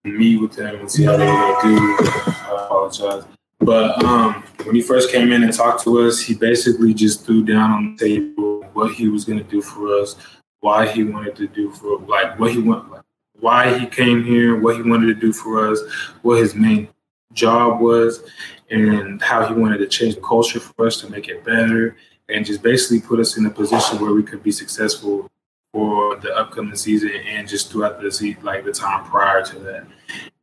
meet 0.04 0.40
with 0.40 0.52
them 0.52 0.76
and 0.76 0.90
see 0.90 1.04
how 1.04 1.16
they 1.16 1.26
were 1.26 1.62
do. 1.62 1.96
I 2.00 2.64
apologize. 2.64 3.24
But 3.58 4.02
um, 4.04 4.42
when 4.64 4.74
he 4.74 4.82
first 4.82 5.10
came 5.10 5.32
in 5.32 5.42
and 5.42 5.52
talked 5.52 5.84
to 5.84 6.00
us, 6.00 6.20
he 6.20 6.34
basically 6.34 6.94
just 6.94 7.24
threw 7.24 7.44
down 7.44 7.70
on 7.70 7.96
the 7.96 8.04
table 8.04 8.64
what 8.72 8.94
he 8.94 9.08
was 9.08 9.24
going 9.24 9.38
to 9.38 9.50
do 9.50 9.62
for 9.62 10.00
us, 10.00 10.16
why 10.60 10.86
he 10.86 11.04
wanted 11.04 11.36
to 11.36 11.46
do 11.46 11.70
for 11.72 11.98
like 12.00 12.38
what 12.38 12.52
he 12.52 12.58
want, 12.58 12.90
like, 12.90 13.02
why 13.40 13.78
he 13.78 13.86
came 13.86 14.24
here, 14.24 14.58
what 14.58 14.76
he 14.76 14.82
wanted 14.82 15.06
to 15.06 15.14
do 15.14 15.32
for 15.32 15.68
us, 15.68 15.80
what 16.22 16.40
his 16.40 16.54
main 16.54 16.88
job 17.32 17.80
was, 17.80 18.22
and 18.70 19.22
how 19.22 19.46
he 19.46 19.54
wanted 19.54 19.78
to 19.78 19.86
change 19.86 20.14
the 20.14 20.20
culture 20.20 20.60
for 20.60 20.86
us 20.86 21.00
to 21.00 21.10
make 21.10 21.28
it 21.28 21.44
better, 21.44 21.96
and 22.28 22.46
just 22.46 22.62
basically 22.62 23.00
put 23.00 23.20
us 23.20 23.36
in 23.36 23.46
a 23.46 23.50
position 23.50 24.00
where 24.00 24.12
we 24.12 24.22
could 24.22 24.42
be 24.42 24.52
successful 24.52 25.28
for 25.72 26.16
the 26.16 26.34
upcoming 26.36 26.76
season 26.76 27.10
and 27.26 27.48
just 27.48 27.70
throughout 27.70 28.00
the 28.00 28.10
season, 28.10 28.42
like 28.42 28.64
the 28.64 28.72
time 28.72 29.04
prior 29.04 29.44
to 29.44 29.58
that. 29.60 29.86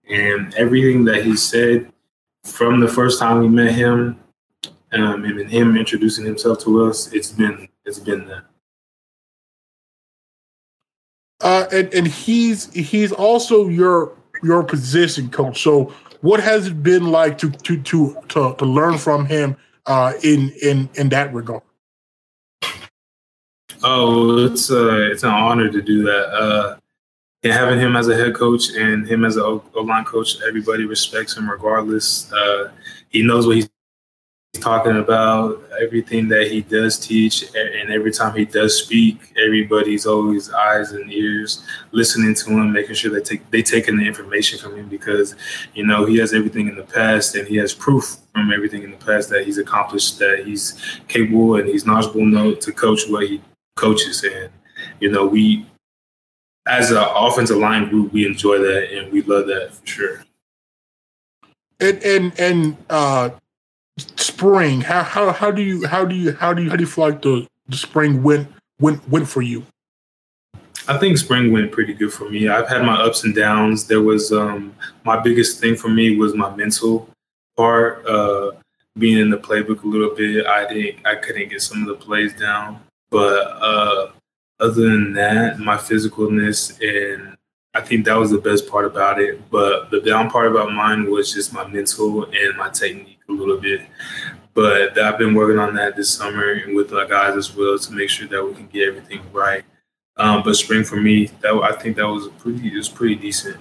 And 0.09 0.53
everything 0.55 1.05
that 1.05 1.23
he 1.23 1.35
said 1.35 1.91
from 2.43 2.79
the 2.79 2.87
first 2.87 3.19
time 3.19 3.39
we 3.39 3.47
met 3.47 3.73
him, 3.73 4.19
um, 4.91 5.23
and 5.23 5.49
him 5.49 5.77
introducing 5.77 6.25
himself 6.25 6.59
to 6.61 6.85
us, 6.85 7.13
it's 7.13 7.31
been 7.31 7.67
it's 7.85 7.99
been 7.99 8.27
that. 8.27 8.43
Uh, 11.41 11.65
and 11.71 11.93
and 11.93 12.07
he's 12.07 12.73
he's 12.73 13.11
also 13.11 13.67
your 13.67 14.13
your 14.41 14.63
position 14.63 15.29
coach. 15.29 15.61
So 15.61 15.93
what 16.21 16.39
has 16.39 16.67
it 16.67 16.81
been 16.83 17.11
like 17.11 17.37
to 17.39 17.51
to 17.51 17.81
to 17.81 18.17
to, 18.29 18.55
to 18.55 18.65
learn 18.65 18.97
from 18.97 19.25
him 19.25 19.55
uh, 19.85 20.13
in 20.23 20.51
in 20.61 20.89
in 20.95 21.09
that 21.09 21.33
regard? 21.33 21.61
Oh, 23.83 24.45
it's 24.45 24.69
uh, 24.71 25.09
it's 25.11 25.23
an 25.23 25.29
honor 25.29 25.69
to 25.71 25.81
do 25.81 26.03
that. 26.03 26.29
Uh, 26.33 26.77
and 27.43 27.53
having 27.53 27.79
him 27.79 27.95
as 27.95 28.09
a 28.09 28.15
head 28.15 28.35
coach 28.35 28.71
and 28.71 29.07
him 29.07 29.23
as 29.23 29.37
a 29.37 29.43
O 29.43 29.63
line 29.75 30.03
coach, 30.03 30.41
everybody 30.45 30.85
respects 30.85 31.37
him 31.37 31.49
regardless. 31.49 32.31
Uh, 32.33 32.71
he 33.09 33.23
knows 33.23 33.47
what 33.47 33.55
he's 33.55 33.69
talking 34.59 34.97
about, 34.97 35.63
everything 35.81 36.27
that 36.27 36.51
he 36.51 36.61
does 36.61 36.99
teach, 36.99 37.43
and 37.55 37.89
every 37.89 38.11
time 38.11 38.35
he 38.35 38.43
does 38.43 38.83
speak, 38.83 39.33
everybody's 39.37 40.05
always 40.05 40.51
eyes 40.51 40.91
and 40.91 41.09
ears 41.13 41.63
listening 41.93 42.33
to 42.33 42.49
him, 42.49 42.73
making 42.73 42.95
sure 42.95 43.11
they 43.11 43.21
take 43.21 43.49
they 43.49 43.61
taking 43.61 43.95
the 43.95 44.05
information 44.05 44.59
from 44.59 44.75
him 44.75 44.89
because 44.89 45.35
you 45.73 45.85
know 45.85 46.05
he 46.05 46.17
has 46.17 46.33
everything 46.33 46.67
in 46.67 46.75
the 46.75 46.83
past 46.83 47.35
and 47.35 47.47
he 47.47 47.55
has 47.55 47.73
proof 47.73 48.17
from 48.33 48.51
everything 48.51 48.83
in 48.83 48.91
the 48.91 48.97
past 48.97 49.29
that 49.29 49.45
he's 49.45 49.57
accomplished, 49.57 50.19
that 50.19 50.43
he's 50.45 50.99
capable 51.07 51.55
and 51.55 51.69
he's 51.69 51.85
knowledgeable 51.85 52.19
enough 52.19 52.59
to 52.59 52.73
coach 52.73 53.07
what 53.07 53.25
he 53.25 53.41
coaches 53.79 54.23
and 54.23 54.49
you 54.99 55.09
know 55.09 55.25
we 55.25 55.65
as 56.69 56.91
an 56.91 56.97
offensive 56.97 57.57
line 57.57 57.89
group, 57.89 58.13
we 58.13 58.25
enjoy 58.25 58.59
that 58.59 58.93
and 58.93 59.11
we 59.11 59.21
love 59.23 59.47
that 59.47 59.73
for 59.73 59.87
sure. 59.87 60.23
And 61.79 62.03
and 62.03 62.39
and 62.39 62.77
uh, 62.89 63.31
spring, 63.97 64.81
how 64.81 65.03
how 65.03 65.31
how 65.31 65.51
do 65.51 65.61
you 65.61 65.87
how 65.87 66.05
do 66.05 66.15
you 66.15 66.33
how 66.33 66.53
do 66.53 66.63
you 66.63 66.69
how 66.69 66.75
do 66.75 66.83
you 66.83 66.87
feel 66.87 67.05
like 67.05 67.21
the, 67.21 67.47
the 67.67 67.77
spring 67.77 68.21
went 68.21 68.49
went 68.79 69.07
went 69.09 69.27
for 69.27 69.41
you? 69.41 69.65
I 70.87 70.97
think 70.97 71.17
spring 71.17 71.51
went 71.51 71.71
pretty 71.71 71.93
good 71.93 72.11
for 72.11 72.29
me. 72.29 72.49
I've 72.49 72.67
had 72.67 72.83
my 72.83 72.95
ups 72.95 73.23
and 73.23 73.35
downs. 73.35 73.87
There 73.87 74.01
was 74.01 74.31
um, 74.31 74.75
my 75.03 75.19
biggest 75.19 75.59
thing 75.59 75.75
for 75.75 75.87
me 75.87 76.17
was 76.17 76.33
my 76.33 76.53
mental 76.55 77.09
part. 77.55 78.05
Uh, 78.05 78.51
being 78.97 79.19
in 79.19 79.29
the 79.29 79.37
playbook 79.37 79.83
a 79.83 79.87
little 79.87 80.13
bit, 80.13 80.45
I 80.45 80.67
didn't, 80.67 81.05
I 81.05 81.15
couldn't 81.15 81.49
get 81.49 81.61
some 81.61 81.81
of 81.81 81.87
the 81.87 81.93
plays 81.93 82.33
down. 82.33 82.81
But 83.09 83.47
uh, 83.61 84.11
other 84.59 84.89
than 84.89 85.13
that, 85.13 85.59
my 85.59 85.77
physicalness 85.77 86.79
and 86.81 87.35
I 87.73 87.81
think 87.81 88.05
that 88.05 88.17
was 88.17 88.31
the 88.31 88.39
best 88.39 88.67
part 88.67 88.85
about 88.85 89.19
it. 89.19 89.49
But 89.49 89.91
the 89.91 90.01
down 90.01 90.29
part 90.29 90.47
about 90.47 90.73
mine 90.73 91.09
was 91.09 91.33
just 91.33 91.53
my 91.53 91.67
mental 91.67 92.25
and 92.25 92.57
my 92.57 92.69
technique 92.69 93.19
a 93.29 93.31
little 93.31 93.57
bit. 93.57 93.81
But 94.53 94.97
I've 94.97 95.17
been 95.17 95.35
working 95.35 95.59
on 95.59 95.75
that 95.75 95.95
this 95.95 96.09
summer 96.09 96.51
and 96.51 96.75
with 96.75 96.91
our 96.93 97.05
guys 97.05 97.37
as 97.37 97.55
well 97.55 97.77
to 97.77 97.93
make 97.93 98.09
sure 98.09 98.27
that 98.27 98.43
we 98.43 98.53
can 98.53 98.67
get 98.67 98.87
everything 98.89 99.21
right. 99.31 99.63
Um, 100.17 100.43
but 100.43 100.55
spring 100.55 100.83
for 100.83 100.97
me, 100.97 101.27
that 101.41 101.53
I 101.53 101.71
think 101.73 101.95
that 101.95 102.07
was 102.07 102.27
pretty. 102.39 102.67
It 102.67 102.75
was 102.75 102.89
pretty 102.89 103.15
decent. 103.15 103.57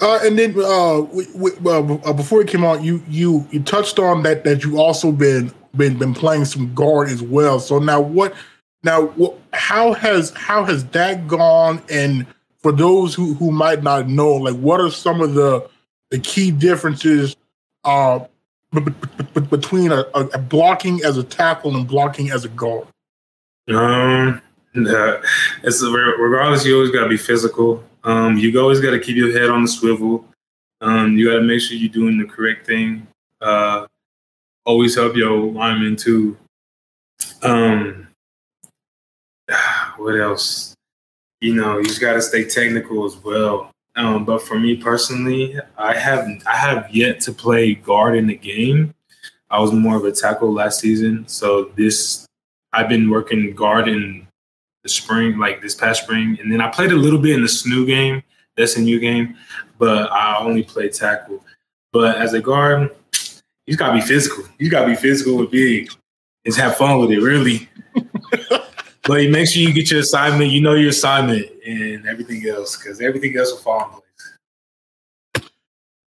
Uh, 0.00 0.20
and 0.22 0.38
then 0.38 0.54
uh, 0.58 1.00
we, 1.12 1.26
we, 1.34 1.50
uh, 1.66 2.12
before 2.12 2.40
it 2.40 2.48
came 2.48 2.64
out, 2.64 2.82
you 2.82 3.02
you 3.06 3.46
you 3.50 3.60
touched 3.60 3.98
on 3.98 4.22
that 4.22 4.44
that 4.44 4.64
you 4.64 4.78
also 4.78 5.12
been 5.12 5.52
been 5.76 5.98
been 5.98 6.14
playing 6.14 6.44
some 6.44 6.74
guard 6.74 7.08
as 7.08 7.22
well. 7.22 7.60
So 7.60 7.78
now 7.78 8.00
what 8.00 8.34
now, 8.84 9.34
how 9.52 9.92
has 9.94 10.30
how 10.30 10.64
has 10.64 10.84
that 10.86 11.26
gone? 11.26 11.82
And 11.90 12.26
for 12.58 12.72
those 12.72 13.14
who, 13.14 13.34
who 13.34 13.50
might 13.50 13.82
not 13.82 14.08
know, 14.08 14.32
like 14.34 14.56
what 14.56 14.80
are 14.80 14.90
some 14.90 15.20
of 15.20 15.34
the 15.34 15.68
the 16.10 16.18
key 16.18 16.50
differences 16.50 17.36
uh, 17.84 18.20
b- 18.72 18.80
b- 19.34 19.40
between 19.40 19.92
a, 19.92 20.04
a, 20.14 20.38
blocking 20.38 21.04
as 21.04 21.18
a 21.18 21.22
tackle 21.22 21.76
and 21.76 21.86
blocking 21.86 22.30
as 22.30 22.44
a 22.44 22.48
guard? 22.48 22.86
Um, 23.68 24.40
it's 24.74 25.82
a, 25.82 25.90
regardless, 25.90 26.64
you 26.64 26.76
always 26.76 26.90
got 26.90 27.02
to 27.02 27.08
be 27.08 27.18
physical. 27.18 27.84
Um, 28.04 28.38
you 28.38 28.58
always 28.58 28.80
got 28.80 28.92
to 28.92 29.00
keep 29.00 29.16
your 29.16 29.38
head 29.38 29.50
on 29.50 29.62
the 29.62 29.68
swivel. 29.68 30.24
Um, 30.80 31.18
you 31.18 31.28
got 31.28 31.36
to 31.36 31.42
make 31.42 31.60
sure 31.60 31.76
you're 31.76 31.90
doing 31.90 32.16
the 32.16 32.24
correct 32.24 32.66
thing. 32.66 33.06
Uh, 33.40 33.86
always 34.68 34.94
help 34.94 35.16
your 35.16 35.34
lineman 35.34 35.96
too. 35.96 36.36
Um, 37.42 38.08
what 39.96 40.20
else? 40.20 40.74
You 41.40 41.54
know, 41.54 41.78
you 41.78 41.84
just 41.84 42.00
got 42.00 42.12
to 42.12 42.22
stay 42.22 42.44
technical 42.44 43.06
as 43.06 43.16
well. 43.16 43.70
Um, 43.96 44.24
but 44.24 44.42
for 44.42 44.58
me 44.58 44.76
personally, 44.76 45.58
I 45.76 45.94
have 45.94 46.28
I 46.46 46.54
have 46.54 46.94
yet 46.94 47.20
to 47.22 47.32
play 47.32 47.74
guard 47.74 48.14
in 48.14 48.26
the 48.26 48.36
game. 48.36 48.94
I 49.50 49.58
was 49.58 49.72
more 49.72 49.96
of 49.96 50.04
a 50.04 50.12
tackle 50.12 50.52
last 50.52 50.80
season, 50.80 51.26
so 51.26 51.72
this 51.76 52.26
I've 52.72 52.88
been 52.88 53.08
working 53.08 53.54
guard 53.54 53.88
in 53.88 54.26
the 54.82 54.88
spring, 54.88 55.38
like 55.38 55.62
this 55.62 55.74
past 55.74 56.02
spring, 56.02 56.38
and 56.40 56.52
then 56.52 56.60
I 56.60 56.68
played 56.68 56.92
a 56.92 56.96
little 56.96 57.18
bit 57.18 57.34
in 57.34 57.40
the 57.40 57.48
SNU 57.48 57.86
game, 57.86 58.22
that's 58.56 58.76
a 58.76 58.80
new 58.80 59.00
game, 59.00 59.36
but 59.78 60.12
I 60.12 60.38
only 60.38 60.62
played 60.62 60.92
tackle. 60.92 61.42
But 61.92 62.18
as 62.18 62.34
a 62.34 62.40
guard, 62.40 62.94
he's 63.68 63.76
got 63.76 63.88
to 63.88 63.94
be 63.94 64.00
physical. 64.00 64.44
You 64.58 64.70
got 64.70 64.82
to 64.82 64.86
be 64.88 64.96
physical 64.96 65.36
with 65.36 65.50
big 65.50 65.90
Just 66.44 66.58
have 66.58 66.76
fun 66.76 66.98
with 66.98 67.10
it, 67.10 67.20
really. 67.20 67.68
but 69.02 69.30
make 69.30 69.46
sure 69.46 69.62
you 69.62 69.74
get 69.74 69.90
your 69.90 70.00
assignment. 70.00 70.50
You 70.50 70.62
know 70.62 70.74
your 70.74 70.88
assignment 70.88 71.46
and 71.64 72.06
everything 72.08 72.48
else, 72.48 72.76
because 72.76 73.00
everything 73.00 73.36
else 73.36 73.52
will 73.52 73.58
fall 73.58 73.84
in 73.84 73.90
place. 73.90 75.50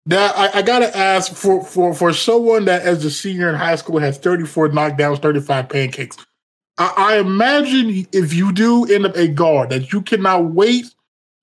Now 0.06 0.32
I, 0.36 0.60
I, 0.60 0.62
gotta 0.62 0.96
ask 0.96 1.34
for 1.34 1.66
for 1.66 1.94
for 1.94 2.14
someone 2.14 2.64
that 2.66 2.84
as 2.84 3.04
a 3.04 3.12
senior 3.12 3.50
in 3.50 3.56
high 3.56 3.76
school 3.76 4.00
has 4.00 4.18
34 4.18 4.70
knockdowns, 4.70 5.22
35 5.22 5.68
pancakes. 5.68 6.18
I, 6.78 6.94
I 6.96 7.18
imagine 7.18 8.08
if 8.14 8.34
you 8.34 8.54
do 8.54 8.86
end 8.86 9.06
up 9.06 9.18
a 9.18 9.28
guard 9.28 9.72
that 9.72 9.92
you 9.92 10.02
cannot 10.02 10.46
wait 10.52 10.86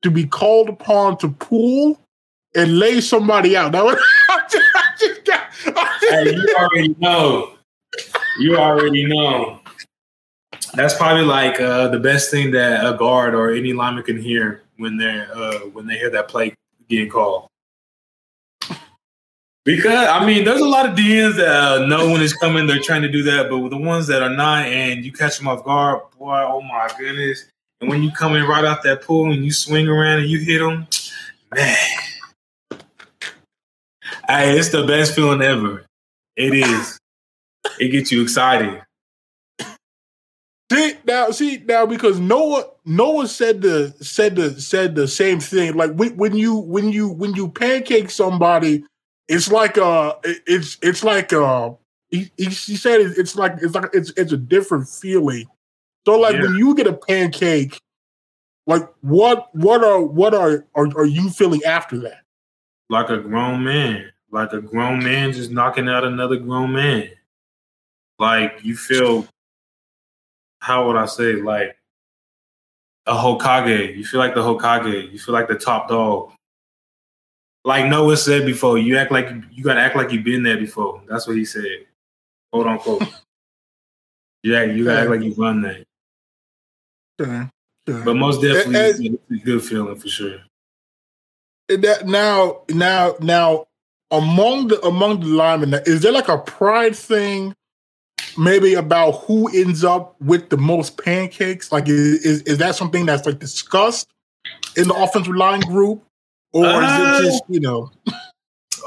to 0.01 0.11
be 0.11 0.27
called 0.27 0.71
upon 0.71 1.19
to 1.19 1.29
pull 1.29 2.01
and 2.55 2.79
lay 2.79 3.03
somebody 3.03 3.55
out. 3.55 3.73
Now, 3.73 3.91
just, 5.09 5.25
got, 5.25 5.53
hey, 6.01 6.35
you 6.35 6.55
already 6.59 6.97
know. 6.99 7.55
You 8.39 8.57
already 8.57 9.07
know. 9.07 9.61
That's 10.75 10.95
probably 10.95 11.25
like 11.25 11.61
uh, 11.61 11.89
the 11.89 12.01
best 12.01 12.31
thing 12.31 12.51
that 12.53 12.85
a 12.85 12.97
guard 12.97 13.35
or 13.35 13.53
any 13.53 13.73
lineman 13.73 14.03
can 14.03 14.21
hear 14.21 14.63
when 14.77 14.97
they're 14.97 15.29
uh, 15.33 15.59
when 15.73 15.87
they 15.87 15.97
hear 15.97 16.11
that 16.11 16.29
play 16.29 16.55
getting 16.89 17.09
called. 17.09 17.49
Because 19.65 20.09
I 20.09 20.27
mean, 20.27 20.45
there's 20.45 20.61
a 20.61 20.69
lot 20.69 20.87
of 20.87 20.97
DNs 20.97 21.37
that 21.37 21.49
uh, 21.49 21.87
know 21.87 22.11
when 22.11 22.27
coming, 22.41 22.67
they're 22.67 22.81
trying 22.81 23.03
to 23.03 23.09
do 23.09 23.23
that, 23.23 23.49
but 23.49 23.59
with 23.59 23.71
the 23.71 23.79
ones 23.79 24.07
that 24.09 24.23
are 24.23 24.35
not, 24.35 24.67
and 24.67 25.05
you 25.05 25.13
catch 25.13 25.39
them 25.39 25.49
off 25.49 25.65
guard, 25.65 26.03
boy, 26.19 26.43
oh 26.43 26.61
my 26.61 26.91
goodness! 26.99 27.47
And 27.81 27.89
when 27.89 28.03
you 28.03 28.11
come 28.11 28.35
in 28.35 28.45
right 28.45 28.65
out 28.65 28.83
that 28.83 29.03
pool 29.03 29.33
and 29.33 29.45
you 29.45 29.53
swing 29.53 29.89
around 29.89 30.21
and 30.21 30.29
you 30.29 30.39
hit 30.41 30.59
them, 30.59 30.87
man, 31.55 31.77
hey, 34.29 34.59
it's 34.59 34.71
the 34.71 34.87
best 34.87 35.15
feeling 35.15 35.43
ever. 35.43 35.87
It 36.37 36.55
is. 36.55 36.99
it 37.79 37.89
gets 37.89 38.11
you 38.13 38.23
excited. 38.23 38.83
See 40.73 40.95
now, 41.07 41.31
see 41.31 41.59
now, 41.59 41.87
because 41.87 42.19
Noah 42.19 42.65
Noah 42.85 43.29
said 43.29 43.63
the 43.63 43.95
said 44.01 44.37
the 44.37 44.61
said 44.61 44.95
the 44.95 45.07
same 45.07 45.41
thing. 45.41 45.75
Like 45.75 45.93
when, 45.93 46.17
when 46.17 46.35
you 46.35 46.57
when 46.57 46.91
you 46.91 47.09
when 47.09 47.35
you 47.35 47.49
pancake 47.49 48.11
somebody 48.11 48.85
it's 49.29 49.51
like 49.51 49.79
uh 49.79 50.15
it's 50.25 50.79
it's 50.83 51.03
like 51.03 51.33
uh 51.33 51.71
he, 52.11 52.31
he, 52.37 52.51
said 52.51 53.01
it's 53.01 53.35
like 53.35 53.57
it's 53.61 53.75
like 53.75 53.91
it's 53.93 54.13
it's 54.17 54.33
a 54.33 54.37
different 54.37 54.89
feeling. 54.89 55.47
So 56.07 56.19
like 56.19 56.37
yeah. 56.37 56.43
when 56.43 56.55
you 56.57 56.75
get 56.75 56.87
a 56.87 56.93
pancake, 56.93 57.81
like 58.67 58.89
what 59.01 59.55
what 59.55 59.83
are 59.83 60.01
what 60.01 60.35
are, 60.35 60.65
are 60.75 60.89
are 60.97 61.07
you 61.07 61.31
feeling 61.31 61.63
after 61.65 61.99
that? 62.01 62.23
Like 62.91 63.09
a 63.09 63.19
grown 63.19 63.65
man, 63.65 64.11
like 64.35 64.53
a 64.53 64.61
grown 64.61 65.03
man 65.03 65.33
just 65.33 65.51
knocking 65.51 65.89
out 65.89 66.05
another 66.05 66.37
grown 66.37 66.73
man. 66.73 67.09
Like 68.19 68.59
you 68.63 68.77
feel, 68.77 69.27
how 70.61 70.87
would 70.87 70.97
I 70.97 71.07
say, 71.07 71.35
like 71.35 71.77
a 73.07 73.15
Hokage. 73.15 73.97
You 73.97 74.05
feel 74.05 74.21
like 74.21 74.35
the 74.35 74.43
Hokage. 74.43 75.13
You 75.13 75.19
feel 75.19 75.35
like 75.35 75.49
the 75.49 75.57
top 75.57 75.89
dog 75.89 76.33
like 77.65 77.87
Noah 77.87 78.17
said 78.17 78.45
before, 78.45 78.79
you 78.79 78.97
act 78.97 79.11
like 79.11 79.31
you 79.51 79.65
gotta 79.65 79.81
act 79.81 79.97
like 79.97 80.13
you've 80.13 80.25
been 80.25 80.43
there 80.43 80.59
before. 80.59 81.03
That's 81.09 81.27
what 81.27 81.37
he 81.37 81.45
said. 81.45 81.87
Hold 82.53 82.67
on, 82.67 82.79
quote 82.79 83.03
unquote. 83.03 83.21
yeah, 84.43 84.65
you 84.65 84.85
gotta 84.85 85.01
act 85.01 85.11
like 85.11 85.23
you've 85.23 85.39
run 85.39 85.63
that. 85.63 85.85
Sure, 87.19 87.51
sure. 87.89 88.05
But 88.05 88.15
most 88.15 88.43
definitely 88.43 89.19
it's 89.31 89.31
a 89.31 89.45
good 89.45 89.65
feeling 89.65 89.97
for 89.97 90.09
sure. 90.09 90.39
That 91.69 92.07
now, 92.07 92.63
now, 92.69 93.15
now 93.21 93.65
among 94.11 94.69
the 94.69 94.81
among 94.83 95.21
the 95.21 95.27
linemen, 95.27 95.81
is 95.87 96.03
there 96.03 96.13
like 96.13 96.29
a 96.29 96.39
pride 96.39 96.97
thing? 96.97 97.55
Maybe 98.37 98.75
about 98.75 99.13
who 99.25 99.49
ends 99.49 99.85
up 99.85 100.21
with 100.21 100.49
the 100.49 100.57
most 100.57 101.03
pancakes. 101.03 101.71
Like, 101.71 101.89
is, 101.89 102.25
is, 102.25 102.43
is 102.43 102.59
that 102.59 102.75
something 102.75 103.07
that's 103.07 103.27
like 103.27 103.39
discussed 103.39 104.09
in 104.77 104.89
the 104.89 104.95
offensive 104.95 105.35
line 105.35 105.61
group? 105.61 106.03
or 106.55 106.67
uh, 106.67 107.19
is 107.19 107.21
it 107.21 107.25
just 107.25 107.43
you 107.49 107.61
know? 107.61 107.91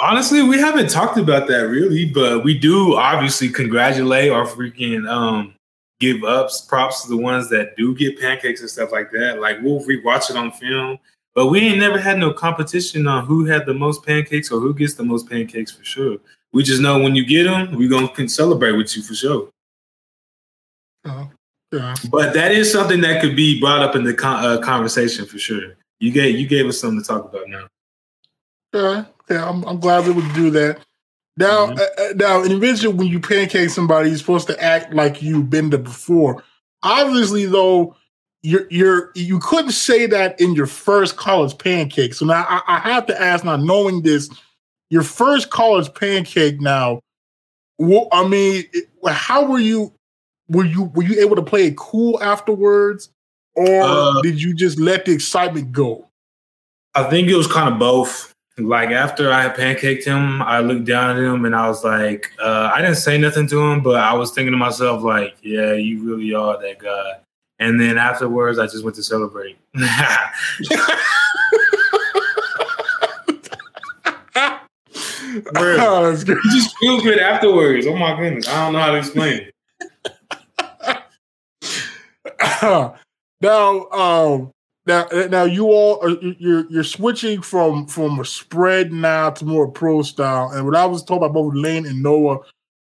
honestly, 0.01 0.41
we 0.41 0.57
haven't 0.57 0.89
talked 0.89 1.18
about 1.18 1.47
that 1.47 1.68
really, 1.68 2.05
but 2.05 2.43
we 2.43 2.57
do 2.57 2.95
obviously 2.95 3.49
congratulate 3.49 4.32
or 4.32 4.45
freaking 4.45 5.07
um 5.07 5.53
give 5.99 6.24
ups 6.24 6.61
props 6.61 7.03
to 7.03 7.09
the 7.09 7.18
ones 7.18 7.49
that 7.49 7.76
do 7.76 7.93
get 7.95 8.20
pancakes 8.20 8.61
and 8.61 8.70
stuff 8.70 8.91
like 8.91 9.11
that. 9.11 9.39
Like 9.39 9.57
we'll 9.61 9.82
rewatch 9.82 10.30
it 10.30 10.38
on 10.38 10.51
film, 10.51 10.97
but 11.38 11.47
we 11.47 11.59
ain't 11.59 11.77
never 11.77 11.99
had 11.99 12.17
no 12.17 12.33
competition 12.33 13.05
on 13.05 13.27
who 13.27 13.45
had 13.45 13.67
the 13.67 13.73
most 13.75 14.03
pancakes 14.03 14.49
or 14.51 14.59
who 14.59 14.73
gets 14.73 14.95
the 14.95 15.03
most 15.03 15.29
pancakes 15.29 15.71
for 15.71 15.83
sure. 15.83 16.17
We 16.51 16.63
just 16.63 16.81
know 16.81 16.97
when 16.97 17.15
you 17.15 17.23
get 17.23 17.43
them, 17.43 17.75
we 17.75 17.88
gonna 17.88 18.07
can 18.07 18.27
celebrate 18.27 18.71
with 18.71 18.97
you 18.97 19.03
for 19.03 19.13
sure. 19.13 19.49
Uh, 21.05 21.25
yeah. 21.71 21.93
But 22.09 22.33
that 22.33 22.53
is 22.53 22.71
something 22.71 23.01
that 23.01 23.21
could 23.21 23.35
be 23.35 23.59
brought 23.59 23.83
up 23.83 23.95
in 23.95 24.03
the 24.03 24.15
con- 24.15 24.43
uh, 24.43 24.57
conversation 24.61 25.27
for 25.27 25.38
sure 25.38 25.75
you 25.99 26.11
gave 26.11 26.39
you 26.39 26.47
gave 26.47 26.65
us 26.65 26.79
something 26.79 27.01
to 27.01 27.07
talk 27.07 27.25
about 27.25 27.47
now. 27.47 27.67
Yeah, 28.73 29.05
yeah, 29.29 29.47
I'm, 29.47 29.63
I'm 29.65 29.79
glad 29.79 30.07
we 30.07 30.13
would 30.13 30.33
do 30.33 30.49
that. 30.51 30.79
Now, 31.38 31.67
mm-hmm. 31.67 31.77
uh, 31.77 32.03
uh 32.03 32.13
now, 32.15 32.43
in 32.43 32.51
eventually, 32.51 32.93
when 32.95 33.07
you 33.07 33.19
pancake 33.19 33.69
somebody, 33.69 34.09
you're 34.09 34.17
supposed 34.17 34.47
to 34.47 34.63
act 34.63 34.91
like 34.91 35.21
you've 35.21 35.51
been 35.51 35.69
there 35.69 35.79
before. 35.79 36.43
Obviously, 36.83 37.45
though, 37.45 37.95
you're 38.48 38.68
you're 38.70 39.12
you 39.16 39.39
couldn't 39.39 39.72
say 39.72 40.06
that 40.08 40.39
in 40.39 40.54
your 40.54 40.68
first 40.68 41.18
college 41.18 41.58
pancake. 41.58 42.14
So 42.14 42.26
now 42.26 42.45
I, 42.48 42.62
I 42.68 42.80
have 42.80 43.06
to 43.08 43.22
ask. 43.22 43.43
Now, 43.43 43.58
knowing 43.58 44.02
this, 44.02 44.30
your 44.89 45.04
first 45.04 45.50
college 45.50 45.93
pancake. 45.93 46.62
Now, 46.62 47.02
well, 47.78 48.08
I 48.12 48.28
mean, 48.28 48.64
how 49.06 49.45
were 49.45 49.60
you? 49.60 49.93
Were 50.50 50.66
you 50.66 50.84
were 50.84 51.04
you 51.04 51.20
able 51.22 51.36
to 51.36 51.41
play 51.41 51.68
it 51.68 51.78
cool 51.78 52.22
afterwards? 52.24 53.10
or 53.58 53.82
uh, 53.82 54.22
did 54.22 54.41
you 54.41 54.54
just 54.54 54.80
let 54.80 55.06
the 55.06 55.12
excitement 55.12 55.72
go? 55.72 56.08
I 56.93 57.04
think 57.10 57.28
it 57.28 57.36
was 57.36 57.48
kind 57.48 57.74
of 57.74 57.80
both. 57.80 58.34
Like 58.60 58.89
after 58.89 59.32
I 59.32 59.43
had 59.43 59.56
pancaked 59.56 60.04
him, 60.04 60.41
I 60.41 60.60
looked 60.60 60.86
down 60.86 61.18
at 61.18 61.24
him 61.24 61.45
and 61.45 61.56
I 61.56 61.68
was 61.68 61.84
like, 61.84 62.32
uh, 62.39 62.72
I 62.74 62.82
didn't 62.82 62.98
say 62.98 63.18
nothing 63.18 63.48
to 63.48 63.60
him, 63.60 63.82
but 63.82 63.95
I 63.95 64.14
was 64.14 64.32
thinking 64.32 64.52
to 64.52 64.58
myself, 64.58 65.04
like, 65.04 65.38
yeah, 65.43 65.74
you 65.74 66.04
really 66.04 66.34
are 66.34 66.60
that 66.60 66.80
guy. 66.80 67.20
And 67.60 67.80
then 67.80 67.97
afterwards, 67.97 68.60
I 68.60 68.68
just 68.68 68.84
went 68.84 68.95
to 68.97 69.03
celebrate. 69.03 69.58
Bro, 75.53 75.78
oh, 75.80 76.10
that's 76.10 76.24
good. 76.24 76.38
just 76.51 76.76
feel 76.78 76.99
good 77.01 77.20
afterwards. 77.20 77.86
Oh 77.86 77.95
my 77.95 78.20
goodness, 78.20 78.47
I 78.47 78.66
don't 78.66 78.74
know 78.74 78.80
how 78.80 78.91
to 78.91 78.97
explain 78.97 79.41
it. 79.41 79.53
Now, 83.39 83.88
um, 83.91 84.51
now, 84.88 85.05
now 85.30 85.43
you 85.43 85.66
all 85.66 86.01
are 86.01 86.10
you're 86.39 86.66
you're 86.70 86.84
switching 86.84 87.41
from 87.41 87.86
from 87.88 88.20
a 88.20 88.26
spread 88.26 88.91
now 88.91 89.30
to 89.32 89.45
more 89.45 89.68
pro 89.68 90.01
style. 90.01 90.49
And 90.49 90.66
what 90.66 90.76
I 90.76 90.86
was 90.86 91.03
talking 91.03 91.18
about 91.18 91.34
both 91.34 91.53
Lane 91.53 91.86
and 91.86 92.01
Noah, 92.01 92.39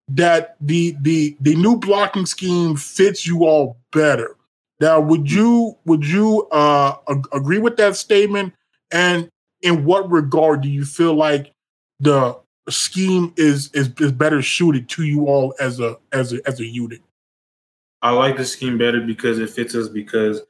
that 0.08 0.56
the 0.60 0.96
the 1.02 1.36
the 1.40 1.54
new 1.56 1.76
blocking 1.76 2.26
scheme 2.26 2.74
fits 2.74 3.26
you 3.26 3.44
all 3.44 3.76
better. 3.92 4.34
Now, 4.80 4.98
would 5.00 5.30
you 5.30 5.76
would 5.84 6.06
you 6.06 6.48
uh 6.50 6.94
ag- 7.08 7.28
agree 7.32 7.58
with 7.58 7.76
that 7.76 7.96
statement? 7.96 8.54
And 8.90 9.28
in 9.62 9.84
what 9.84 10.10
regard 10.10 10.62
do 10.62 10.68
you 10.68 10.84
feel 10.84 11.14
like 11.14 11.52
the 12.00 12.38
scheme 12.68 13.34
is 13.36 13.70
is 13.74 13.90
is 14.00 14.12
better 14.12 14.42
suited 14.42 14.88
to 14.90 15.04
you 15.04 15.26
all 15.26 15.54
as 15.60 15.80
a 15.80 15.98
as 16.12 16.32
a 16.32 16.40
as 16.46 16.60
a 16.60 16.66
unit? 16.66 17.00
I 18.02 18.12
like 18.12 18.38
the 18.38 18.44
scheme 18.44 18.78
better 18.78 19.00
because 19.02 19.38
it 19.38 19.50
fits 19.50 19.74
us. 19.74 19.88
Because 19.88 20.40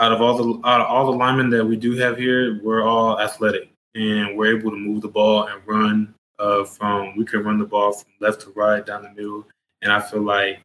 out 0.00 0.12
of 0.12 0.22
all 0.22 0.36
the 0.36 0.66
out 0.66 0.80
of 0.80 0.86
all 0.86 1.06
the 1.06 1.16
linemen 1.16 1.50
that 1.50 1.64
we 1.64 1.76
do 1.76 1.94
have 1.96 2.16
here, 2.16 2.60
we're 2.62 2.82
all 2.82 3.20
athletic 3.20 3.68
and 3.94 4.36
we're 4.36 4.58
able 4.58 4.70
to 4.70 4.76
move 4.76 5.02
the 5.02 5.08
ball 5.08 5.46
and 5.46 5.60
run. 5.66 6.14
Uh, 6.40 6.64
from 6.64 7.16
we 7.16 7.24
can 7.24 7.44
run 7.44 7.58
the 7.58 7.64
ball 7.64 7.92
from 7.92 8.10
left 8.18 8.40
to 8.40 8.50
right, 8.56 8.84
down 8.84 9.04
the 9.04 9.10
middle, 9.10 9.46
and 9.82 9.92
I 9.92 10.00
feel 10.00 10.22
like 10.22 10.58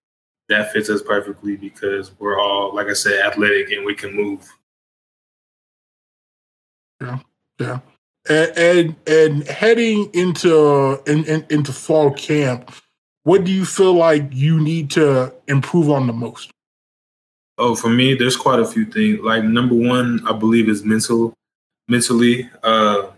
that 0.50 0.72
fits 0.72 0.90
us 0.90 1.02
perfectly 1.02 1.56
because 1.56 2.12
we're 2.20 2.40
all, 2.40 2.76
like 2.76 2.88
I 2.88 2.94
said, 2.94 3.26
athletic 3.26 3.72
and 3.72 3.86
we 3.86 3.96
can 3.96 4.16
move. 4.16 4.48
Yeah, 7.02 7.20
yeah, 7.60 7.80
and 8.30 8.58
and, 8.58 8.96
and 9.08 9.48
heading 9.48 10.10
into 10.14 11.02
in, 11.06 11.24
in, 11.26 11.46
into 11.50 11.72
fall 11.72 12.12
camp 12.12 12.72
what 13.24 13.44
do 13.44 13.52
you 13.52 13.66
feel 13.66 13.94
like 13.94 14.24
you 14.32 14.60
need 14.60 14.90
to 14.92 15.34
improve 15.48 15.90
on 15.90 16.08
the 16.08 16.14
most? 16.14 16.52
Oh, 17.58 17.76
for 17.76 17.90
me, 17.90 18.16
there's 18.16 18.38
quite 18.38 18.60
a 18.60 18.66
few 18.66 18.86
things. 18.86 19.20
Like 19.22 19.44
number 19.44 19.76
one, 19.76 20.26
I 20.26 20.34
believe 20.34 20.70
is 20.70 20.84
mental, 20.84 21.34
mentally. 21.88 22.50
Uh, 22.64 23.12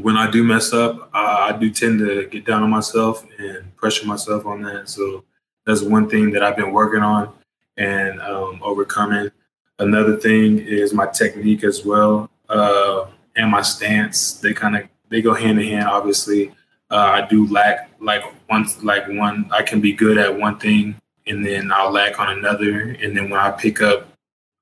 when 0.00 0.16
I 0.16 0.30
do 0.30 0.42
mess 0.42 0.72
up, 0.72 1.10
I, 1.12 1.50
I 1.50 1.58
do 1.58 1.70
tend 1.70 2.00
to 2.00 2.26
get 2.26 2.46
down 2.46 2.62
on 2.62 2.70
myself 2.70 3.26
and 3.38 3.76
pressure 3.76 4.06
myself 4.06 4.46
on 4.46 4.62
that. 4.62 4.88
So 4.88 5.24
that's 5.68 5.82
one 5.82 6.08
thing 6.08 6.30
that 6.30 6.42
I've 6.42 6.56
been 6.56 6.72
working 6.72 7.02
on 7.02 7.30
and 7.76 8.18
um, 8.22 8.58
overcoming. 8.62 9.30
Another 9.78 10.16
thing 10.16 10.58
is 10.58 10.94
my 10.94 11.06
technique 11.06 11.62
as 11.62 11.84
well 11.84 12.30
uh, 12.48 13.04
and 13.36 13.50
my 13.50 13.60
stance. 13.60 14.32
They 14.32 14.54
kind 14.54 14.78
of 14.78 14.88
they 15.10 15.20
go 15.20 15.34
hand 15.34 15.60
in 15.60 15.68
hand. 15.68 15.84
Obviously, 15.84 16.48
uh, 16.90 17.20
I 17.22 17.28
do 17.28 17.46
lack 17.48 17.90
like 18.00 18.24
once 18.48 18.82
like 18.82 19.06
one. 19.08 19.46
I 19.52 19.62
can 19.62 19.82
be 19.82 19.92
good 19.92 20.16
at 20.16 20.34
one 20.34 20.58
thing 20.58 20.96
and 21.26 21.44
then 21.44 21.70
I'll 21.70 21.92
lack 21.92 22.18
on 22.18 22.38
another, 22.38 22.96
and 23.02 23.14
then 23.14 23.28
when 23.28 23.38
I 23.38 23.50
pick 23.50 23.82
up 23.82 24.08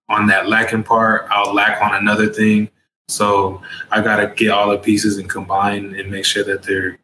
on 0.08 0.26
that 0.26 0.48
lacking 0.48 0.82
part, 0.82 1.28
I'll 1.30 1.54
lack 1.54 1.80
on 1.80 1.94
another 1.94 2.26
thing. 2.26 2.68
So 3.06 3.62
I 3.92 4.00
got 4.00 4.16
to 4.16 4.34
get 4.34 4.50
all 4.50 4.70
the 4.70 4.78
pieces 4.78 5.18
and 5.18 5.30
combine 5.30 5.94
and 5.94 6.10
make 6.10 6.24
sure 6.24 6.42
that 6.42 6.64
they're 6.64 6.98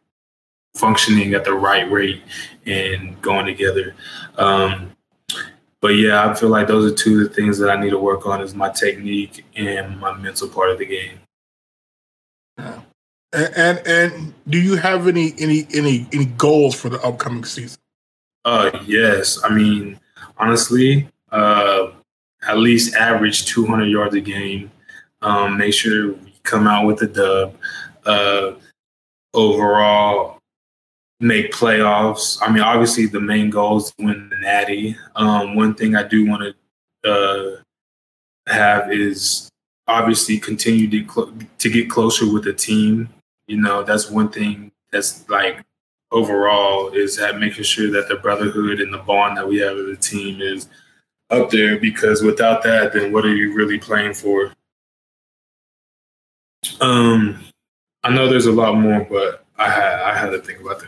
functioning 0.74 1.34
at 1.34 1.44
the 1.44 1.52
right 1.52 1.90
rate 1.90 2.22
and 2.66 3.20
going 3.22 3.46
together. 3.46 3.94
Um, 4.38 4.92
but 5.80 5.88
yeah, 5.88 6.28
I 6.28 6.34
feel 6.34 6.48
like 6.48 6.68
those 6.68 6.90
are 6.90 6.94
two 6.94 7.22
of 7.22 7.28
the 7.28 7.34
things 7.34 7.58
that 7.58 7.70
I 7.70 7.80
need 7.80 7.90
to 7.90 7.98
work 7.98 8.26
on 8.26 8.40
is 8.40 8.54
my 8.54 8.68
technique 8.68 9.44
and 9.56 9.98
my 9.98 10.16
mental 10.16 10.48
part 10.48 10.70
of 10.70 10.78
the 10.78 10.86
game. 10.86 11.18
And, 13.34 13.54
and 13.56 13.86
and 13.86 14.34
do 14.48 14.60
you 14.60 14.76
have 14.76 15.08
any 15.08 15.34
any 15.38 15.66
any 15.74 16.06
any 16.12 16.26
goals 16.26 16.74
for 16.74 16.88
the 16.88 17.00
upcoming 17.00 17.44
season? 17.44 17.80
Uh 18.44 18.78
yes. 18.86 19.42
I 19.42 19.48
mean, 19.52 19.98
honestly, 20.36 21.08
uh 21.32 21.92
at 22.46 22.58
least 22.58 22.94
average 22.94 23.46
200 23.46 23.86
yards 23.86 24.14
a 24.14 24.20
game. 24.20 24.70
Um, 25.20 25.56
make 25.56 25.74
sure 25.74 26.12
we 26.12 26.34
come 26.42 26.66
out 26.66 26.86
with 26.86 27.02
a 27.02 27.06
dub. 27.06 27.56
Uh, 28.04 28.54
overall, 29.32 30.40
make 31.22 31.52
playoffs. 31.52 32.38
I 32.42 32.52
mean, 32.52 32.62
obviously, 32.62 33.06
the 33.06 33.20
main 33.20 33.48
goal 33.48 33.78
is 33.78 33.92
to 33.92 34.04
win 34.04 34.28
the 34.28 34.36
Natty. 34.36 34.96
Um, 35.14 35.54
one 35.54 35.74
thing 35.74 35.94
I 35.94 36.02
do 36.02 36.26
want 36.28 36.54
to 37.02 37.10
uh, 37.10 37.62
have 38.52 38.92
is 38.92 39.48
obviously 39.86 40.38
continue 40.38 40.88
to 40.90 41.12
cl- 41.12 41.32
to 41.58 41.70
get 41.70 41.88
closer 41.88 42.30
with 42.30 42.44
the 42.44 42.52
team. 42.52 43.08
You 43.46 43.58
know, 43.60 43.82
that's 43.82 44.10
one 44.10 44.30
thing 44.30 44.72
that's 44.90 45.28
like 45.28 45.64
overall 46.10 46.90
is 46.90 47.16
that 47.16 47.38
making 47.38 47.64
sure 47.64 47.90
that 47.90 48.08
the 48.08 48.16
brotherhood 48.16 48.80
and 48.80 48.92
the 48.92 48.98
bond 48.98 49.36
that 49.36 49.48
we 49.48 49.58
have 49.58 49.76
as 49.76 49.88
a 49.88 49.96
team 49.96 50.40
is 50.40 50.68
up 51.30 51.50
there 51.50 51.78
because 51.78 52.22
without 52.22 52.62
that, 52.62 52.92
then 52.92 53.12
what 53.12 53.24
are 53.24 53.34
you 53.34 53.54
really 53.54 53.78
playing 53.78 54.14
for? 54.14 54.52
Um, 56.80 57.44
I 58.02 58.10
know 58.10 58.28
there's 58.28 58.46
a 58.46 58.52
lot 58.52 58.76
more, 58.76 59.06
but 59.08 59.41
I 59.62 59.68
had 59.68 60.00
I 60.00 60.18
had 60.18 60.30
to 60.30 60.40
think 60.40 60.60
about 60.60 60.82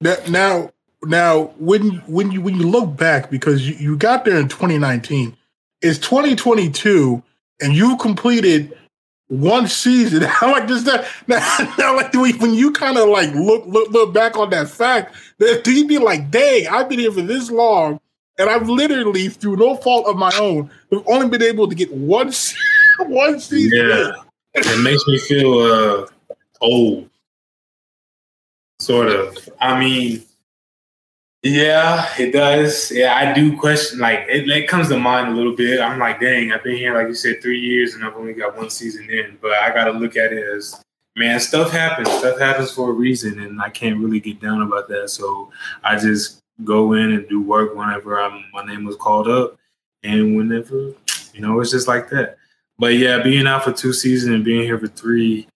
that. 0.00 0.28
Now, 0.28 0.70
now, 1.04 1.52
when 1.58 2.02
when 2.06 2.32
you 2.32 2.40
when 2.40 2.56
you 2.56 2.68
look 2.68 2.96
back, 2.96 3.30
because 3.30 3.68
you, 3.68 3.74
you 3.76 3.96
got 3.96 4.24
there 4.24 4.38
in 4.38 4.48
2019, 4.48 5.36
it's 5.80 5.98
2022, 5.98 7.22
and 7.60 7.74
you 7.74 7.96
completed 7.96 8.76
one 9.28 9.66
season. 9.68 10.22
How 10.28 10.52
like 10.52 10.66
does 10.66 10.84
that 10.84 11.06
now, 11.26 11.74
now 11.78 11.96
like 11.96 12.12
we, 12.12 12.32
when 12.34 12.54
you 12.54 12.72
kind 12.72 12.98
of 12.98 13.08
like 13.08 13.32
look, 13.34 13.64
look 13.66 13.90
look 13.90 14.12
back 14.12 14.36
on 14.36 14.50
that 14.50 14.68
fact, 14.68 15.14
do 15.38 15.72
you 15.72 15.86
be 15.86 15.98
like, 15.98 16.30
dang, 16.30 16.66
I've 16.66 16.88
been 16.88 16.98
here 16.98 17.12
for 17.12 17.22
this 17.22 17.50
long, 17.50 18.00
and 18.38 18.50
I've 18.50 18.68
literally, 18.68 19.28
through 19.28 19.56
no 19.56 19.76
fault 19.76 20.06
of 20.06 20.16
my 20.16 20.32
own, 20.38 20.70
have 20.92 21.02
only 21.06 21.28
been 21.28 21.42
able 21.42 21.68
to 21.68 21.74
get 21.74 21.92
one 21.92 22.32
one 23.00 23.40
season. 23.40 23.88
Yeah, 23.88 24.12
it 24.54 24.82
makes 24.82 25.06
me 25.06 25.18
feel 25.18 25.60
uh, 25.60 26.06
old, 26.60 27.08
sort 28.78 29.08
of. 29.08 29.36
I 29.60 29.78
mean, 29.78 30.22
yeah, 31.42 32.06
it 32.18 32.32
does. 32.32 32.90
Yeah, 32.90 33.14
I 33.14 33.32
do 33.32 33.56
question. 33.56 33.98
Like, 33.98 34.26
it, 34.28 34.48
it 34.48 34.68
comes 34.68 34.88
to 34.88 34.98
mind 34.98 35.28
a 35.28 35.36
little 35.36 35.56
bit. 35.56 35.80
I'm 35.80 35.98
like, 35.98 36.20
dang, 36.20 36.52
I've 36.52 36.62
been 36.62 36.76
here, 36.76 36.94
like 36.94 37.08
you 37.08 37.14
said, 37.14 37.40
three 37.40 37.60
years, 37.60 37.94
and 37.94 38.04
I've 38.04 38.16
only 38.16 38.34
got 38.34 38.56
one 38.56 38.70
season 38.70 39.08
in. 39.08 39.38
But 39.40 39.52
I 39.52 39.72
got 39.72 39.84
to 39.84 39.92
look 39.92 40.16
at 40.16 40.32
it 40.32 40.46
as 40.54 40.82
man, 41.16 41.40
stuff 41.40 41.70
happens. 41.70 42.10
Stuff 42.10 42.38
happens 42.38 42.72
for 42.72 42.90
a 42.90 42.92
reason, 42.92 43.40
and 43.40 43.60
I 43.60 43.70
can't 43.70 43.98
really 43.98 44.20
get 44.20 44.40
down 44.40 44.62
about 44.62 44.88
that. 44.88 45.10
So 45.10 45.50
I 45.82 45.96
just 45.96 46.40
go 46.64 46.92
in 46.92 47.12
and 47.12 47.28
do 47.28 47.40
work 47.40 47.74
whenever 47.74 48.20
I'm, 48.20 48.44
my 48.52 48.64
name 48.64 48.84
was 48.84 48.96
called 48.96 49.28
up, 49.28 49.56
and 50.02 50.36
whenever 50.36 50.92
you 51.32 51.40
know 51.40 51.60
it's 51.60 51.70
just 51.70 51.88
like 51.88 52.10
that. 52.10 52.36
But 52.78 52.94
yeah, 52.94 53.22
being 53.22 53.46
out 53.46 53.64
for 53.64 53.72
two 53.72 53.92
seasons 53.92 54.34
and 54.34 54.44
being 54.44 54.62
here 54.62 54.78
for 54.78 54.88
three, 54.88 55.46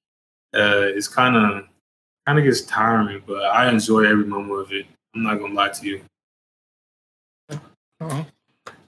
uh, 0.54 0.86
it's 0.94 1.08
kind 1.08 1.36
of 1.36 1.64
kind 2.26 2.38
of 2.38 2.44
gets 2.44 2.62
tiring. 2.62 3.22
But 3.26 3.44
I 3.44 3.68
enjoy 3.70 4.04
every 4.04 4.24
moment 4.24 4.60
of 4.60 4.72
it. 4.72 4.86
I'm 5.14 5.22
not 5.22 5.38
gonna 5.38 5.54
lie 5.54 5.70
to 5.70 5.86
you. 5.86 6.00
Uh-huh. 7.50 8.24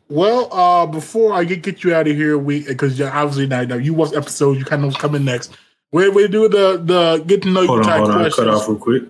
Well, 0.09 0.53
uh, 0.53 0.87
before 0.87 1.33
I 1.33 1.45
get 1.45 1.63
get 1.63 1.83
you 1.83 1.95
out 1.95 2.07
of 2.07 2.17
here, 2.17 2.39
we 2.39 2.65
because 2.65 3.01
obviously 3.01 3.47
now, 3.47 3.63
now 3.63 3.77
you 3.77 3.95
watch 3.95 4.15
episodes, 4.15 4.59
you 4.59 4.65
kind 4.65 4.85
of 4.85 4.95
coming 4.95 5.25
next. 5.25 5.57
We 5.93 6.09
we 6.09 6.29
do 6.29 6.49
the 6.49 6.81
the 6.83 7.25
get 7.27 7.43
to 7.43 7.51
know 7.51 7.63
you 7.63 7.83
type 7.83 7.99
hold 7.99 8.11
on, 8.11 8.21
questions. 8.21 8.47
Cut 8.47 8.55
off 8.55 8.69
real 8.69 8.79
quick. 8.79 9.03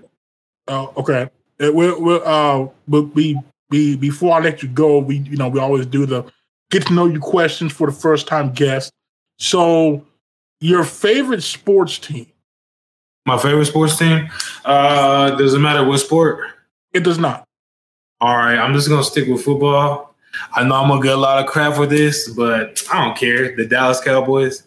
Oh, 0.68 0.92
uh, 0.96 1.00
okay. 1.00 1.30
We'll, 1.58 2.02
we'll, 2.02 2.22
uh, 2.26 2.68
but 2.86 3.02
we, 3.14 3.38
we, 3.70 3.96
before 3.96 4.36
I 4.36 4.40
let 4.40 4.62
you 4.62 4.68
go, 4.68 4.98
we, 4.98 5.18
you 5.18 5.36
know, 5.36 5.48
we 5.48 5.58
always 5.58 5.86
do 5.86 6.04
the 6.04 6.24
get 6.70 6.86
to 6.86 6.92
know 6.92 7.06
you 7.06 7.20
questions 7.20 7.72
for 7.72 7.86
the 7.86 7.96
first 7.96 8.26
time 8.26 8.52
guest. 8.52 8.92
So, 9.38 10.04
your 10.60 10.84
favorite 10.84 11.42
sports 11.42 11.98
team? 11.98 12.26
My 13.26 13.36
favorite 13.36 13.66
sports 13.66 13.98
team? 13.98 14.30
Uh, 14.64 15.30
doesn't 15.32 15.60
matter 15.60 15.84
what 15.84 15.98
sport. 15.98 16.48
It 16.92 17.02
does 17.02 17.18
not. 17.18 17.44
All 18.20 18.36
right, 18.36 18.56
I'm 18.56 18.72
just 18.72 18.88
gonna 18.88 19.04
stick 19.04 19.28
with 19.28 19.44
football. 19.44 20.14
I 20.52 20.62
know 20.62 20.76
I'm 20.76 20.88
gonna 20.88 21.02
get 21.02 21.14
a 21.14 21.20
lot 21.20 21.42
of 21.42 21.50
crap 21.50 21.74
for 21.74 21.86
this, 21.86 22.28
but 22.30 22.82
I 22.92 23.04
don't 23.04 23.16
care. 23.16 23.54
The 23.56 23.66
Dallas 23.66 24.00
Cowboys. 24.00 24.62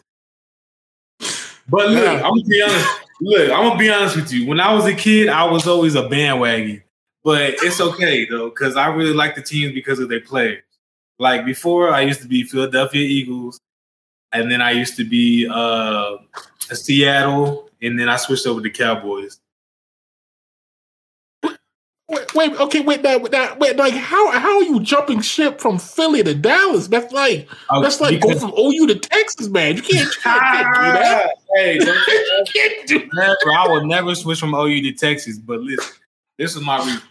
But 1.70 1.90
look, 1.90 2.08
I'm 2.08 2.22
gonna 2.22 2.44
be 2.44 2.62
honest. 2.62 2.90
Look, 3.22 3.52
I'm 3.52 3.64
gonna 3.64 3.80
be 3.80 3.90
honest 3.90 4.16
with 4.18 4.32
you. 4.34 4.46
When 4.46 4.60
I 4.60 4.74
was 4.74 4.86
a 4.86 4.94
kid, 4.94 5.30
I 5.30 5.46
was 5.46 5.66
always 5.66 5.96
a 5.96 6.08
bandwagon, 6.08 6.84
but 7.24 7.56
it's 7.64 7.80
okay 7.80 8.26
though 8.26 8.50
because 8.50 8.76
I 8.76 8.88
really 8.88 9.14
like 9.14 9.36
the 9.36 9.42
teams 9.42 9.74
because 9.74 10.00
of 10.00 10.10
their 10.10 10.22
players. 10.22 10.64
Like 11.18 11.46
before, 11.46 11.92
I 11.94 12.02
used 12.02 12.22
to 12.22 12.28
be 12.28 12.44
Philadelphia 12.44 13.02
Eagles, 13.02 13.60
and 14.34 14.52
then 14.52 14.62
I 14.62 14.72
used 14.72 14.98
to 14.98 15.06
be 15.06 15.48
uh, 15.50 16.18
Seattle, 16.72 17.69
and 17.82 18.00
then 18.00 18.10
I 18.10 18.18
switched 18.18 18.48
over 18.48 18.62
to 18.62 18.70
Cowboys. 18.70 19.40
Wait, 22.10 22.34
wait, 22.34 22.60
okay, 22.60 22.80
wait, 22.80 23.04
that, 23.04 23.30
that, 23.30 23.60
wait, 23.60 23.78
like, 23.78 23.94
how 23.94 24.32
how 24.32 24.58
are 24.58 24.64
you 24.64 24.80
jumping 24.80 25.22
ship 25.22 25.62
from 25.62 25.78
Philly 25.78 26.24
to 26.24 26.34
Dallas? 26.34 26.88
That's 26.88 27.14
like 27.14 27.48
uh, 27.70 27.82
that's 27.82 28.02
like 28.02 28.20
going 28.20 28.40
from 28.40 28.52
OU 28.58 28.88
to 28.88 28.96
Texas, 28.96 29.48
man. 29.48 29.76
You 29.76 29.84
can't, 29.84 30.08
you 30.08 30.22
can't 30.24 30.76
do 30.76 30.82
that. 30.82 31.30
Hey, 31.56 31.74
you 31.76 32.46
can't 32.54 32.88
do 32.88 33.00
that. 33.14 33.38
I 33.58 33.68
would 33.68 33.86
never 33.86 34.14
switch 34.14 34.40
from 34.40 34.54
OU 34.54 34.84
to 34.84 34.92
Texas. 34.94 35.40
But 35.40 35.62
listen, 35.62 35.96
this 36.38 36.56
is 36.56 36.62
my 36.62 36.78
reason. 36.78 37.02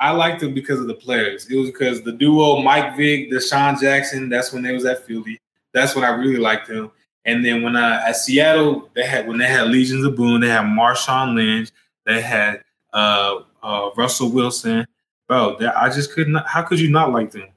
I 0.00 0.10
liked 0.10 0.40
them 0.40 0.52
because 0.52 0.80
of 0.80 0.88
the 0.88 0.94
players. 0.94 1.48
It 1.48 1.56
was 1.56 1.70
because 1.70 2.02
the 2.02 2.10
duo 2.10 2.60
Mike 2.60 2.96
Vick, 2.96 3.30
DeSean 3.30 3.80
Jackson. 3.80 4.28
That's 4.28 4.52
when 4.52 4.62
they 4.62 4.72
was 4.72 4.84
at 4.84 5.06
Philly. 5.06 5.40
That's 5.72 5.94
when 5.94 6.04
I 6.04 6.08
really 6.08 6.38
liked 6.38 6.68
them. 6.68 6.90
And 7.24 7.44
then 7.44 7.62
when 7.62 7.76
I 7.76 8.08
at 8.08 8.16
Seattle, 8.16 8.90
they 8.94 9.04
had 9.04 9.26
when 9.26 9.38
they 9.38 9.46
had 9.46 9.68
Legions 9.68 10.04
of 10.04 10.16
Boom, 10.16 10.40
they 10.40 10.48
had 10.48 10.64
Marshawn 10.64 11.34
Lynch, 11.34 11.70
they 12.04 12.20
had 12.20 12.62
uh 12.92 13.40
uh, 13.64 13.90
Russell 13.96 14.30
Wilson, 14.30 14.86
bro. 15.26 15.56
That 15.58 15.76
I 15.76 15.88
just 15.88 16.12
could 16.12 16.28
not. 16.28 16.46
How 16.46 16.62
could 16.62 16.78
you 16.78 16.90
not 16.90 17.12
like 17.12 17.32
them? 17.32 17.48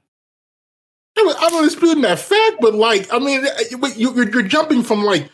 I'm 1.16 1.52
not 1.52 1.64
disputing 1.64 2.02
that 2.02 2.20
fact, 2.20 2.56
but 2.60 2.74
like, 2.74 3.12
I 3.12 3.18
mean, 3.18 3.44
you're, 3.96 4.24
you're 4.24 4.42
jumping 4.42 4.84
from 4.84 5.02
like 5.02 5.28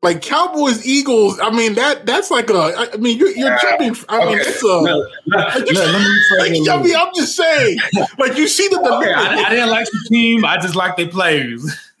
like 0.00 0.22
Cowboys 0.22 0.86
Eagles. 0.86 1.40
I 1.40 1.50
mean 1.50 1.74
that 1.74 2.06
that's 2.06 2.30
like 2.30 2.50
a. 2.50 2.90
I 2.92 2.96
mean 2.98 3.18
you're, 3.18 3.30
you're 3.30 3.58
jumping. 3.58 3.96
I 4.08 4.18
mean 4.18 4.28
okay. 4.38 4.48
it's 4.48 4.62
a. 4.62 4.66
No, 4.66 4.82
no, 4.82 5.38
like, 5.38 5.64
no, 5.72 5.80
let 5.80 6.00
me 6.00 6.38
like, 6.38 6.78
I 6.78 6.82
mean 6.82 6.94
I'm 6.94 7.12
just 7.14 7.36
saying. 7.36 7.78
Like 8.18 8.36
you 8.36 8.46
see 8.46 8.68
the. 8.68 8.78
okay, 8.78 9.12
I, 9.12 9.44
I, 9.46 9.50
didn't 9.50 9.70
like 9.70 9.86
the 9.86 10.06
team. 10.08 10.44
I 10.44 10.58
just 10.58 10.76
like 10.76 10.96
the 10.96 11.08
players. 11.08 11.64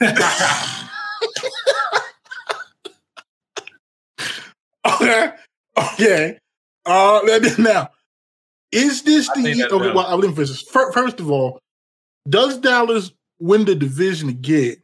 okay. 4.86 5.32
Okay. 5.76 6.38
Uh, 6.86 7.20
now 7.58 7.90
is 8.74 9.02
this 9.02 9.30
the 9.30 9.54
year? 9.54 9.68
Okay, 9.70 9.92
well, 9.92 10.06
I'll 10.06 10.24
emphasize. 10.24 10.62
First 10.62 11.20
of 11.20 11.30
all, 11.30 11.60
does 12.28 12.58
Dallas 12.58 13.12
win 13.38 13.64
the 13.64 13.74
division 13.74 14.28
again? 14.28 14.76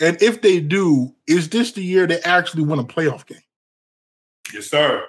And 0.00 0.20
if 0.22 0.42
they 0.42 0.60
do, 0.60 1.14
is 1.26 1.48
this 1.48 1.72
the 1.72 1.82
year 1.82 2.06
they 2.06 2.20
actually 2.20 2.62
win 2.62 2.78
a 2.78 2.84
playoff 2.84 3.26
game? 3.26 3.40
Yes, 4.52 4.66
sir. 4.66 5.04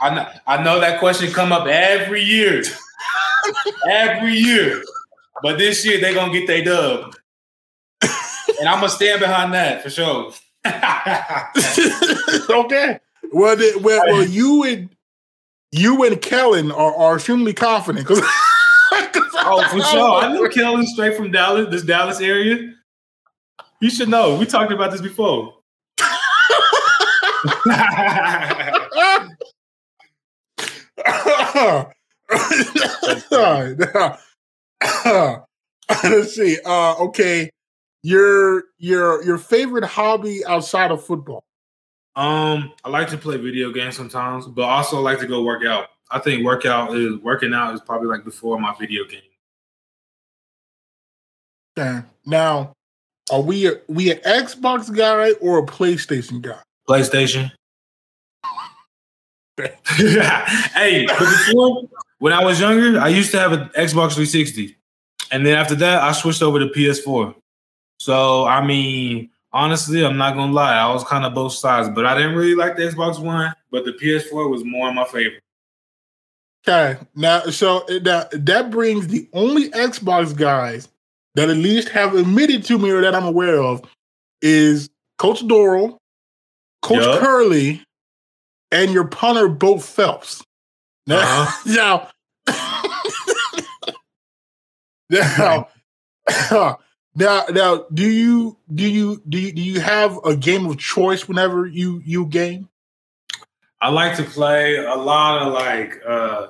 I 0.00 0.14
know, 0.14 0.28
I 0.46 0.62
know 0.62 0.80
that 0.80 1.00
question 1.00 1.32
come 1.32 1.52
up 1.52 1.66
every 1.66 2.22
year, 2.22 2.62
every 3.90 4.34
year. 4.34 4.82
But 5.42 5.58
this 5.58 5.84
year 5.84 6.00
they're 6.00 6.14
gonna 6.14 6.32
get 6.32 6.46
their 6.46 6.64
dub. 6.64 7.16
and 8.02 8.68
I'm 8.68 8.76
gonna 8.76 8.88
stand 8.88 9.20
behind 9.20 9.52
that 9.54 9.82
for 9.82 9.90
sure. 9.90 10.32
okay. 12.50 12.98
Well, 13.32 13.56
the, 13.56 13.78
well, 13.82 14.02
well, 14.06 14.24
you 14.24 14.64
and 14.64 14.88
you 15.72 16.04
and 16.04 16.20
Kellen 16.22 16.70
are, 16.70 16.94
are 16.94 17.16
extremely 17.16 17.52
confident 17.52 18.06
because. 18.06 18.22
oh, 18.92 19.66
for 19.70 19.80
sure. 19.82 20.22
I 20.22 20.32
knew 20.32 20.48
Kellen 20.48 20.86
straight 20.86 21.16
from 21.16 21.30
Dallas, 21.30 21.68
this 21.70 21.82
Dallas 21.82 22.20
area. 22.20 22.72
You 23.80 23.90
should 23.90 24.08
know. 24.08 24.36
We 24.38 24.46
talked 24.46 24.72
about 24.72 24.92
this 24.92 25.00
before. 25.00 25.54
Let's 36.04 36.34
see. 36.34 36.58
Uh, 36.64 36.94
okay, 37.06 37.50
your 38.04 38.64
your 38.76 39.24
your 39.24 39.38
favorite 39.38 39.84
hobby 39.84 40.44
outside 40.44 40.90
of 40.90 41.02
football? 41.02 41.42
Um, 42.14 42.72
I 42.84 42.90
like 42.90 43.08
to 43.08 43.16
play 43.16 43.38
video 43.38 43.72
games 43.72 43.96
sometimes, 43.96 44.46
but 44.46 44.62
also 44.62 45.00
like 45.00 45.18
to 45.20 45.26
go 45.26 45.42
work 45.42 45.64
out. 45.64 45.88
I 46.10 46.18
think 46.18 46.44
workout 46.44 46.94
is 46.94 47.16
working 47.22 47.54
out 47.54 47.74
is 47.74 47.80
probably 47.80 48.08
like 48.08 48.22
before 48.22 48.60
my 48.60 48.74
video 48.78 49.04
game. 49.06 49.22
Okay. 51.76 52.06
Now, 52.26 52.74
are 53.32 53.40
we 53.40 53.68
a, 53.68 53.80
we 53.88 54.12
an 54.12 54.18
Xbox 54.18 54.94
guy 54.94 55.32
or 55.40 55.58
a 55.58 55.66
PlayStation 55.66 56.42
guy? 56.42 56.60
PlayStation. 56.88 57.50
hey, 60.76 61.06
before 61.06 61.88
when 62.18 62.34
I 62.34 62.44
was 62.44 62.60
younger, 62.60 63.00
I 63.00 63.08
used 63.08 63.30
to 63.30 63.38
have 63.38 63.52
an 63.52 63.70
Xbox 63.70 64.12
360, 64.12 64.76
and 65.32 65.46
then 65.46 65.56
after 65.56 65.74
that, 65.76 66.02
I 66.02 66.12
switched 66.12 66.42
over 66.42 66.58
to 66.58 66.66
PS4. 66.66 67.34
So 68.04 68.44
I 68.44 68.62
mean, 68.62 69.30
honestly, 69.50 70.04
I'm 70.04 70.18
not 70.18 70.34
gonna 70.34 70.52
lie, 70.52 70.76
I 70.76 70.92
was 70.92 71.04
kind 71.04 71.24
of 71.24 71.32
both 71.32 71.54
sides, 71.54 71.88
but 71.88 72.04
I 72.04 72.14
didn't 72.14 72.34
really 72.34 72.54
like 72.54 72.76
the 72.76 72.82
Xbox 72.82 73.18
One, 73.18 73.54
but 73.70 73.86
the 73.86 73.92
PS4 73.92 74.50
was 74.50 74.62
more 74.62 74.90
in 74.90 74.94
my 74.94 75.04
favor. 75.04 75.36
Okay, 76.68 77.00
now 77.14 77.40
so 77.44 77.82
that 78.02 78.28
that 78.44 78.70
brings 78.70 79.06
the 79.06 79.26
only 79.32 79.70
Xbox 79.70 80.36
guys 80.36 80.90
that 81.34 81.48
at 81.48 81.56
least 81.56 81.88
have 81.88 82.14
admitted 82.14 82.62
to 82.64 82.76
me 82.78 82.90
or 82.90 83.00
that 83.00 83.14
I'm 83.14 83.24
aware 83.24 83.58
of 83.58 83.82
is 84.42 84.90
Coach 85.16 85.40
Dorrel, 85.48 85.96
Coach 86.82 87.06
yep. 87.06 87.20
Curley, 87.20 87.82
and 88.70 88.92
your 88.92 89.06
punter 89.06 89.48
Bo 89.48 89.78
Phelps. 89.78 90.44
Now, 91.06 91.20
uh-huh. 91.20 92.10
now, 95.08 95.68
now, 96.28 96.78
now, 97.16 97.44
now, 97.50 97.86
do 97.92 98.08
you 98.08 98.56
do 98.74 98.88
you 98.88 99.22
do 99.28 99.38
you 99.38 99.52
do 99.52 99.62
you 99.62 99.80
have 99.80 100.18
a 100.24 100.36
game 100.36 100.66
of 100.66 100.78
choice 100.78 101.28
whenever 101.28 101.66
you 101.66 102.02
you 102.04 102.26
game? 102.26 102.68
I 103.80 103.90
like 103.90 104.16
to 104.16 104.24
play 104.24 104.76
a 104.76 104.94
lot 104.94 105.46
of 105.46 105.52
like 105.52 106.00
uh 106.06 106.48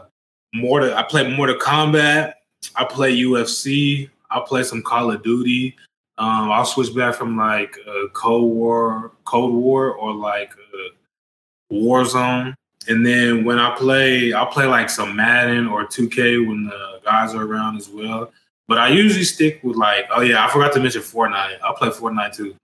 Mortal. 0.54 0.94
I 0.94 1.02
play 1.02 1.34
Mortal 1.34 1.56
Kombat. 1.56 2.34
I 2.76 2.84
play 2.84 3.14
UFC. 3.16 4.08
I 4.30 4.40
play 4.46 4.62
some 4.62 4.82
Call 4.82 5.10
of 5.10 5.22
Duty. 5.22 5.76
Um, 6.16 6.50
I'll 6.50 6.64
switch 6.64 6.94
back 6.94 7.16
from 7.16 7.36
like 7.36 7.76
uh, 7.86 8.08
Cold 8.12 8.54
War, 8.54 9.12
Cold 9.24 9.52
War, 9.52 9.92
or 9.92 10.14
like 10.14 10.52
uh, 10.52 11.74
Warzone. 11.74 12.54
And 12.86 13.04
then 13.04 13.44
when 13.44 13.58
I 13.58 13.74
play, 13.74 14.32
I'll 14.32 14.46
play 14.46 14.66
like 14.66 14.90
some 14.90 15.16
Madden 15.16 15.66
or 15.66 15.86
2K 15.86 16.46
when 16.46 16.66
the 16.66 17.00
guys 17.04 17.34
are 17.34 17.42
around 17.44 17.76
as 17.76 17.88
well. 17.88 18.32
But 18.66 18.78
I 18.78 18.88
usually 18.88 19.24
stick 19.24 19.60
with 19.62 19.76
like, 19.76 20.06
oh 20.10 20.22
yeah, 20.22 20.44
I 20.44 20.50
forgot 20.50 20.72
to 20.72 20.80
mention 20.80 21.02
Fortnite. 21.02 21.58
I'll 21.62 21.74
play 21.74 21.90
Fortnite 21.90 22.34
too. 22.34 22.56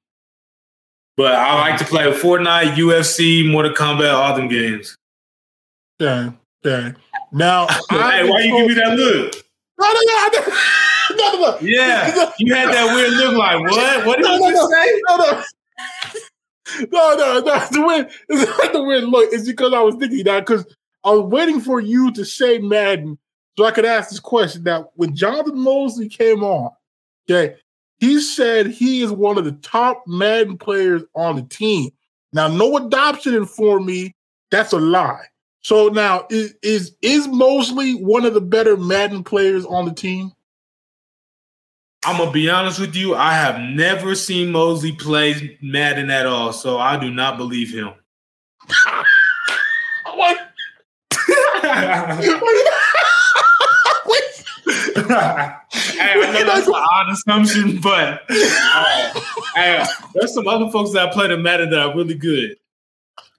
But 1.17 1.35
I 1.35 1.61
like 1.61 1.79
to 1.79 1.85
play 1.85 2.11
Fortnite, 2.13 2.75
UFC, 2.75 3.51
Mortal 3.51 3.73
Kombat, 3.73 4.15
all 4.15 4.35
them 4.35 4.49
games. 4.49 4.97
Yeah, 5.99 6.33
yeah. 6.65 6.93
Now, 7.33 7.67
hey, 7.91 8.29
why 8.29 8.41
you 8.41 8.57
give 8.57 8.69
me 8.69 8.75
that 8.75 8.97
look? 8.97 9.35
No, 9.79 9.93
no, 9.93 10.01
no, 10.07 10.31
no, 11.17 11.33
no, 11.33 11.51
no. 11.51 11.59
Yeah, 11.61 12.33
you 12.39 12.55
had 12.55 12.73
that 12.73 12.95
weird 12.95 13.13
look. 13.13 13.37
Like 13.37 13.61
what? 13.61 14.07
What 14.07 14.17
did 14.17 14.25
no, 14.25 14.49
you 14.49 14.55
no, 14.55 14.69
say? 14.69 15.01
No, 15.09 15.17
no. 15.17 15.43
No, 16.93 17.15
no, 17.17 17.41
no. 17.41 17.67
The 17.71 17.83
weird, 17.87 18.11
it's 18.29 18.59
not 18.59 18.73
the 18.73 18.83
weird 18.83 19.05
look. 19.05 19.33
It's 19.33 19.47
because 19.47 19.75
I 19.75 19.81
was 19.81 19.97
thinking 19.97 20.25
that 20.25 20.47
because 20.47 20.65
I 21.05 21.11
was 21.11 21.31
waiting 21.31 21.61
for 21.61 21.81
you 21.81 22.13
to 22.13 22.25
say 22.25 22.59
Madden 22.59 23.19
so 23.61 23.67
I 23.67 23.73
could 23.73 23.85
ask 23.85 24.09
this 24.09 24.21
question. 24.21 24.63
Now, 24.63 24.89
when 24.95 25.15
Jonathan 25.15 25.59
Mosley 25.59 26.09
came 26.09 26.43
on, 26.43 26.71
okay, 27.29 27.57
he 27.99 28.19
said 28.19 28.69
he 28.69 29.03
is 29.03 29.13
one 29.13 29.37
of 29.37 29.45
the 29.45 29.53
top 29.53 30.03
Madden 30.07 30.57
players 30.57 31.03
on 31.15 31.37
the 31.37 31.43
team. 31.43 31.91
Now, 32.33 32.49
no 32.49 32.79
adoption 32.79 33.35
informed 33.35 33.85
me 33.85 34.15
that's 34.51 34.73
a 34.73 34.79
lie. 34.79 35.27
So 35.61 35.89
now 35.89 36.27
is 36.31 36.55
is 36.63 36.97
is 37.03 37.29
Mosley 37.29 37.93
one 37.97 38.25
of 38.25 38.33
the 38.33 38.41
better 38.41 38.79
Madden 38.79 39.25
players 39.25 39.67
on 39.67 39.85
the 39.85 39.93
team? 39.93 40.33
I'm 42.07 42.17
gonna 42.17 42.31
be 42.31 42.49
honest 42.49 42.81
with 42.81 42.97
you. 42.97 43.15
I 43.15 43.35
have 43.35 43.61
never 43.61 44.15
seen 44.15 44.53
Mosley 44.53 44.93
play 44.93 45.59
Madden 45.61 46.11
at 46.11 46.25
all, 46.25 46.55
so 46.55 46.79
I 46.79 46.99
do 46.99 47.11
not 47.11 47.37
believe 47.37 47.75
him. 47.75 47.93
what? 50.15 50.39
hey, 55.11 56.13
I 56.15 56.33
know 56.33 56.45
that's 56.45 56.67
an 56.67 56.75
odd 56.75 57.11
assumption, 57.11 57.81
but 57.81 58.23
uh, 58.31 59.21
hey, 59.55 59.85
there's 60.15 60.35
some 60.35 60.49
other 60.49 60.71
folks 60.71 60.93
that 60.93 61.13
play 61.13 61.29
the 61.29 61.37
Madden 61.37 61.71
that 61.71 61.81
are 61.81 61.95
really 61.95 62.15
good. 62.15 62.57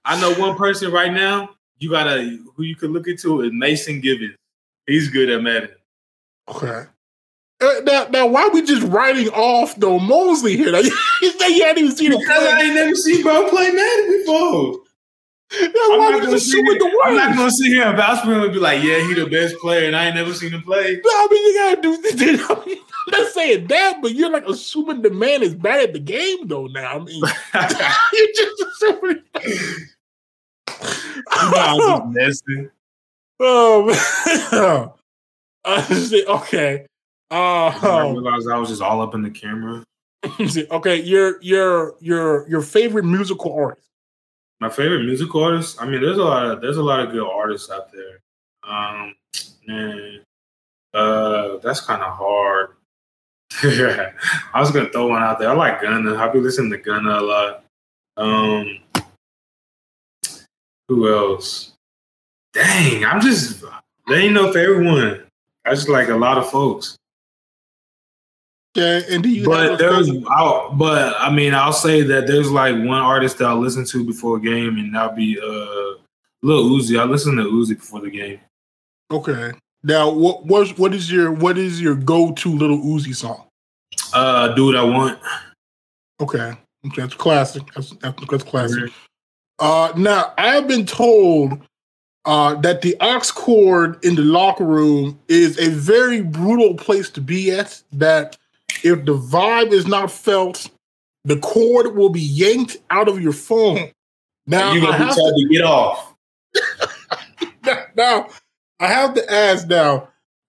I 0.04 0.20
know 0.20 0.34
one 0.34 0.56
person 0.56 0.92
right 0.92 1.12
now. 1.12 1.50
You 1.78 1.90
gotta 1.90 2.38
who 2.54 2.62
you 2.62 2.76
can 2.76 2.92
look 2.92 3.08
into 3.08 3.42
is 3.42 3.52
Mason 3.52 4.00
Givens. 4.00 4.36
He's 4.86 5.08
good 5.08 5.30
at 5.30 5.42
Madden. 5.42 5.70
Okay. 6.48 6.84
Uh, 7.60 7.80
now, 7.84 8.06
now, 8.10 8.26
why 8.26 8.48
we 8.52 8.62
just 8.62 8.82
writing 8.88 9.28
off 9.28 9.76
though 9.76 9.98
Mosley 9.98 10.56
here? 10.56 10.72
Like, 10.72 10.86
you 11.50 11.64
hadn't 11.64 11.84
even 11.84 11.96
seen 11.96 12.12
him 12.12 12.18
because 12.18 12.42
I 12.42 12.62
ain't 12.62 12.74
never 12.74 12.94
seen 12.94 13.22
bro 13.22 13.48
play 13.48 13.70
Madden 13.70 14.18
before. 14.18 14.81
Why 15.52 15.90
I'm, 15.92 16.12
not 16.12 16.22
gonna 16.22 16.38
sit 16.38 16.64
here, 16.64 16.78
the 16.78 17.00
I'm 17.04 17.14
not 17.14 17.36
gonna 17.36 17.50
sit 17.50 17.66
here 17.66 17.82
and 17.82 17.96
vouch 17.96 18.24
for 18.24 18.32
him 18.32 18.42
and 18.42 18.52
be 18.52 18.58
like, 18.58 18.82
yeah, 18.82 19.06
he 19.06 19.14
the 19.14 19.26
best 19.26 19.56
player, 19.56 19.86
and 19.86 19.94
I 19.94 20.06
ain't 20.06 20.14
never 20.14 20.32
seen 20.32 20.50
him 20.52 20.62
play. 20.62 21.00
No, 21.04 21.10
I 21.10 21.28
mean 21.30 21.44
you 21.44 21.58
gotta 21.58 21.82
do. 21.82 21.96
this. 22.16 22.50
I'm 22.50 23.20
not 23.20 23.32
saying 23.32 23.66
that, 23.66 23.98
but 24.00 24.14
you're 24.14 24.30
like 24.30 24.46
assuming 24.46 25.02
the 25.02 25.10
man 25.10 25.42
is 25.42 25.54
bad 25.54 25.80
at 25.80 25.92
the 25.92 25.98
game, 25.98 26.46
though. 26.46 26.66
Now, 26.68 26.96
I 26.96 26.98
mean, 27.00 27.20
you're 28.12 28.28
just 28.34 28.62
assuming. 28.62 29.22
I'm 31.28 31.78
just 31.78 32.06
messing. 32.06 32.70
Oh 33.40 33.86
man. 33.86 34.90
okay. 36.28 36.86
Uh, 37.30 37.34
I 37.34 38.10
realized 38.10 38.48
I 38.48 38.58
was 38.58 38.70
just 38.70 38.82
all 38.82 39.02
up 39.02 39.14
in 39.14 39.22
the 39.22 39.30
camera. 39.30 39.84
okay, 40.70 41.02
your 41.02 41.42
your 41.42 41.96
your 42.00 42.48
your 42.48 42.62
favorite 42.62 43.04
musical 43.04 43.52
artist. 43.52 43.91
My 44.62 44.68
favorite 44.68 45.04
musical 45.04 45.42
artist. 45.42 45.82
I 45.82 45.86
mean, 45.86 46.00
there's 46.00 46.18
a 46.18 46.22
lot 46.22 46.46
of 46.46 46.60
there's 46.60 46.76
a 46.76 46.82
lot 46.84 47.00
of 47.00 47.10
good 47.10 47.28
artists 47.28 47.68
out 47.68 47.90
there. 47.90 48.20
Um, 48.62 49.16
man, 49.66 50.20
uh, 50.94 51.56
that's 51.56 51.80
kind 51.80 52.00
of 52.00 52.16
hard. 52.16 52.76
I 54.54 54.60
was 54.60 54.70
gonna 54.70 54.88
throw 54.90 55.08
one 55.08 55.20
out 55.20 55.40
there. 55.40 55.50
I 55.50 55.54
like 55.54 55.82
Gunna. 55.82 56.14
I've 56.14 56.32
been 56.32 56.44
listening 56.44 56.70
to 56.70 56.78
Gunna 56.78 57.10
a 57.10 57.20
lot. 57.20 57.64
Um, 58.16 58.78
who 60.86 61.12
else? 61.12 61.72
Dang, 62.52 63.04
I'm 63.04 63.20
just 63.20 63.64
there 64.06 64.20
ain't 64.20 64.34
no 64.34 64.52
favorite 64.52 64.86
one. 64.86 65.24
I 65.64 65.74
just 65.74 65.88
like 65.88 66.08
a 66.08 66.14
lot 66.14 66.38
of 66.38 66.48
folks. 66.48 66.96
Yeah, 68.74 69.00
and 69.10 69.22
do 69.22 69.28
you? 69.28 69.44
But 69.44 69.78
there's, 69.78 70.10
I'll, 70.28 70.72
but 70.72 71.14
I 71.18 71.30
mean, 71.30 71.54
I'll 71.54 71.74
say 71.74 72.02
that 72.02 72.26
there's 72.26 72.50
like 72.50 72.74
one 72.74 73.02
artist 73.02 73.38
that 73.38 73.48
I'll 73.48 73.60
listen 73.60 73.84
to 73.84 74.04
before 74.04 74.38
a 74.38 74.40
game, 74.40 74.78
and 74.78 74.94
that'll 74.94 75.14
be 75.14 75.38
uh, 75.38 75.98
Lil 76.42 76.70
Uzi. 76.70 76.98
I 76.98 77.04
listen 77.04 77.36
to 77.36 77.42
Uzi 77.42 77.76
before 77.76 78.00
the 78.00 78.10
game. 78.10 78.40
Okay. 79.10 79.52
Now, 79.82 80.10
what 80.10 80.46
what 80.46 80.78
what 80.78 80.94
is 80.94 81.10
your 81.10 81.32
what 81.32 81.58
is 81.58 81.82
your 81.82 81.94
go 81.94 82.32
to 82.32 82.48
Little 82.48 82.78
Uzi 82.78 83.14
song? 83.14 83.44
Uh, 84.14 84.48
do 84.54 84.66
what 84.66 84.76
I 84.76 84.84
want. 84.84 85.18
Okay, 86.20 86.52
okay 86.86 87.02
that's 87.02 87.14
classic. 87.14 87.62
That's 87.74 87.90
that's, 87.90 88.26
that's 88.30 88.44
classic. 88.44 88.90
Uh, 89.58 89.92
now 89.96 90.32
I've 90.38 90.66
been 90.66 90.86
told 90.86 91.60
uh, 92.24 92.54
that 92.56 92.82
the 92.82 92.96
aux 93.00 93.20
cord 93.34 94.02
in 94.04 94.14
the 94.14 94.22
locker 94.22 94.64
room 94.64 95.18
is 95.28 95.58
a 95.58 95.68
very 95.70 96.22
brutal 96.22 96.74
place 96.74 97.10
to 97.10 97.20
be 97.20 97.50
at. 97.50 97.82
That 97.92 98.36
if 98.82 99.04
the 99.04 99.16
vibe 99.16 99.72
is 99.72 99.86
not 99.86 100.10
felt, 100.10 100.70
the 101.24 101.38
cord 101.38 101.94
will 101.94 102.08
be 102.08 102.20
yanked 102.20 102.76
out 102.90 103.08
of 103.08 103.20
your 103.22 103.32
phone. 103.32 103.90
Now 104.46 104.72
you're 104.72 104.82
gonna 104.82 105.06
be 105.06 105.14
told 105.14 105.34
to, 105.36 105.42
to 105.42 105.48
get 105.52 105.64
off. 105.64 106.14
now, 107.96 108.28
I 108.80 108.86
have 108.88 109.14
to 109.14 109.32
ask 109.32 109.68
now, 109.68 110.08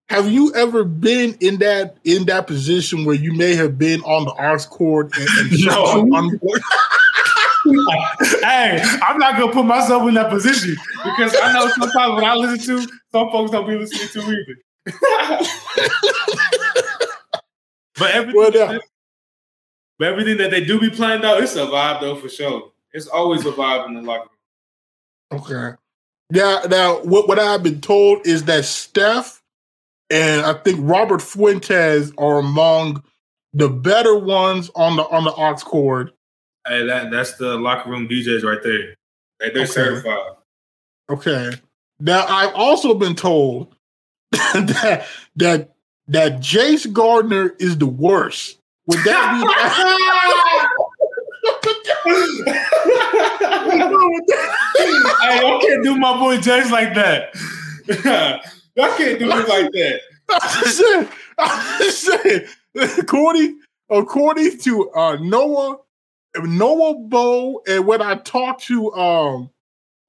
have 0.10 0.30
you 0.30 0.54
ever 0.54 0.84
been 0.84 1.38
in 1.40 1.58
that 1.60 1.98
in 2.04 2.26
that 2.26 2.48
position 2.48 3.06
where 3.06 3.16
you 3.16 3.34
may 3.34 3.56
have 3.56 3.78
been 3.78 4.02
on 4.02 4.26
the 4.26 4.34
arts 4.34 4.66
cord 4.66 5.12
and, 5.18 5.30
and 5.52 5.52
No. 5.66 5.84
on 5.84 6.40
hey, 8.42 8.84
I'm 9.02 9.18
not 9.18 9.40
gonna 9.40 9.54
put 9.54 9.66
myself 9.66 10.08
in 10.08 10.16
that 10.16 10.30
position 10.30 10.76
because 11.04 11.36
I 11.42 11.54
know 11.54 11.70
sometimes 11.70 12.16
when 12.16 12.26
I 12.26 12.36
listen 12.36 12.78
to 12.78 12.92
some 13.12 13.32
folks 13.32 13.52
don't 13.52 13.68
be 13.68 13.78
listening 13.78 14.10
to 14.10 14.22
either. 14.22 14.58
But 17.98 18.12
everything, 18.12 18.36
Well, 18.42 18.52
yeah. 18.54 18.74
that, 18.74 18.82
but 20.00 20.08
everything 20.10 20.38
that 20.38 20.52
they 20.52 20.64
do 20.64 20.80
be 20.80 20.90
playing 20.90 21.22
though, 21.22 21.38
it's 21.38 21.56
a 21.56 21.66
vibe 21.66 22.02
though 22.02 22.16
for 22.16 22.30
sure. 22.30 22.72
It's 22.94 23.08
always 23.08 23.46
a 23.46 23.52
vibe 23.52 23.88
in 23.88 23.94
the 23.96 24.02
locker 24.02 24.30
room. 25.32 25.42
Okay. 25.42 25.78
Now, 26.32 26.62
now, 26.70 27.00
what 27.04 27.28
what 27.28 27.40
I've 27.40 27.64
been 27.64 27.82
told 27.82 28.26
is 28.26 28.46
that 28.46 28.66
Steph 28.66 29.42
and 30.10 30.46
I 30.46 30.54
think 30.54 30.80
Robert 30.82 31.22
Fuentes 31.22 32.12
are 32.18 32.40
among 32.40 33.04
the 33.54 33.70
better 33.70 34.18
ones 34.18 34.72
on 34.76 34.96
the 34.96 35.04
on 35.04 35.24
the 35.24 35.32
aux 35.34 35.56
cord. 35.64 36.12
Hey, 36.68 36.86
that 36.88 37.12
that's 37.12 37.36
the 37.36 37.56
locker 37.58 37.90
room 37.90 38.08
DJs 38.08 38.44
right 38.44 38.62
there. 38.64 38.96
They, 39.40 39.50
they're 39.52 39.64
Okay. 39.64 39.72
certified. 39.72 40.32
Okay. 41.10 41.52
Now, 42.00 42.26
I've 42.28 42.54
also 42.56 42.94
been 42.96 43.16
told 43.16 43.76
that 44.32 45.06
that 45.36 45.76
that 46.08 46.34
Jace 46.34 46.92
Gardner 46.92 47.56
is 47.60 47.78
the 47.78 47.86
worst. 47.86 48.58
Would 48.88 49.00
that 49.06 49.34
be? 49.34 49.40
hey, 54.78 55.42
y'all 55.42 55.62
can't 55.62 55.84
do 55.84 55.98
my 55.98 56.18
boy 56.18 56.38
Jace 56.38 56.70
like 56.70 56.94
that. 56.96 57.34
y'all 58.76 58.98
can't 58.98 59.20
do 59.20 59.26
me 59.26 59.32
like 59.32 59.72
that. 59.72 60.02
I'm 60.30 60.64
just 60.64 60.78
saying, 60.78 61.10
I'm 61.38 61.80
just 61.80 62.02
saying, 62.02 62.46
according 63.00 63.60
according 63.90 64.58
to 64.60 64.90
uh, 64.92 65.16
Noah 65.18 65.78
Noah 66.38 66.96
Bow, 67.08 67.62
and 67.68 67.86
when 67.86 68.02
I 68.02 68.16
talked 68.16 68.64
to 68.66 68.92
um 68.94 69.50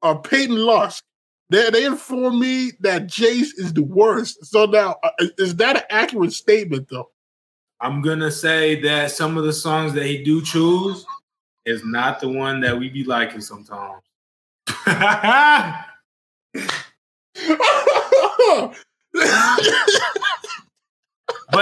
uh, 0.03 0.15
Peyton 0.15 0.57
Lusk, 0.57 1.05
they 1.51 1.71
they 1.71 1.85
informed 1.85 2.39
me 2.39 2.73
that 2.81 3.07
Jace 3.07 3.51
is 3.57 3.73
the 3.73 3.83
worst. 3.83 4.45
So 4.47 4.67
now, 4.67 4.97
uh, 5.03 5.11
is 5.39 5.57
that 5.57 5.77
an 5.77 5.83
accurate 5.91 6.33
statement 6.33 6.89
though? 6.91 7.11
I'm 7.81 8.01
gonna 8.01 8.31
say 8.31 8.81
that 8.83 9.11
some 9.11 9.37
of 9.37 9.45
the 9.45 9.53
songs 9.53 9.93
that 9.95 10.07
he 10.07 10.25
do 10.25 10.43
choose 10.43 11.05
is 11.67 11.85
not 11.85 12.21
the 12.21 12.29
one 12.29 12.61
that 12.61 12.79
we 12.79 12.89
be 12.89 13.05
liking 13.05 13.41
sometimes. 13.41 14.03
but 14.87 15.85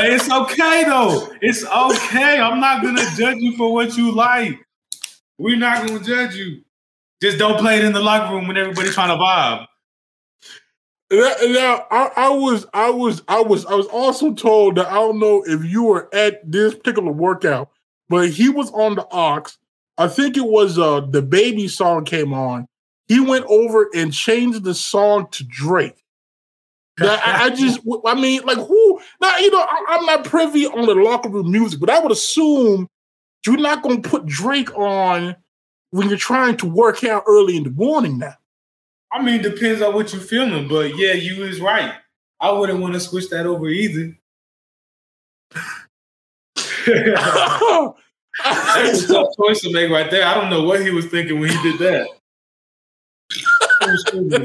it's 0.07 0.31
okay 0.31 0.85
though. 0.85 1.33
It's 1.41 1.65
okay. 1.65 2.39
I'm 2.39 2.61
not 2.61 2.83
gonna 2.83 3.05
judge 3.17 3.39
you 3.39 3.57
for 3.57 3.73
what 3.73 3.97
you 3.97 4.13
like. 4.13 4.59
We're 5.39 5.57
not 5.57 5.87
gonna 5.87 6.05
judge 6.05 6.37
you. 6.37 6.63
Just 7.21 7.39
don't 7.39 7.59
play 7.59 7.79
it 7.79 7.85
in 7.85 7.93
the 7.93 8.01
locker 8.01 8.35
room 8.35 8.47
when 8.47 8.57
everybody's 8.57 8.95
trying 8.95 9.09
to 9.09 9.23
vibe. 9.23 9.67
Now, 11.13 11.87
I, 11.91 12.11
I 12.17 12.29
was, 12.31 12.65
I 12.73 12.89
was, 12.89 13.23
I 13.29 13.43
was, 13.43 13.67
I 13.67 13.75
was 13.75 13.87
also 13.89 14.33
told 14.33 14.77
that 14.77 14.87
I 14.87 14.95
don't 14.95 15.19
know 15.19 15.45
if 15.47 15.63
you 15.63 15.83
were 15.83 16.09
at 16.15 16.51
this 16.51 16.75
particular 16.75 17.13
workout, 17.13 17.71
but 18.09 18.31
he 18.31 18.49
was 18.49 18.71
on 18.71 18.95
the 18.95 19.07
aux. 19.11 19.45
I 19.99 20.09
think 20.09 20.39
it 20.39 20.47
was 20.47 20.79
uh 20.79 21.01
the 21.01 21.21
baby 21.21 21.69
song 21.69 22.07
came 22.07 22.33
on. 22.33 22.67
He 23.09 23.21
went 23.21 23.45
over 23.47 23.91
and 23.95 24.11
changed 24.11 24.65
the 24.65 24.73
song 24.73 25.29
to 25.33 25.45
Drake. 25.45 26.03
Now, 26.99 27.21
I, 27.23 27.45
I 27.45 27.51
just, 27.51 27.81
I 28.07 28.15
mean, 28.15 28.43
like 28.45 28.57
who? 28.57 29.01
Now 29.21 29.37
you 29.37 29.51
know, 29.51 29.61
I, 29.61 29.85
I'm 29.91 30.07
not 30.07 30.25
privy 30.25 30.67
on 30.67 30.87
the 30.87 30.95
locker 30.95 31.29
room 31.29 31.53
music, 31.53 31.79
but 31.79 31.91
I 31.91 31.99
would 31.99 32.13
assume 32.13 32.89
you're 33.47 33.59
not 33.59 33.83
going 33.83 34.01
to 34.01 34.09
put 34.09 34.25
Drake 34.25 34.75
on 34.79 35.37
when 35.91 36.09
you're 36.09 36.17
trying 36.17 36.57
to 36.57 36.67
work 36.67 37.05
out 37.05 37.25
early 37.27 37.59
in 37.59 37.65
the 37.65 37.71
morning. 37.71 38.17
Now. 38.17 38.37
I 39.13 39.23
mean, 39.23 39.43
depends 39.43 39.83
on 39.83 39.95
what 39.95 40.13
you're 40.13 40.23
feeling, 40.23 40.69
but 40.69 40.97
yeah, 40.97 41.13
you 41.13 41.45
is 41.45 41.61
right. 41.61 41.93
I 42.41 42.51
wouldn't 42.51 42.81
want 42.81 42.95
to 42.95 43.01
switch 43.01 43.29
that 43.31 43.47
over 43.47 43.69
either. 43.69 44.17
That's 48.45 49.05
a 49.05 49.09
tough 49.09 49.29
choice 49.37 49.61
to 49.61 49.73
make 49.73 49.91
right 49.91 50.11
there. 50.11 50.27
I 50.27 50.35
don't 50.35 50.51
know 50.51 50.63
what 50.63 50.81
he 50.81 50.91
was 50.91 51.07
thinking 51.07 51.41
when 51.41 51.51
he 51.51 51.63
did 51.63 51.79
that. 51.79 52.09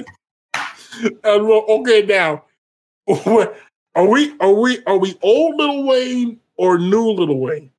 Uh, 1.00 1.12
well, 1.24 1.64
okay, 1.70 2.02
now 2.02 2.44
are 3.96 4.08
we 4.08 4.36
are 4.40 4.54
we 4.54 4.84
are 4.86 4.98
we 4.98 5.16
old 5.22 5.56
Little 5.56 5.86
Wayne 5.86 6.40
or 6.56 6.80
new 6.80 7.12
Little 7.12 7.40
Wayne? 7.40 7.70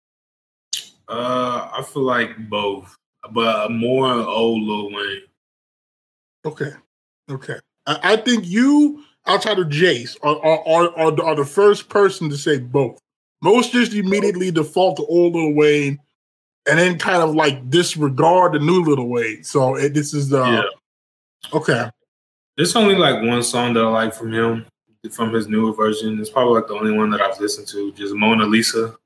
Uh, 1.08 1.68
I 1.76 1.82
feel 1.82 2.04
like 2.04 2.48
both, 2.48 2.96
but 3.32 3.72
more 3.72 4.12
old 4.12 4.62
Little 4.62 4.92
Wayne. 4.92 5.22
Okay, 6.48 6.72
okay. 7.30 7.56
I, 7.86 8.12
I 8.14 8.16
think 8.16 8.46
you 8.46 9.04
outside 9.26 9.58
of 9.58 9.66
Jace 9.66 10.16
are 10.22 10.38
are, 10.38 10.66
are 10.66 10.98
are 10.98 11.10
the- 11.10 11.22
are 11.22 11.36
the 11.36 11.44
first 11.44 11.88
person 11.90 12.30
to 12.30 12.38
say 12.38 12.58
both. 12.58 12.98
Most 13.42 13.72
just 13.72 13.92
immediately 13.92 14.50
default 14.50 14.96
to 14.96 15.04
old 15.04 15.34
Little 15.34 15.54
Wayne, 15.54 15.98
and 16.66 16.78
then 16.78 16.98
kind 16.98 17.22
of 17.22 17.34
like 17.34 17.68
disregard 17.68 18.54
the 18.54 18.60
new 18.60 18.82
Little 18.82 19.08
Wayne. 19.08 19.44
So 19.44 19.76
it, 19.76 19.92
this 19.92 20.14
is 20.14 20.30
the 20.30 20.42
Yeah. 20.42 20.62
okay. 21.52 21.90
There's 22.56 22.74
only 22.74 22.96
like 22.96 23.22
one 23.22 23.42
song 23.42 23.74
that 23.74 23.84
I 23.84 23.88
like 23.88 24.14
from 24.14 24.32
him, 24.32 24.66
from 25.12 25.32
his 25.32 25.46
newer 25.48 25.72
version. 25.72 26.18
It's 26.18 26.30
probably 26.30 26.54
like 26.54 26.66
the 26.66 26.74
only 26.74 26.92
one 26.92 27.10
that 27.10 27.20
I've 27.20 27.38
listened 27.38 27.68
to, 27.68 27.92
just 27.92 28.14
Mona 28.14 28.46
Lisa 28.46 28.96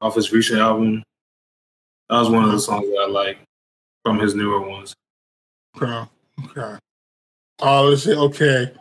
off 0.00 0.14
his 0.16 0.32
recent 0.32 0.60
album. 0.60 1.02
That 2.08 2.20
was 2.20 2.30
one 2.30 2.44
of 2.44 2.50
the 2.50 2.56
mm-hmm. 2.56 2.60
songs 2.60 2.88
that 2.88 3.04
I 3.06 3.10
like 3.10 3.38
from 4.02 4.18
his 4.18 4.34
newer 4.34 4.60
ones. 4.66 4.94
Okay. 5.76 6.08
Okay. 6.44 6.78
Uh, 7.60 7.82
let's 7.82 8.04
see. 8.04 8.14
Okay. 8.14 8.72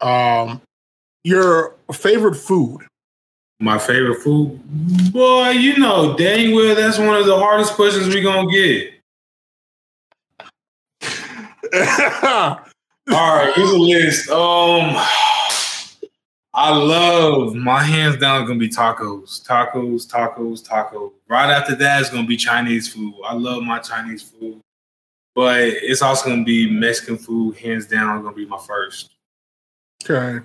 Um, 0.00 0.60
your 1.24 1.74
favorite 1.92 2.36
food? 2.36 2.82
My 3.60 3.78
favorite 3.78 4.20
food? 4.22 4.60
Boy, 5.12 5.50
you 5.50 5.78
know 5.78 6.16
dang 6.16 6.54
well 6.54 6.76
that's 6.76 6.96
one 6.98 7.16
of 7.16 7.26
the 7.26 7.36
hardest 7.36 7.72
questions 7.74 8.14
we 8.14 8.20
gonna 8.20 8.48
get. 8.50 8.92
All 13.10 13.36
right, 13.36 13.52
here's 13.56 13.70
a 13.70 13.76
list. 13.76 14.30
Um, 14.30 14.94
I 16.54 16.70
love 16.72 17.54
my 17.54 17.82
hands 17.82 18.16
down 18.18 18.46
gonna 18.46 18.58
be 18.58 18.68
tacos, 18.68 19.44
tacos, 19.44 20.06
tacos, 20.06 20.66
tacos. 20.66 21.12
Right 21.28 21.50
after 21.50 21.74
that, 21.76 22.00
it's 22.00 22.10
gonna 22.10 22.26
be 22.26 22.36
Chinese 22.36 22.92
food. 22.92 23.14
I 23.26 23.34
love 23.34 23.64
my 23.64 23.80
Chinese 23.80 24.22
food, 24.22 24.60
but 25.38 25.60
it's 25.60 26.02
also 26.02 26.30
gonna 26.30 26.42
be 26.42 26.68
Mexican 26.68 27.16
food. 27.16 27.56
Hands 27.58 27.86
down, 27.86 28.24
gonna 28.24 28.34
be 28.34 28.44
my 28.44 28.58
first. 28.58 29.14
Okay. 30.02 30.44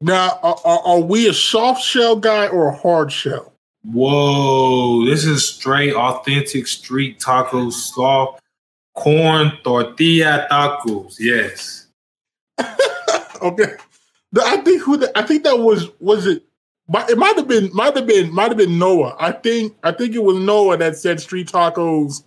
Now, 0.00 0.38
are, 0.44 0.56
are, 0.64 1.00
we 1.00 1.28
a 1.28 1.32
soft 1.32 1.82
shell 1.82 2.14
guy 2.14 2.46
or 2.46 2.68
a 2.68 2.76
hard 2.76 3.10
shell? 3.10 3.52
Whoa, 3.82 5.04
this 5.04 5.24
is 5.24 5.48
straight 5.48 5.94
authentic 5.94 6.68
street 6.68 7.18
tacos, 7.18 7.72
soft 7.72 8.40
corn 8.94 9.50
tortilla 9.64 10.46
tacos. 10.48 11.16
Yes. 11.18 11.88
Okay. 13.42 13.72
I 14.38 14.58
think 14.58 14.82
who 14.82 14.98
the, 14.98 15.10
I 15.18 15.22
think 15.22 15.44
that 15.44 15.58
was 15.58 15.88
was 15.98 16.26
it. 16.26 16.44
It 17.08 17.16
might 17.16 17.36
have 17.36 17.48
been 17.48 17.70
might 17.72 17.96
have 17.96 18.06
been 18.06 18.30
might 18.32 18.48
have 18.48 18.58
been 18.58 18.78
Noah. 18.78 19.16
I 19.18 19.32
think 19.32 19.74
I 19.82 19.92
think 19.92 20.14
it 20.14 20.22
was 20.22 20.36
Noah 20.36 20.76
that 20.76 20.96
said 20.96 21.20
street 21.20 21.48
tacos. 21.48 22.22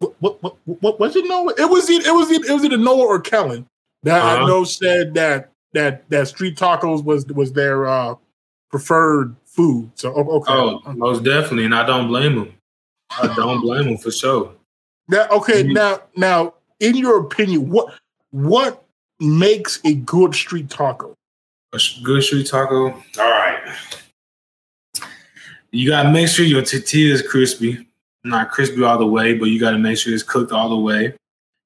What 0.00 0.14
what 0.22 0.42
what, 0.42 0.56
what 0.82 1.00
was 1.00 1.16
it 1.16 1.24
Noah? 1.26 1.54
It 1.58 1.68
was 1.68 1.88
it 1.90 2.06
it 2.06 2.12
was 2.12 2.30
it, 2.30 2.44
it 2.44 2.52
was 2.52 2.64
either 2.64 2.76
Noah 2.76 3.06
or 3.06 3.20
Kellen 3.20 3.66
that 4.04 4.22
I 4.22 4.36
Uh-huh. 4.36 4.46
know 4.46 4.64
said 4.64 5.14
that 5.14 5.50
that 5.72 6.08
that 6.10 6.28
street 6.28 6.56
tacos 6.56 7.02
was 7.04 7.26
was 7.26 7.52
their 7.52 7.86
uh 7.86 8.14
preferred 8.70 9.34
food. 9.46 9.90
So 9.96 10.12
okay. 10.12 10.52
Oh, 10.52 10.80
most 10.94 11.24
definitely, 11.24 11.64
and 11.64 11.74
I 11.74 11.84
don't 11.84 12.06
blame 12.08 12.36
them. 12.36 12.54
I 13.10 13.34
don't 13.34 13.60
blame 13.60 13.84
them 13.86 13.96
for 13.98 14.10
sure. 14.10 14.54
Now, 15.08 15.26
okay, 15.30 15.64
Mhm. 15.64 15.72
now, 15.72 16.02
now, 16.16 16.54
in 16.80 16.96
your 16.96 17.18
opinion, 17.20 17.70
what 17.70 17.94
what 18.30 18.84
makes 19.18 19.80
a 19.84 19.94
good 19.94 20.34
street 20.34 20.68
taco? 20.70 21.14
A 21.72 21.78
sh- 21.78 22.00
good 22.02 22.22
street 22.22 22.46
taco. 22.46 22.90
All 22.92 23.02
right. 23.18 23.74
You 25.72 25.88
gotta 25.90 26.10
make 26.10 26.28
sure 26.28 26.44
your 26.44 26.62
tortilla 26.62 27.14
is 27.14 27.22
crispy. 27.22 27.87
Not 28.24 28.50
crispy 28.50 28.82
all 28.82 28.98
the 28.98 29.06
way, 29.06 29.34
but 29.34 29.46
you 29.46 29.60
gotta 29.60 29.78
make 29.78 29.98
sure 29.98 30.12
it's 30.12 30.22
cooked 30.22 30.52
all 30.52 30.68
the 30.68 30.76
way. 30.76 31.14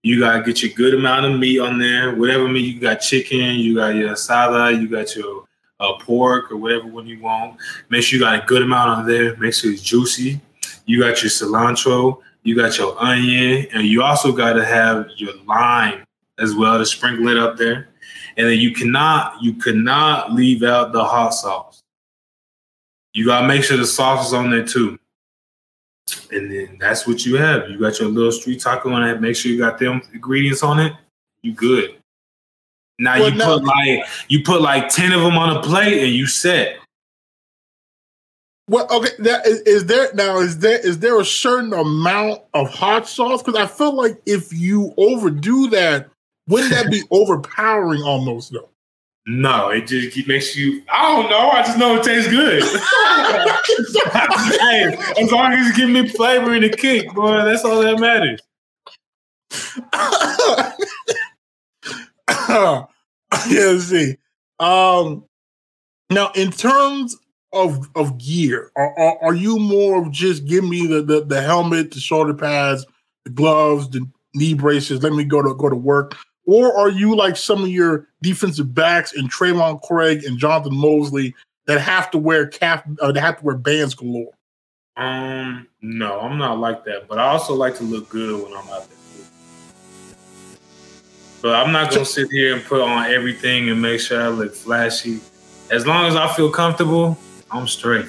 You 0.03 0.19
gotta 0.19 0.43
get 0.43 0.63
your 0.63 0.73
good 0.73 0.95
amount 0.95 1.27
of 1.27 1.39
meat 1.39 1.61
on 1.61 1.79
there. 1.79 2.15
Whatever 2.15 2.49
meat 2.49 2.75
you 2.75 2.81
got, 2.81 2.97
chicken, 2.97 3.57
you 3.57 3.77
got 3.77 3.95
your 3.95 4.11
asada, 4.11 4.81
you 4.81 4.89
got 4.89 5.15
your 5.17 5.45
uh, 5.81 5.95
pork 6.01 6.51
or 6.53 6.57
whatever 6.57 6.87
one 6.87 7.07
you 7.07 7.21
want. 7.21 7.57
Make 7.89 8.03
sure 8.03 8.19
you 8.19 8.25
got 8.25 8.43
a 8.43 8.47
good 8.47 8.63
amount 8.63 8.91
on 8.91 9.07
there. 9.07 9.37
Make 9.37 9.55
sure 9.55 9.73
it's 9.73 9.83
juicy. 9.83 10.41
You 10.87 11.01
got 11.01 11.23
your 11.23 11.31
cilantro, 11.31 12.19
you 12.43 12.57
got 12.57 12.79
your 12.79 13.01
onion, 13.01 13.67
and 13.73 13.87
you 13.87 14.03
also 14.03 14.33
got 14.33 14.55
to 14.55 14.65
have 14.65 15.09
your 15.17 15.35
lime 15.47 16.05
as 16.39 16.55
well 16.55 16.79
to 16.79 16.87
sprinkle 16.87 17.29
it 17.29 17.37
up 17.37 17.57
there. 17.57 17.89
And 18.37 18.49
then 18.49 18.59
you 18.59 18.73
cannot 18.73 19.43
you 19.43 19.55
cannot 19.55 20.33
leave 20.33 20.63
out 20.63 20.93
the 20.93 21.05
hot 21.05 21.31
sauce. 21.31 21.83
You 23.13 23.27
gotta 23.27 23.47
make 23.47 23.63
sure 23.63 23.77
the 23.77 23.87
sauce 23.87 24.29
is 24.29 24.33
on 24.33 24.51
there 24.51 24.65
too. 24.65 24.99
And 26.31 26.51
then 26.51 26.79
that's 26.81 27.07
what 27.07 27.25
you 27.25 27.37
have. 27.37 27.71
You 27.71 27.79
got 27.79 28.01
your 28.01 28.09
little 28.09 28.33
street 28.33 28.61
taco 28.61 28.91
on 28.93 29.09
it. 29.09 29.21
Make 29.21 29.37
sure 29.37 29.53
you 29.53 29.59
got 29.59 29.79
them 29.79 30.03
ingredients 30.13 30.63
on 30.63 30.81
it. 30.81 30.93
You 31.43 31.53
good. 31.53 31.97
Now 32.99 33.19
Well, 33.19 33.31
you 33.31 33.37
no- 33.39 33.59
put 33.59 33.65
like 33.65 34.01
you 34.29 34.43
put 34.43 34.61
like 34.61 34.89
ten 34.89 35.13
of 35.13 35.23
them 35.23 35.37
on 35.37 35.57
a 35.57 35.63
plate 35.63 36.03
and 36.03 36.13
you 36.13 36.27
set. 36.27 36.77
Well, 38.69 38.87
okay. 38.91 39.11
That 39.21 39.47
is, 39.47 39.61
is 39.63 39.87
there 39.87 40.13
now? 40.15 40.39
Is 40.39 40.59
there 40.59 40.79
is 40.87 40.99
there 41.01 41.21
a 41.21 41.25
certain 41.25 41.73
amount 41.73 42.43
of 42.55 42.69
hot 42.71 43.09
sauce? 43.09 43.43
Because 43.43 43.61
I 43.61 43.67
feel 43.67 43.95
like 43.95 44.21
if 44.25 44.53
you 44.53 44.95
overdo 44.97 45.69
that, 45.71 46.09
wouldn't 46.49 46.73
that 46.73 46.91
be 46.91 47.03
overpowering 47.11 48.03
almost 48.03 48.53
though? 48.53 48.69
No, 49.27 49.69
it 49.69 49.87
just 49.87 50.15
keep- 50.15 50.27
makes 50.27 50.57
you. 50.57 50.83
I 50.91 51.15
don't 51.15 51.31
know. 51.31 51.51
I 51.51 51.63
just 51.63 51.79
know 51.79 51.95
it 51.97 52.03
tastes 52.03 52.29
good. 52.29 52.63
hey, 54.61 54.97
as 55.23 55.31
long 55.31 55.53
as 55.53 55.67
you 55.69 55.75
give 55.75 55.91
me 55.91 56.09
flavor 56.09 56.53
and 56.53 56.65
a 56.65 56.69
kick, 56.69 57.13
boy, 57.15 57.45
that's 57.45 57.65
all 57.65 57.81
that 57.83 58.01
matters. 58.01 58.41
yeah, 62.39 62.85
let's 63.49 63.85
see. 63.85 64.17
Um, 64.59 65.25
now, 66.11 66.31
in 66.35 66.51
terms 66.51 67.17
of 67.53 67.89
of 67.95 68.19
gear, 68.19 68.71
are, 68.77 68.99
are 68.99 69.19
are 69.23 69.35
you 69.35 69.59
more 69.59 70.03
of 70.03 70.11
just 70.11 70.47
give 70.47 70.65
me 70.65 70.87
the, 70.87 71.03
the 71.03 71.25
the 71.25 71.43
helmet, 71.43 71.93
the 71.93 72.01
shoulder 72.01 72.35
pads, 72.35 72.85
the 73.25 73.31
gloves, 73.31 73.89
the 73.91 74.07
knee 74.35 74.55
braces? 74.55 75.03
Let 75.03 75.13
me 75.13 75.25
go 75.25 75.43
to 75.43 75.55
go 75.55 75.69
to 75.69 75.77
work. 75.77 76.17
Or 76.47 76.77
are 76.77 76.91
you 76.91 77.15
like 77.15 77.37
some 77.37 77.63
of 77.63 77.69
your 77.69 78.09
defensive 78.21 78.75
backs 78.75 79.15
and 79.15 79.31
Traylon 79.31 79.81
Craig 79.83 80.25
and 80.25 80.39
Jonathan 80.39 80.75
Mosley 80.75 81.35
that 81.67 81.81
have 81.81 82.11
to 82.11 82.19
wear 82.19 82.47
cap, 82.47 82.87
uh, 83.01 83.13
they 83.13 83.21
have 83.21 83.39
to 83.39 83.45
wear 83.45 83.57
bands 83.57 83.95
galore? 83.95 84.33
Um, 84.97 85.69
no, 85.81 86.21
I'm 86.21 86.39
not 86.39 86.59
like 86.59 86.85
that, 86.85 87.09
but 87.09 87.19
I 87.19 87.29
also 87.29 87.55
like 87.55 87.77
to 87.77 87.85
look 87.85 88.09
good 88.09 88.43
when 88.43 88.53
I'm 88.53 88.69
out 88.69 88.89
there. 88.89 88.99
But 91.41 91.55
I'm 91.57 91.73
not 91.73 91.91
gonna 91.91 92.05
sit 92.05 92.31
here 92.31 92.55
and 92.55 92.65
put 92.65 92.81
on 92.81 93.11
everything 93.11 93.69
and 93.71 93.81
make 93.81 94.01
sure 94.01 94.23
I 94.23 94.29
look 94.29 94.55
flashy. 94.55 95.21
As 95.71 95.87
long 95.87 96.07
as 96.07 96.15
I 96.15 96.33
feel 96.35 96.51
comfortable, 96.51 97.19
I'm 97.51 97.67
straight. 97.67 98.07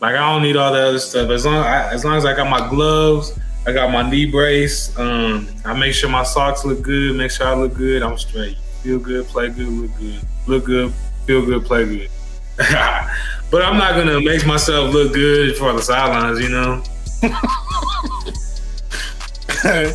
Like 0.00 0.14
I 0.14 0.32
don't 0.32 0.42
need 0.42 0.56
all 0.56 0.72
the 0.72 0.80
other 0.80 0.98
stuff. 0.98 1.30
As 1.30 1.44
long 1.44 1.56
I, 1.56 1.92
as 1.92 2.04
long 2.04 2.16
as 2.16 2.24
I 2.24 2.34
got 2.34 2.48
my 2.48 2.68
gloves, 2.68 3.38
I 3.68 3.72
got 3.72 3.92
my 3.92 4.08
knee 4.08 4.24
brace. 4.24 4.98
Um, 4.98 5.46
I 5.62 5.78
make 5.78 5.92
sure 5.92 6.08
my 6.08 6.22
socks 6.22 6.64
look 6.64 6.80
good. 6.80 7.14
Make 7.14 7.30
sure 7.30 7.46
I 7.46 7.52
look 7.52 7.74
good. 7.74 8.02
I'm 8.02 8.16
straight. 8.16 8.56
Feel 8.82 8.98
good, 8.98 9.26
play 9.26 9.50
good, 9.50 9.68
look 9.68 9.94
good. 9.98 10.20
Look 10.46 10.64
good, 10.64 10.94
feel 11.26 11.44
good, 11.44 11.66
play 11.66 11.84
good. 11.84 12.08
but 12.56 13.62
I'm 13.62 13.76
not 13.76 13.94
gonna 13.94 14.22
make 14.22 14.46
myself 14.46 14.94
look 14.94 15.12
good 15.12 15.54
for 15.58 15.74
the 15.74 15.82
sidelines, 15.82 16.40
you 16.40 16.48
know. 16.48 16.82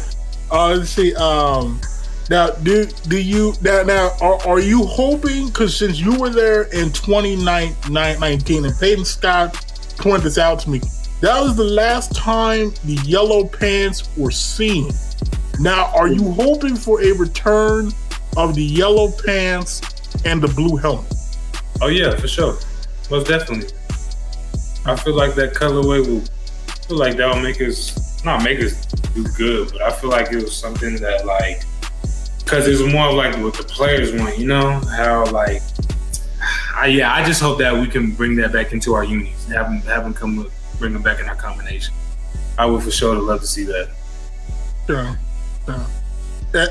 uh, 0.51 0.83
see. 0.83 1.15
Um, 1.15 1.81
now, 2.29 2.51
do 2.51 2.85
do 3.07 3.19
you 3.19 3.55
now 3.63 3.81
now 3.81 4.11
are, 4.21 4.39
are 4.47 4.59
you 4.59 4.85
hoping? 4.85 5.47
Because 5.47 5.75
since 5.75 5.99
you 5.99 6.19
were 6.19 6.29
there 6.29 6.65
in 6.65 6.91
2019, 6.91 8.65
and 8.65 8.79
Peyton 8.79 9.03
Scott 9.03 9.55
pointed 9.97 10.25
this 10.25 10.37
out 10.37 10.59
to 10.59 10.69
me, 10.69 10.79
that 11.23 11.41
was 11.41 11.55
the 11.55 11.63
last 11.63 12.13
time 12.13 12.73
the 12.83 13.01
yellow 13.05 13.47
pants 13.47 14.09
were 14.17 14.29
seen. 14.29 14.91
Now, 15.57 15.89
are 15.95 16.09
you 16.09 16.33
hoping 16.33 16.75
for 16.75 17.01
a 17.01 17.13
return 17.13 17.93
of 18.35 18.55
the 18.55 18.61
yellow 18.61 19.09
pants 19.25 19.79
and 20.25 20.41
the 20.41 20.49
blue 20.49 20.75
helmet? 20.75 21.13
Oh 21.81 21.87
yeah, 21.87 22.13
for 22.17 22.27
sure, 22.27 22.57
most 23.09 23.27
definitely. 23.27 23.69
I 24.85 24.97
feel 24.97 25.15
like 25.15 25.33
that 25.35 25.53
colorway 25.53 26.05
will. 26.05 26.23
I 26.67 26.87
feel 26.87 26.97
like 26.97 27.15
that'll 27.15 27.41
make 27.41 27.61
us 27.61 28.21
not 28.25 28.43
make 28.43 28.59
us 28.59 28.85
do 28.85 29.23
good, 29.37 29.71
but 29.71 29.81
I 29.81 29.91
feel 29.91 30.09
like 30.09 30.29
it 30.33 30.43
was 30.43 30.53
something 30.53 30.97
that 30.97 31.25
like 31.25 31.63
because 32.39 32.67
it's 32.67 32.81
more 32.93 33.13
like 33.13 33.33
what 33.37 33.53
the 33.53 33.63
players 33.63 34.11
want, 34.11 34.37
you 34.37 34.45
know 34.45 34.81
how 34.97 35.23
like. 35.31 35.61
I, 36.75 36.87
yeah, 36.87 37.13
I 37.13 37.23
just 37.23 37.39
hope 37.39 37.59
that 37.59 37.73
we 37.73 37.87
can 37.87 38.11
bring 38.11 38.35
that 38.37 38.51
back 38.51 38.73
into 38.73 38.93
our 38.93 39.05
unis, 39.05 39.47
have 39.47 39.67
them, 39.67 39.79
have 39.83 40.03
them 40.03 40.13
come 40.13 40.51
bring 40.79 40.93
them 40.93 41.01
back 41.01 41.19
in 41.19 41.27
our 41.27 41.35
combination. 41.35 41.93
I 42.57 42.65
would 42.65 42.83
for 42.83 42.91
sure 42.91 43.15
love 43.15 43.41
to 43.41 43.47
see 43.47 43.63
that. 43.63 43.89
Sure. 44.87 45.17
sure. 45.65 45.85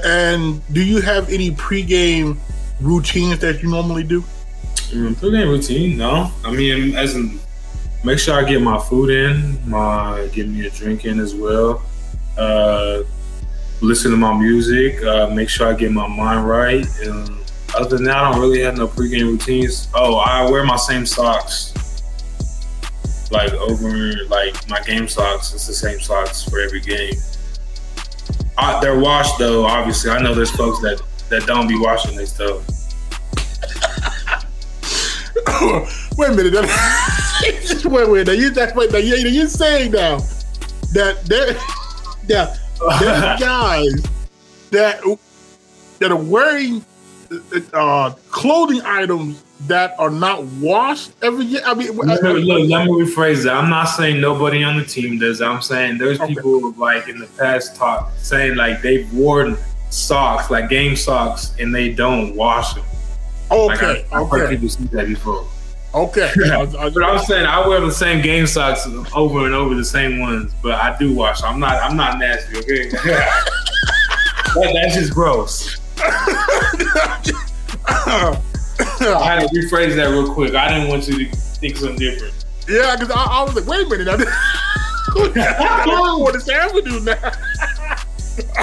And 0.05 0.63
do 0.73 0.85
you 0.85 1.01
have 1.01 1.29
any 1.31 1.51
pregame 1.51 2.37
routines 2.81 3.39
that 3.41 3.63
you 3.63 3.71
normally 3.71 4.05
do? 4.05 4.23
Mm, 4.91 5.19
Pre-game 5.19 5.49
routine, 5.49 5.97
no. 5.97 6.31
I 6.45 6.53
mean, 6.53 6.95
as 6.95 7.15
in, 7.15 7.41
make 8.05 8.19
sure 8.19 8.35
I 8.35 8.49
get 8.49 8.61
my 8.61 8.79
food 8.79 9.11
in, 9.11 9.59
my 9.69 10.29
get 10.33 10.49
me 10.49 10.67
a 10.67 10.71
drink 10.71 11.05
in 11.05 11.19
as 11.19 11.35
well. 11.35 11.83
Uh, 12.37 13.03
listen 13.81 14.11
to 14.11 14.17
my 14.17 14.33
music. 14.39 15.03
Uh, 15.03 15.29
make 15.31 15.49
sure 15.49 15.69
I 15.69 15.75
get 15.75 15.91
my 15.93 16.07
mind 16.07 16.47
right. 16.47 16.87
And 17.03 17.31
other 17.77 17.97
than 17.97 18.05
that, 18.05 18.17
I 18.17 18.31
don't 18.31 18.41
really 18.41 18.61
have 18.61 18.77
no 18.77 18.87
pre-game 18.87 19.27
routines. 19.27 19.89
Oh, 19.95 20.17
I 20.17 20.49
wear 20.51 20.65
my 20.65 20.77
same 20.77 21.07
socks, 21.07 21.73
like 23.33 23.53
over 23.55 24.13
like 24.27 24.69
my 24.69 24.81
game 24.83 25.09
socks. 25.09 25.53
It's 25.53 25.67
the 25.67 25.73
same 25.73 26.01
socks 26.01 26.45
for 26.45 26.61
every 26.61 26.81
game. 26.81 27.15
Uh, 28.59 28.81
they're 28.81 28.99
washed 28.99 29.39
though. 29.39 29.65
Obviously, 29.65 30.11
I 30.11 30.21
know 30.21 30.35
there's 30.35 30.51
folks 30.51 30.81
that 30.81 31.03
that 31.31 31.47
don't 31.47 31.67
be 31.67 31.79
washing 31.79 32.17
their 32.17 32.27
stuff. 32.27 32.63
wait 36.19 36.31
a 36.31 36.35
minute. 36.35 36.53
Just 36.53 37.87
wait, 37.87 38.09
wait. 38.09 38.27
Now 38.27 38.33
you 38.35 38.53
just 38.53 38.77
wait. 38.77 38.93
Now 38.93 38.99
you, 38.99 39.17
you're 39.17 39.49
saying 39.49 39.93
now 39.93 40.19
that 40.93 41.25
there, 41.25 41.55
that 42.29 42.61
there's 43.01 43.41
guys 43.41 44.03
that 44.71 45.03
that 45.99 46.13
are 46.13 46.23
wearing 46.23 46.85
uh, 47.73 48.11
clothing 48.31 48.83
items 48.83 49.43
that 49.69 49.95
are 49.99 50.11
not 50.11 50.45
washed 50.45 51.13
every 51.23 51.45
year. 51.45 51.61
I 51.65 51.75
mean, 51.75 51.91
uh, 51.91 51.93
Look, 51.93 52.23
look, 52.23 52.69
let 52.71 52.87
me 52.87 52.93
rephrase 52.93 53.45
that. 53.45 53.55
I'm 53.55 53.71
not 53.71 53.85
saying 53.85 54.21
nobody 54.21 54.65
on 54.65 54.77
the 54.77 54.85
team 54.85 55.19
does. 55.19 55.41
I'm 55.41 55.63
saying 55.63 55.99
there's 55.99 56.21
Okay. 56.21 56.35
people 56.35 56.59
who, 56.61 56.75
like 56.77 57.09
in 57.09 57.19
the 57.19 57.27
past 57.39 57.77
talk 57.77 58.11
saying 58.17 58.57
like 58.57 58.83
they've 58.83 59.11
worn 59.13 59.57
socks, 59.91 60.51
like 60.51 60.69
game 60.69 60.97
socks, 60.97 61.55
and 61.61 61.73
they 61.75 61.93
don't 61.93 62.35
wash 62.35 62.75
them. 62.75 62.85
Like, 63.51 63.83
okay, 63.83 64.07
I, 64.13 64.21
I've 64.23 64.31
heard 64.31 64.43
okay, 64.47 64.55
people 64.55 64.69
see 64.71 64.85
that 64.85 65.07
before. 65.07 65.47
okay. 65.95 66.31
I- 66.47 66.63
I- 66.63 66.91
But 66.91 67.03
I'm 67.05 67.19
saying 67.25 67.45
I 67.47 67.67
wear 67.69 67.81
the 67.81 67.93
same 67.93 68.23
game 68.23 68.47
socks 68.47 68.89
over 69.15 69.45
and 69.47 69.55
over 69.55 69.75
the 69.75 69.85
same 69.85 70.19
ones, 70.21 70.53
but 70.63 70.73
I 70.75 70.97
do 70.99 71.15
wash. 71.15 71.43
I'm 71.43 71.61
not. 71.61 71.83
I'm 71.83 71.97
not 71.97 72.19
nasty. 72.19 72.57
Okay, 72.59 72.89
that, 72.91 73.45
that's 74.55 74.95
just 74.97 75.13
gross. 75.15 75.79
I 79.01 79.41
had 79.41 79.49
to 79.49 79.55
rephrase 79.55 79.97
that 79.97 80.11
real 80.11 80.33
quick. 80.33 80.55
I 80.55 80.69
didn't 80.69 80.89
want 80.89 81.09
you 81.09 81.29
to 81.29 81.37
think 81.37 81.77
something 81.77 81.97
different. 81.97 82.35
yeah, 82.69 82.97
because 82.97 83.11
I, 83.11 83.25
I 83.25 83.43
was 83.45 83.55
like, 83.55 83.67
wait 83.67 83.87
a 83.87 83.89
minute. 83.89 84.09
I 84.09 85.83
don't 85.87 86.07
know 86.07 86.19
what 86.19 86.35
this 86.35 86.49
avenue 86.49 87.01
now. 87.01 87.33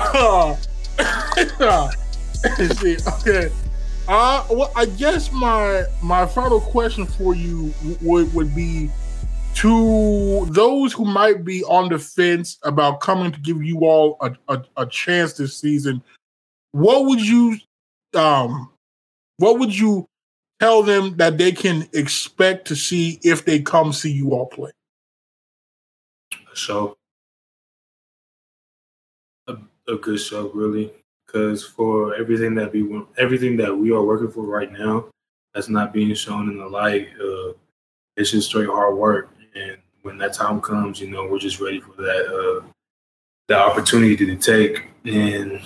Uh, 1.59 1.91
let's 2.57 2.79
see, 2.79 2.97
okay. 3.19 3.51
Uh, 4.07 4.43
well, 4.49 4.71
I 4.75 4.87
guess 4.87 5.31
my 5.31 5.83
my 6.01 6.25
final 6.25 6.59
question 6.59 7.05
for 7.05 7.35
you 7.35 7.71
would 8.01 8.33
would 8.33 8.55
be 8.55 8.89
to 9.55 10.47
those 10.49 10.93
who 10.93 11.05
might 11.05 11.45
be 11.45 11.63
on 11.65 11.89
the 11.89 11.99
fence 11.99 12.57
about 12.63 13.01
coming 13.01 13.31
to 13.31 13.39
give 13.41 13.61
you 13.63 13.81
all 13.81 14.17
a, 14.21 14.31
a, 14.47 14.63
a 14.77 14.85
chance 14.87 15.33
this 15.33 15.55
season. 15.57 16.01
What 16.71 17.05
would 17.05 17.21
you 17.21 17.57
um 18.15 18.71
what 19.39 19.57
would 19.59 19.77
you 19.77 20.07
tell 20.59 20.83
them 20.83 21.17
that 21.17 21.37
they 21.37 21.51
can 21.51 21.87
expect 21.93 22.67
to 22.67 22.75
see 22.75 23.19
if 23.23 23.45
they 23.45 23.61
come 23.61 23.91
see 23.91 24.11
you 24.11 24.31
all 24.33 24.45
play? 24.45 24.71
show. 26.59 26.97
A, 29.47 29.57
a 29.87 29.95
good 29.95 30.19
show, 30.19 30.51
really, 30.51 30.91
because 31.25 31.65
for 31.65 32.15
everything 32.15 32.53
that 32.55 32.71
we 32.71 32.83
want, 32.83 33.07
everything 33.17 33.57
that 33.57 33.75
we 33.75 33.91
are 33.91 34.03
working 34.03 34.29
for 34.29 34.43
right 34.43 34.71
now, 34.71 35.05
that's 35.53 35.69
not 35.69 35.93
being 35.93 36.13
shown 36.13 36.49
in 36.49 36.57
the 36.57 36.67
light. 36.67 37.09
Uh, 37.19 37.53
it's 38.17 38.31
just 38.31 38.49
straight 38.49 38.67
hard 38.67 38.95
work, 38.95 39.29
and 39.55 39.77
when 40.03 40.17
that 40.17 40.33
time 40.33 40.61
comes, 40.61 40.99
you 40.99 41.09
know, 41.09 41.27
we're 41.27 41.39
just 41.39 41.59
ready 41.59 41.79
for 41.79 41.93
that 42.01 42.25
uh, 42.27 42.67
that 43.47 43.59
opportunity 43.59 44.15
to 44.17 44.35
take, 44.35 44.87
and 45.05 45.61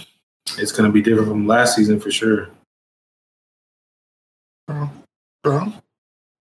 it's 0.58 0.72
going 0.72 0.86
to 0.88 0.94
be 0.94 1.02
different 1.02 1.28
from 1.28 1.48
last 1.48 1.76
season 1.76 2.00
for 2.00 2.12
sure. 2.12 2.50
Uh, 5.44 5.72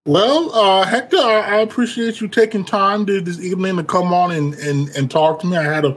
well, 0.07 0.53
uh, 0.55 0.85
Hector, 0.85 1.17
I, 1.17 1.41
I 1.41 1.57
appreciate 1.61 2.21
you 2.21 2.29
taking 2.29 2.65
time 2.65 3.07
to 3.07 3.21
this 3.21 3.41
evening 3.41 3.77
to 3.77 3.85
come 3.85 4.13
on 4.13 4.33
and, 4.33 4.55
and, 4.55 4.89
and 4.91 5.11
talk 5.11 5.41
to 5.41 5.47
me. 5.47 5.57
I 5.57 5.63
had 5.63 5.85
a 5.85 5.97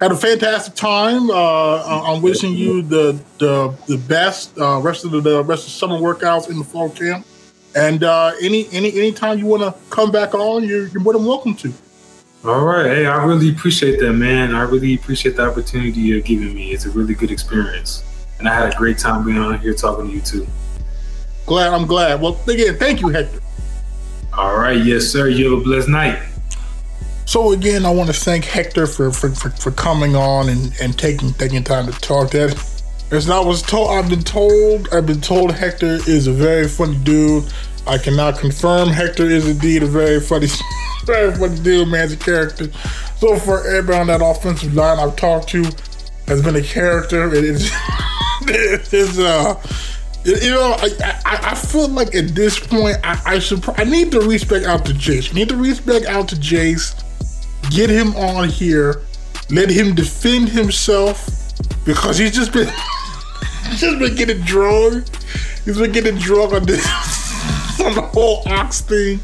had 0.00 0.12
a 0.12 0.16
fantastic 0.16 0.74
time. 0.74 1.30
Uh, 1.30 2.04
I'm 2.04 2.22
wishing 2.22 2.52
you 2.52 2.82
the 2.82 3.20
the 3.38 3.74
the 3.88 3.98
best 3.98 4.56
uh, 4.58 4.78
rest 4.78 5.04
of 5.04 5.10
the, 5.10 5.20
the 5.20 5.42
rest 5.42 5.66
of 5.66 5.72
summer 5.72 5.98
workouts 5.98 6.48
in 6.48 6.58
the 6.58 6.64
fall 6.64 6.90
camp. 6.90 7.26
And 7.74 8.04
uh, 8.04 8.32
any 8.40 8.68
any 8.70 8.92
anytime 8.96 9.38
you 9.38 9.46
want 9.46 9.62
to 9.62 9.74
come 9.90 10.12
back 10.12 10.34
on, 10.34 10.64
you're, 10.64 10.86
you're 10.88 11.00
more 11.00 11.14
than 11.14 11.24
welcome 11.24 11.54
to. 11.56 11.72
All 12.44 12.64
right. 12.64 12.86
Hey, 12.86 13.06
I 13.06 13.24
really 13.24 13.50
appreciate 13.50 13.98
that, 13.98 14.12
man. 14.12 14.54
I 14.54 14.62
really 14.62 14.94
appreciate 14.94 15.36
the 15.36 15.48
opportunity 15.48 16.00
you're 16.00 16.20
giving 16.20 16.54
me. 16.54 16.70
It's 16.70 16.86
a 16.86 16.90
really 16.90 17.14
good 17.14 17.32
experience. 17.32 18.04
And 18.38 18.48
I 18.48 18.54
had 18.54 18.72
a 18.72 18.76
great 18.76 18.98
time 18.98 19.24
being 19.24 19.38
on 19.38 19.58
here 19.58 19.74
talking 19.74 20.06
to 20.06 20.12
you 20.12 20.20
too. 20.20 20.46
Glad, 21.48 21.72
I'm 21.72 21.86
glad. 21.86 22.20
Well, 22.20 22.38
again, 22.46 22.76
thank 22.78 23.00
you, 23.00 23.08
Hector. 23.08 23.40
All 24.34 24.58
right. 24.58 24.76
Yes, 24.84 25.06
sir. 25.06 25.28
You 25.28 25.50
have 25.50 25.60
a 25.60 25.62
blessed 25.64 25.88
night. 25.88 26.22
So 27.24 27.52
again, 27.52 27.86
I 27.86 27.90
want 27.90 28.08
to 28.08 28.12
thank 28.14 28.44
Hector 28.44 28.86
for 28.86 29.10
for, 29.10 29.30
for, 29.30 29.48
for 29.50 29.70
coming 29.70 30.14
on 30.14 30.50
and, 30.50 30.74
and 30.80 30.98
taking 30.98 31.32
taking 31.32 31.64
time 31.64 31.90
to 31.90 31.98
talk. 32.00 32.32
That 32.32 32.52
as 33.10 33.30
I 33.30 33.40
was 33.40 33.62
told, 33.62 33.90
I've 33.90 34.10
been 34.10 34.22
told, 34.22 34.88
I've 34.92 35.06
been 35.06 35.22
told 35.22 35.52
Hector 35.52 35.98
is 36.06 36.26
a 36.26 36.32
very 36.32 36.68
funny 36.68 36.98
dude. 36.98 37.50
I 37.86 37.96
cannot 37.96 38.38
confirm 38.38 38.90
Hector 38.90 39.24
is 39.24 39.48
indeed 39.48 39.82
a 39.82 39.86
very 39.86 40.20
funny, 40.20 40.48
very 41.06 41.34
funny 41.34 41.58
dude, 41.60 41.88
man, 41.88 42.12
a 42.12 42.16
character. 42.16 42.70
So 43.16 43.38
for 43.38 43.66
everybody 43.66 43.98
on 43.98 44.06
that 44.08 44.20
offensive 44.22 44.74
line 44.74 44.98
I've 44.98 45.16
talked 45.16 45.48
to 45.50 45.64
has 46.26 46.42
been 46.42 46.56
a 46.56 46.62
character. 46.62 47.32
It 47.32 47.44
is, 47.44 47.72
it 48.42 48.92
is, 48.92 49.18
uh, 49.18 49.54
you 50.30 50.50
know, 50.50 50.74
I, 50.78 51.20
I, 51.24 51.50
I, 51.50 51.54
feel 51.54 51.88
like 51.88 52.14
at 52.14 52.28
this 52.34 52.58
point 52.58 52.96
I, 53.04 53.20
I 53.24 53.72
I 53.76 53.84
need 53.84 54.10
to 54.12 54.20
reach 54.20 54.48
back 54.48 54.64
out 54.64 54.84
to 54.86 54.92
Jace. 54.92 55.30
I 55.30 55.34
need 55.34 55.48
to 55.48 55.56
reach 55.56 55.84
back 55.84 56.04
out 56.06 56.28
to 56.28 56.36
Jace 56.36 57.02
get 57.70 57.90
him 57.90 58.14
on 58.16 58.48
here, 58.48 59.02
let 59.50 59.70
him 59.70 59.94
defend 59.94 60.48
himself 60.48 61.26
because 61.84 62.18
he's 62.18 62.34
just 62.34 62.52
been 62.52 62.66
just 63.76 63.98
been 63.98 64.14
getting 64.14 64.40
drunk. 64.42 65.06
He's 65.64 65.78
been 65.78 65.92
getting 65.92 66.16
drunk 66.16 66.54
on 66.54 66.64
this 66.64 66.86
on 67.80 67.94
the 67.94 68.02
whole 68.02 68.42
aux 68.46 68.70
thing, 68.70 69.20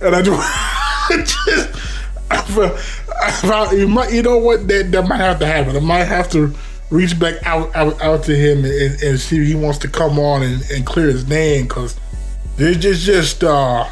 and 0.00 0.14
I 0.14 0.22
just, 0.22 1.46
just 1.46 1.80
I, 2.30 3.72
you 3.72 3.88
might 3.88 4.12
you 4.12 4.22
know 4.22 4.38
what 4.38 4.66
that 4.68 4.90
that 4.92 5.08
might 5.08 5.18
have 5.18 5.38
to 5.40 5.46
happen. 5.46 5.76
I 5.76 5.80
might 5.80 6.04
have 6.04 6.30
to 6.30 6.54
reach 6.90 7.18
back 7.18 7.44
out 7.46 7.74
out, 7.74 8.00
out 8.00 8.24
to 8.24 8.36
him 8.36 8.64
and, 8.64 9.02
and 9.02 9.20
see 9.20 9.40
if 9.40 9.46
he 9.46 9.54
wants 9.54 9.78
to 9.78 9.88
come 9.88 10.18
on 10.18 10.42
and, 10.42 10.62
and 10.70 10.86
clear 10.86 11.06
his 11.06 11.26
name 11.26 11.64
because 11.64 11.98
there's 12.56 12.76
just 12.78 13.04
just 13.04 13.44
uh 13.44 13.88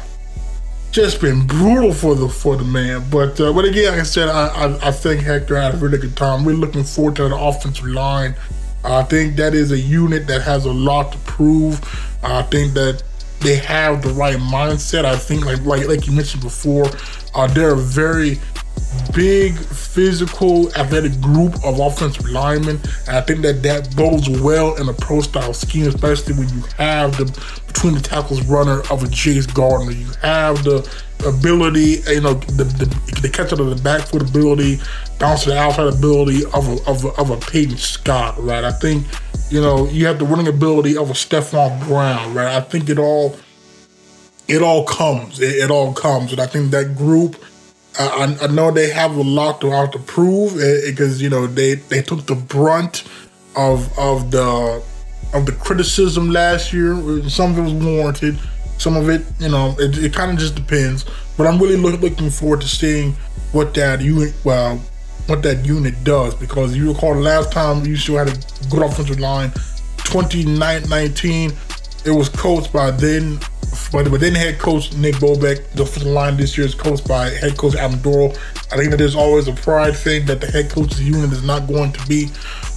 just 0.91 1.19
been 1.19 1.45
brutal 1.47 1.91
for 1.91 2.15
the 2.15 2.29
for 2.29 2.55
the 2.55 2.63
man. 2.63 3.03
But 3.09 3.39
uh, 3.41 3.51
but 3.51 3.65
again, 3.65 3.91
like 3.91 4.01
I 4.01 4.03
said, 4.03 4.29
I, 4.29 4.47
I, 4.47 4.87
I 4.87 4.91
think 4.91 5.21
Hector 5.21 5.59
had 5.59 5.73
a 5.73 5.77
really 5.77 5.97
good 5.97 6.15
time. 6.15 6.45
We're 6.45 6.53
looking 6.53 6.83
forward 6.83 7.15
to 7.17 7.27
the 7.27 7.35
offensive 7.35 7.85
line. 7.85 8.35
I 8.83 9.03
think 9.03 9.35
that 9.37 9.53
is 9.53 9.71
a 9.71 9.79
unit 9.79 10.27
that 10.27 10.41
has 10.41 10.65
a 10.65 10.71
lot 10.71 11.11
to 11.13 11.17
prove. 11.19 11.81
I 12.21 12.43
think 12.43 12.73
that 12.73 13.01
they 13.39 13.55
have 13.55 14.03
the 14.03 14.09
right 14.09 14.37
mindset. 14.37 15.03
I 15.03 15.17
think 15.17 15.45
like 15.45 15.61
like 15.65 15.87
like 15.87 16.05
you 16.05 16.13
mentioned 16.13 16.43
before, 16.43 16.85
uh, 17.33 17.47
they're 17.47 17.73
a 17.73 17.77
very 17.77 18.39
big, 19.13 19.55
physical, 19.57 20.73
athletic 20.75 21.19
group 21.21 21.53
of 21.63 21.79
offensive 21.79 22.27
linemen. 22.29 22.79
And 23.07 23.17
I 23.17 23.21
think 23.21 23.41
that 23.41 23.61
that 23.63 23.95
bodes 23.95 24.29
well 24.29 24.75
in 24.75 24.89
a 24.89 24.93
pro 24.93 25.21
style 25.21 25.53
scheme, 25.53 25.87
especially 25.87 26.33
when 26.33 26.49
you 26.49 26.63
have 26.77 27.17
the 27.17 27.25
between 27.67 27.95
the 27.95 28.01
tackles 28.01 28.45
runner 28.45 28.79
of 28.91 29.03
a 29.03 29.07
Jace 29.07 29.51
Gardner. 29.51 29.91
You 29.91 30.07
have 30.21 30.63
the 30.63 30.87
ability, 31.25 32.01
you 32.07 32.21
know, 32.21 32.33
the, 32.33 32.63
the, 32.63 32.85
the 33.21 33.29
catch 33.29 33.51
out 33.51 33.59
of 33.59 33.75
the 33.75 33.81
back 33.81 34.07
foot 34.07 34.21
ability, 34.21 34.79
bounce 35.19 35.45
the 35.45 35.57
outside 35.57 35.87
ability 35.87 36.45
of 36.53 36.67
a, 36.67 36.89
of 36.89 37.05
a, 37.05 37.09
of 37.19 37.29
a 37.29 37.37
Peyton 37.37 37.77
Scott, 37.77 38.35
right? 38.37 38.63
I 38.63 38.71
think, 38.71 39.05
you 39.49 39.61
know, 39.61 39.87
you 39.87 40.05
have 40.05 40.19
the 40.19 40.25
running 40.25 40.47
ability 40.47 40.97
of 40.97 41.09
a 41.09 41.13
Stephon 41.13 41.85
Brown, 41.87 42.33
right? 42.33 42.55
I 42.55 42.61
think 42.61 42.89
it 42.89 42.99
all, 42.99 43.37
it 44.47 44.61
all 44.61 44.85
comes. 44.85 45.39
It, 45.39 45.55
it 45.55 45.71
all 45.71 45.93
comes. 45.93 46.31
And 46.31 46.41
I 46.41 46.45
think 46.45 46.71
that 46.71 46.95
group, 46.95 47.35
I, 47.99 48.37
I 48.41 48.47
know 48.47 48.71
they 48.71 48.89
have 48.89 49.15
a 49.15 49.21
lot 49.21 49.61
to 49.61 49.69
have 49.69 49.91
to 49.91 49.99
prove 49.99 50.55
because 50.55 51.21
you 51.21 51.29
know 51.29 51.47
they 51.47 51.75
they 51.75 52.01
took 52.01 52.25
the 52.25 52.35
brunt 52.35 53.03
of 53.55 53.97
of 53.97 54.31
the 54.31 54.83
of 55.33 55.45
the 55.45 55.51
criticism 55.51 56.29
last 56.31 56.73
year. 56.73 56.95
Some 57.29 57.51
of 57.51 57.59
it 57.59 57.61
was 57.61 57.73
warranted. 57.73 58.39
Some 58.77 58.97
of 58.97 59.09
it, 59.09 59.21
you 59.39 59.49
know, 59.49 59.75
it, 59.79 59.97
it 59.97 60.13
kind 60.13 60.31
of 60.31 60.37
just 60.37 60.55
depends. 60.55 61.05
But 61.37 61.47
I'm 61.47 61.59
really 61.59 61.77
look, 61.77 62.01
looking 62.01 62.29
forward 62.29 62.61
to 62.61 62.67
seeing 62.67 63.13
what 63.51 63.73
that 63.75 64.01
unit, 64.01 64.33
well, 64.43 64.77
what 65.27 65.41
that 65.43 65.65
unit 65.65 66.03
does 66.03 66.35
because 66.35 66.75
you 66.75 66.91
recall 66.91 67.13
the 67.13 67.21
last 67.21 67.51
time 67.51 67.85
you 67.85 67.95
still 67.95 68.17
had 68.17 68.27
a 68.27 68.69
good 68.69 68.81
offensive 68.81 69.19
line, 69.19 69.51
2019, 70.05 71.53
it 72.05 72.11
was 72.11 72.29
coached 72.29 72.73
by 72.73 72.91
then 72.91 73.39
but, 73.91 74.09
but 74.09 74.19
then 74.19 74.33
head 74.33 74.59
coach 74.59 74.93
Nick 74.93 75.15
Bobeck, 75.15 75.69
the 75.71 76.05
line 76.07 76.37
this 76.37 76.57
year 76.57 76.65
is 76.65 76.75
coached 76.75 77.07
by 77.07 77.29
head 77.29 77.57
coach 77.57 77.75
Adam 77.75 77.99
Dorrel. 77.99 78.35
I 78.71 78.77
think 78.77 78.91
that 78.91 78.97
there's 78.97 79.15
always 79.15 79.47
a 79.47 79.53
pride 79.53 79.95
thing 79.95 80.25
that 80.25 80.41
the 80.41 80.47
head 80.47 80.69
coach's 80.69 81.01
unit 81.01 81.31
is 81.31 81.43
not 81.43 81.67
going 81.67 81.91
to 81.93 82.07
be 82.07 82.25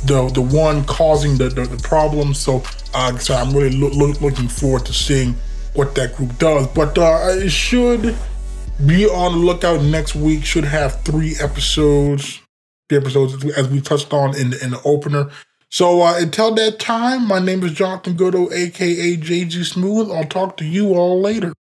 the 0.05 0.31
the 0.35 0.43
one 0.43 0.85
causing 0.85 1.37
the 1.37 1.49
the, 1.49 1.63
the 1.65 1.83
problem. 1.83 2.35
So, 2.35 2.63
uh, 2.95 3.17
so 3.19 3.35
I'm 3.35 3.53
really 3.53 3.77
lo- 3.77 3.91
lo- 3.93 4.15
looking 4.21 4.49
forward 4.49 4.87
to 4.87 4.93
seeing 4.93 5.35
what 5.75 5.95
that 5.95 6.17
group 6.17 6.37
does. 6.39 6.67
But 6.69 6.97
uh, 6.99 7.29
it 7.31 7.51
should 7.51 8.17
be 8.85 9.07
on 9.07 9.33
the 9.33 9.39
lookout 9.39 9.83
next 9.83 10.15
week. 10.15 10.45
Should 10.45 10.65
have 10.65 11.03
three 11.03 11.35
episodes. 11.41 12.41
Three 12.89 12.99
episodes 12.99 13.45
as 13.57 13.69
we 13.69 13.81
touched 13.81 14.13
on 14.13 14.37
in 14.37 14.51
the, 14.51 14.65
in 14.65 14.71
the 14.71 14.81
opener. 14.85 15.31
So 15.71 16.03
uh, 16.03 16.19
until 16.19 16.55
that 16.55 16.79
time, 16.79 17.27
my 17.27 17.39
name 17.39 17.62
is 17.62 17.73
Jonathan 17.73 18.14
Goudeau, 18.17 18.51
aka 18.53 19.17
JG 19.17 19.64
Smooth. 19.64 20.11
I'll 20.11 20.25
talk 20.25 20.57
to 20.59 20.64
you 20.64 20.95
all 20.95 21.21
later. 21.21 21.53